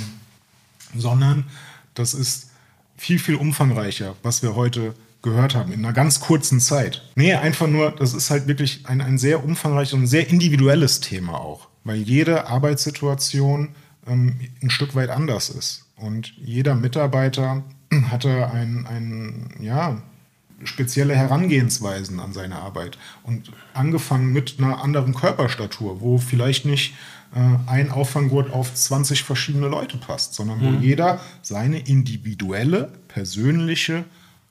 sondern 0.97 1.45
das 1.93 2.15
ist 2.15 2.51
viel, 2.97 3.19
viel 3.19 3.35
umfangreicher, 3.35 4.17
was 4.23 4.43
wir 4.43 4.55
heute 4.55 4.95
gehört 5.23 5.55
haben, 5.55 5.73
in 5.73 5.85
einer 5.85 5.93
ganz 5.93 6.21
kurzen 6.21 6.61
Zeit. 6.61 7.03
Nee, 7.17 7.35
einfach 7.35 7.67
nur, 7.67 7.91
das 7.91 8.15
ist 8.15 8.31
halt 8.31 8.47
wirklich 8.47 8.87
ein, 8.87 9.01
ein 9.01 9.19
sehr 9.19 9.45
umfangreiches 9.45 9.95
und 9.95 10.07
sehr 10.07 10.29
individuelles 10.29 11.01
Thema 11.01 11.41
auch, 11.41 11.69
weil 11.85 11.97
jede 11.97 12.47
Arbeitssituation 12.47 13.71
ähm, 14.07 14.41
ein 14.63 14.71
Stück 14.71 14.95
weit 14.95 15.11
anders 15.11 15.51
ist. 15.51 15.87
Und 15.97 16.33
jeder 16.37 16.75
Mitarbeiter 16.75 17.65
hatte 18.11 18.51
ein, 18.51 18.87
ein, 18.87 19.51
ja, 19.61 20.01
spezielle 20.65 21.15
Herangehensweisen 21.15 22.19
an 22.21 22.33
seine 22.33 22.57
Arbeit. 22.57 22.99
Und 23.23 23.53
angefangen 23.75 24.33
mit 24.33 24.57
einer 24.59 24.83
anderen 24.83 25.15
Körperstatur, 25.15 26.01
wo 26.01 26.19
vielleicht 26.19 26.65
nicht 26.65 26.95
äh, 27.35 27.71
ein 27.71 27.91
Auffanggurt 27.91 28.53
auf 28.53 28.75
20 28.75 29.23
verschiedene 29.23 29.69
Leute 29.69 29.99
passt, 29.99 30.35
sondern 30.35 30.61
wo 30.61 30.71
mhm. 30.71 30.81
jeder 30.81 31.21
seine 31.43 31.81
individuelle, 31.81 32.93
persönliche 33.09 34.05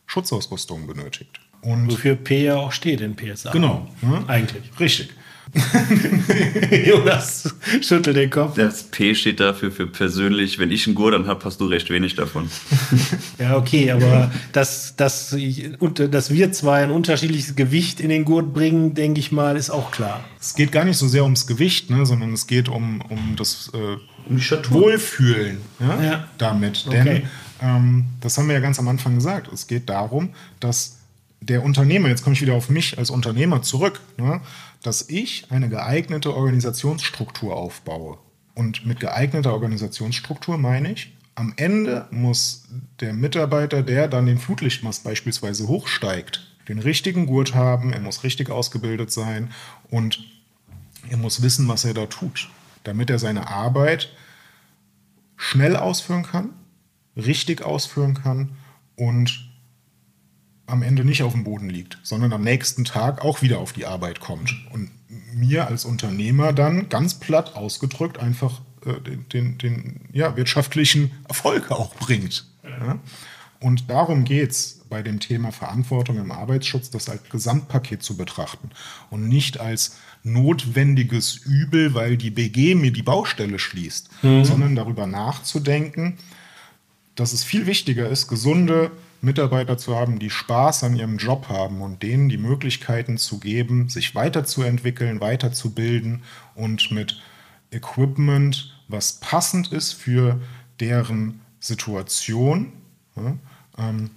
Schutzausrüstung 0.08 0.88
benötigt. 0.88 1.39
Und 1.62 1.91
Wofür 1.91 2.15
P 2.15 2.46
ja 2.46 2.56
auch 2.56 2.72
steht 2.72 3.02
in 3.02 3.15
PSA. 3.15 3.52
Genau. 3.52 3.88
Ne? 4.02 4.24
Eigentlich. 4.28 4.63
Richtig. 4.80 5.10
Jonas 6.86 7.56
schüttelt 7.82 8.17
den 8.17 8.30
Kopf. 8.30 8.56
Das 8.56 8.84
P 8.84 9.15
steht 9.15 9.39
dafür 9.39 9.72
für 9.72 9.88
persönlich. 9.88 10.60
Wenn 10.60 10.72
ich 10.72 10.86
einen 10.88 10.96
Gurt 10.96 11.13
habe, 11.13 11.43
hast 11.43 11.62
du 11.62 11.65
recht 11.65 11.89
wenig 11.89 12.15
davon. 12.15 12.50
ja, 13.39 13.58
okay, 13.58 13.91
aber 13.91 14.32
dass, 14.52 14.96
dass, 14.96 15.36
dass 15.80 16.34
wir 16.34 16.52
zwei 16.52 16.84
ein 16.84 16.91
unterschiedliches 16.91 17.56
Gewicht 17.56 18.00
in 18.00 18.10
den 18.10 18.26
Gurt 18.26 18.54
bringen, 18.54 18.93
denke 18.93 19.20
ich 19.20 19.32
mal, 19.32 19.56
ist 19.56 19.70
auch 19.70 19.91
klar. 19.91 20.24
Es 20.39 20.56
geht 20.56 20.72
gar 20.72 20.84
nicht 20.84 20.98
so 20.98 21.08
sehr 21.08 21.24
ums 21.24 21.48
Gewicht, 21.48 21.89
ne, 21.89 22.06
sondern 22.06 22.34
es 22.34 22.48
geht 22.48 22.67
um, 22.67 23.02
um 23.10 23.36
das 23.38 23.72
äh, 23.74 23.98
um 24.30 24.39
Wohlfühlen 24.70 25.60
ja, 25.80 26.04
ja. 26.04 26.28
damit. 26.38 26.84
Okay. 26.88 27.04
Denn 27.04 27.24
das 27.60 28.38
haben 28.38 28.48
wir 28.48 28.54
ja 28.54 28.60
ganz 28.60 28.80
am 28.80 28.88
Anfang 28.88 29.15
gesagt. 29.15 29.52
Es 29.52 29.67
geht 29.67 29.89
darum, 29.89 30.34
dass 30.60 30.98
der 31.39 31.63
Unternehmer, 31.63 32.10
jetzt 32.10 32.24
komme 32.24 32.36
ich 32.36 32.41
wieder 32.41 32.56
auf 32.56 32.70
mich 32.70 32.98
als 32.98 33.10
Unternehmer 33.10 33.62
zurück, 33.62 34.02
ne, 34.17 34.41
dass 34.84 35.10
ich 35.10 35.52
eine 35.52 35.70
geeignete 35.70 36.36
Organisationsstruktur 36.36 37.56
aufbaue. 37.56 38.17
Und 38.56 38.86
mit 38.86 39.00
geeigneter 39.00 39.54
Organisationsstruktur 39.54 40.58
meine 40.58 40.91
ich, 40.91 41.13
am 41.36 41.54
Ende 41.58 42.08
muss 42.10 42.65
der 43.00 43.13
Mitarbeiter, 43.13 43.84
der 43.84 44.08
dann 44.08 44.26
den 44.26 44.39
Flutlichtmast 44.39 45.04
beispielsweise 45.04 45.67
hochsteigt, 45.67 46.56
den 46.67 46.80
richtigen 46.80 47.28
Gurt 47.28 47.54
haben, 47.54 47.93
er 47.93 48.00
muss 48.00 48.24
richtig 48.24 48.50
ausgebildet 48.50 49.12
sein 49.12 49.52
und 49.91 50.26
er 51.10 51.17
muss 51.17 51.43
wissen, 51.43 51.67
was 51.67 51.86
er 51.86 51.93
da 51.93 52.08
tut, 52.08 52.50
damit 52.84 53.12
er 53.12 53.20
seine 53.20 53.48
Arbeit 53.48 54.10
schnell 55.38 55.76
ausführen 55.76 56.24
kann, 56.24 56.50
richtig 57.18 57.62
ausführen 57.64 58.14
kann 58.14 58.52
und 58.96 59.50
am 60.66 60.84
Ende 60.84 61.06
nicht 61.06 61.24
auf 61.24 61.34
dem 61.34 61.44
Boden 61.44 61.70
liegt, 61.70 61.98
sondern 62.04 62.34
am 62.34 62.44
nächsten 62.44 62.86
Tag 62.86 63.24
auch 63.24 63.42
wieder 63.42 63.60
auf 63.60 63.74
die 63.74 63.86
Arbeit 63.86 64.20
kommt 64.20 64.54
und 64.72 64.92
mir 65.34 65.68
als 65.68 65.86
Unternehmer 65.86 66.54
dann 66.54 66.90
ganz 66.90 67.16
platt 67.16 67.56
ausgedrückt 67.56 68.20
einfach 68.20 68.62
äh, 68.86 69.00
den, 69.00 69.30
den, 69.30 69.58
den 69.58 70.02
ja, 70.12 70.36
wirtschaftlichen 70.36 71.12
Erfolg 71.28 71.72
auch 71.72 71.96
bringt. 71.96 72.46
Ja? 72.64 73.00
Und 73.60 73.90
darum 73.90 74.24
geht 74.24 74.52
es 74.52 74.82
bei 74.90 75.02
dem 75.02 75.20
Thema 75.20 75.52
Verantwortung 75.52 76.18
im 76.18 76.32
Arbeitsschutz, 76.32 76.90
das 76.90 77.10
als 77.10 77.24
Gesamtpaket 77.30 78.04
zu 78.04 78.16
betrachten 78.16 78.70
und 79.10 79.28
nicht 79.28 79.60
als 79.60 79.98
notwendiges 80.24 81.38
Übel, 81.38 81.94
weil 81.94 82.18
die 82.18 82.30
BG 82.30 82.76
mir 82.76 82.92
die 82.92 83.02
Baustelle 83.02 83.58
schließt, 83.58 84.10
mhm. 84.22 84.46
sondern 84.46 84.76
darüber 84.76 85.08
nachzudenken, 85.08 86.18
dass 87.18 87.34
es 87.34 87.44
viel 87.44 87.66
wichtiger 87.66 88.08
ist, 88.08 88.28
gesunde 88.28 88.92
Mitarbeiter 89.22 89.78
zu 89.78 89.96
haben, 89.96 90.20
die 90.20 90.30
Spaß 90.30 90.84
an 90.84 90.96
ihrem 90.96 91.18
Job 91.18 91.50
haben 91.50 91.82
und 91.82 92.04
denen 92.04 92.30
die 92.30 92.38
Möglichkeiten 92.38 93.18
zu 93.18 93.40
geben, 93.40 93.90
sich 93.90 94.16
weiterzuentwickeln, 94.16 95.20
weiterzubilden 95.20 96.22
und 96.56 96.92
mit 96.92 97.20
Equipment, 97.72 98.78
was 98.88 99.14
passend 99.14 99.74
ist 99.74 99.94
für 99.94 100.40
deren 100.80 101.42
Situation. 101.60 102.72
Ähm, 103.78 104.12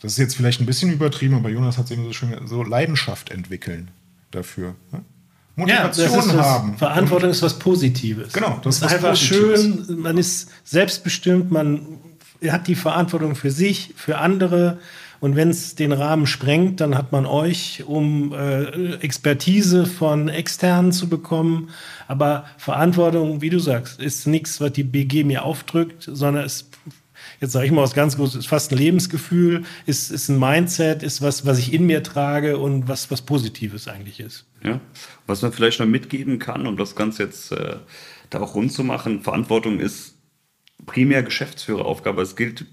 das 0.00 0.12
ist 0.12 0.18
jetzt 0.18 0.36
vielleicht 0.36 0.60
ein 0.60 0.66
bisschen 0.66 0.90
übertrieben, 0.90 1.34
aber 1.34 1.50
Jonas 1.50 1.76
hat 1.76 1.86
es 1.86 1.90
eben 1.90 2.04
so 2.04 2.12
schön 2.12 2.34
so 2.46 2.62
Leidenschaft 2.62 3.30
entwickeln 3.30 3.90
dafür. 4.30 4.74
Ja? 4.92 5.00
Motivation 5.56 6.36
ja, 6.36 6.44
haben. 6.44 6.76
Verantwortung 6.76 7.30
ist 7.30 7.42
was 7.42 7.58
Positives. 7.58 8.32
Genau, 8.32 8.60
das 8.62 8.76
ist 8.76 8.82
einfach 8.82 9.10
Positives. 9.10 9.86
schön. 9.86 10.00
Man 10.00 10.18
ist 10.18 10.50
selbstbestimmt, 10.64 11.50
man 11.50 11.80
er 12.40 12.52
hat 12.52 12.68
die 12.68 12.74
Verantwortung 12.74 13.34
für 13.34 13.50
sich, 13.50 13.94
für 13.96 14.18
andere. 14.18 14.78
Und 15.20 15.34
wenn 15.34 15.48
es 15.48 15.74
den 15.74 15.92
Rahmen 15.92 16.26
sprengt, 16.26 16.80
dann 16.80 16.96
hat 16.96 17.10
man 17.12 17.24
euch, 17.24 17.84
um 17.86 18.32
äh, 18.34 18.96
Expertise 18.96 19.86
von 19.86 20.28
externen 20.28 20.92
zu 20.92 21.08
bekommen. 21.08 21.70
Aber 22.06 22.44
Verantwortung, 22.58 23.40
wie 23.40 23.50
du 23.50 23.58
sagst, 23.58 24.00
ist 24.00 24.26
nichts, 24.26 24.60
was 24.60 24.72
die 24.72 24.84
BG 24.84 25.24
mir 25.24 25.44
aufdrückt, 25.44 26.02
sondern 26.02 26.44
es 26.44 26.68
jetzt 27.40 27.52
sage 27.52 27.66
ich 27.66 27.72
mal 27.72 27.82
was 27.82 27.94
ganz 27.94 28.16
Großes, 28.16 28.36
ist 28.36 28.48
fast 28.48 28.72
ein 28.72 28.78
Lebensgefühl, 28.78 29.64
ist, 29.84 30.10
ist 30.10 30.28
ein 30.28 30.38
Mindset, 30.38 31.02
ist 31.02 31.22
was, 31.22 31.44
was 31.46 31.58
ich 31.58 31.72
in 31.72 31.86
mir 31.86 32.02
trage 32.02 32.58
und 32.58 32.88
was, 32.88 33.10
was 33.10 33.22
Positives 33.22 33.88
eigentlich 33.88 34.20
ist. 34.20 34.44
Ja, 34.62 34.80
was 35.26 35.42
man 35.42 35.52
vielleicht 35.52 35.80
noch 35.80 35.86
mitgeben 35.86 36.38
kann, 36.38 36.66
um 36.66 36.76
das 36.76 36.96
Ganze 36.96 37.24
jetzt 37.24 37.52
äh, 37.52 37.76
da 38.30 38.40
auch 38.40 38.54
rund 38.54 38.72
zu 38.72 38.84
machen, 38.84 39.22
Verantwortung 39.22 39.80
ist 39.80 40.15
primär 40.86 41.22
Geschäftsführeraufgabe. 41.22 42.22
Es 42.22 42.36
gilt 42.36 42.64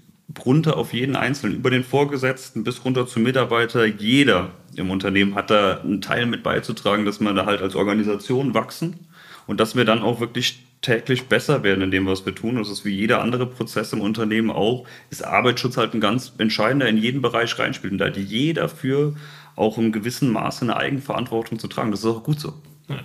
runter 0.44 0.76
auf 0.76 0.92
jeden 0.92 1.16
Einzelnen, 1.16 1.56
über 1.56 1.70
den 1.70 1.84
Vorgesetzten 1.84 2.64
bis 2.64 2.84
runter 2.84 3.06
zum 3.06 3.22
Mitarbeiter. 3.22 3.84
Jeder 3.84 4.50
im 4.76 4.90
Unternehmen 4.90 5.34
hat 5.34 5.50
da 5.50 5.80
einen 5.80 6.00
Teil 6.00 6.26
mit 6.26 6.42
beizutragen, 6.42 7.04
dass 7.04 7.20
wir 7.20 7.32
da 7.34 7.46
halt 7.46 7.60
als 7.60 7.74
Organisation 7.74 8.54
wachsen 8.54 9.06
und 9.46 9.60
dass 9.60 9.76
wir 9.76 9.84
dann 9.84 10.02
auch 10.02 10.20
wirklich 10.20 10.64
täglich 10.80 11.24
besser 11.24 11.62
werden 11.62 11.82
in 11.82 11.90
dem, 11.90 12.06
was 12.06 12.26
wir 12.26 12.34
tun. 12.34 12.56
Das 12.56 12.68
ist 12.68 12.84
wie 12.84 12.94
jeder 12.94 13.22
andere 13.22 13.46
Prozess 13.46 13.92
im 13.92 14.00
Unternehmen 14.00 14.50
auch, 14.50 14.86
ist 15.10 15.24
Arbeitsschutz 15.24 15.76
halt 15.76 15.94
ein 15.94 16.00
ganz 16.00 16.32
entscheidender 16.38 16.88
in 16.88 16.98
jeden 16.98 17.22
Bereich 17.22 17.58
reinspielt. 17.58 17.92
Und 17.92 17.98
da 17.98 18.06
hat 18.06 18.16
jeder 18.16 18.68
für 18.68 19.14
auch 19.56 19.78
im 19.78 19.92
gewissen 19.92 20.30
Maße 20.30 20.62
eine 20.62 20.76
Eigenverantwortung 20.76 21.58
zu 21.58 21.68
tragen. 21.68 21.90
Das 21.90 22.00
ist 22.00 22.06
auch 22.06 22.22
gut 22.22 22.40
so. 22.40 22.54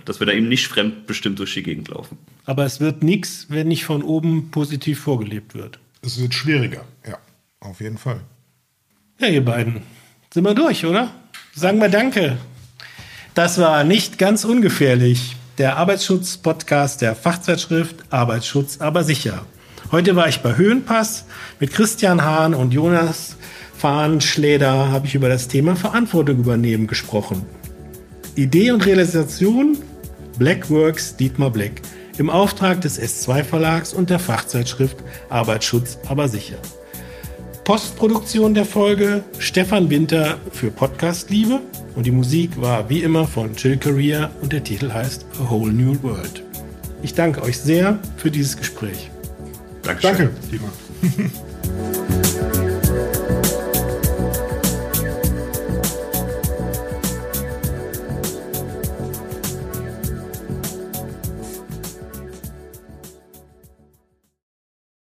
Dass 0.03 0.19
wir 0.19 0.27
da 0.27 0.33
eben 0.33 0.49
nicht 0.49 0.67
fremdbestimmt 0.67 1.39
durch 1.39 1.53
die 1.53 1.63
Gegend 1.63 1.87
laufen. 1.87 2.17
Aber 2.49 2.65
es 2.65 2.79
wird 2.79 3.03
nichts, 3.03 3.45
wenn 3.49 3.67
nicht 3.67 3.85
von 3.85 4.01
oben 4.01 4.49
positiv 4.49 5.01
vorgelebt 5.01 5.53
wird. 5.53 5.77
Es 6.01 6.19
wird 6.19 6.33
schwieriger, 6.33 6.83
ja, 7.07 7.19
auf 7.59 7.79
jeden 7.79 7.99
Fall. 7.99 8.21
Ja, 9.19 9.27
ihr 9.27 9.45
beiden, 9.45 9.83
sind 10.33 10.45
wir 10.45 10.55
durch, 10.55 10.83
oder? 10.83 11.11
Sagen 11.53 11.77
wir 11.79 11.89
Danke. 11.89 12.39
Das 13.35 13.59
war 13.59 13.83
nicht 13.83 14.17
ganz 14.17 14.45
ungefährlich. 14.45 15.35
Der 15.59 15.77
Arbeitsschutz-Podcast 15.77 17.01
der 17.01 17.15
Fachzeitschrift 17.15 17.97
Arbeitsschutz 18.09 18.81
aber 18.81 19.03
sicher. 19.03 19.45
Heute 19.91 20.15
war 20.15 20.27
ich 20.27 20.39
bei 20.39 20.57
Höhenpass 20.57 21.25
mit 21.59 21.71
Christian 21.71 22.23
Hahn 22.23 22.55
und 22.55 22.73
Jonas 22.73 23.37
Fahnenschläder 23.77 24.89
habe 24.89 25.05
ich 25.05 25.13
über 25.13 25.29
das 25.29 25.49
Thema 25.49 25.75
Verantwortung 25.75 26.39
übernehmen 26.39 26.87
gesprochen. 26.87 27.45
Idee 28.33 28.71
und 28.71 28.87
Realisation 28.87 29.77
Blackworks 30.39 31.15
Dietmar 31.15 31.51
Black. 31.51 31.83
Im 32.19 32.29
Auftrag 32.29 32.81
des 32.81 33.01
S2 33.01 33.43
Verlags 33.43 33.93
und 33.93 34.09
der 34.09 34.19
Fachzeitschrift 34.19 34.97
Arbeitsschutz 35.29 35.97
aber 36.07 36.27
sicher. 36.27 36.57
Postproduktion 37.63 38.53
der 38.53 38.65
Folge 38.65 39.23
Stefan 39.37 39.89
Winter 39.89 40.37
für 40.51 40.71
Podcast 40.71 41.29
Liebe 41.29 41.61
und 41.95 42.05
die 42.05 42.11
Musik 42.11 42.59
war 42.59 42.89
wie 42.89 43.03
immer 43.03 43.27
von 43.27 43.55
Chill 43.55 43.77
Career 43.77 44.31
und 44.41 44.53
der 44.53 44.63
Titel 44.63 44.91
heißt 44.91 45.25
A 45.39 45.49
Whole 45.49 45.71
New 45.71 46.01
World. 46.01 46.43
Ich 47.03 47.13
danke 47.13 47.41
euch 47.43 47.59
sehr 47.59 47.99
für 48.17 48.31
dieses 48.31 48.57
Gespräch. 48.57 49.09
Dankeschön. 49.83 50.29
Danke, 50.29 50.31
Simon. 50.49 52.21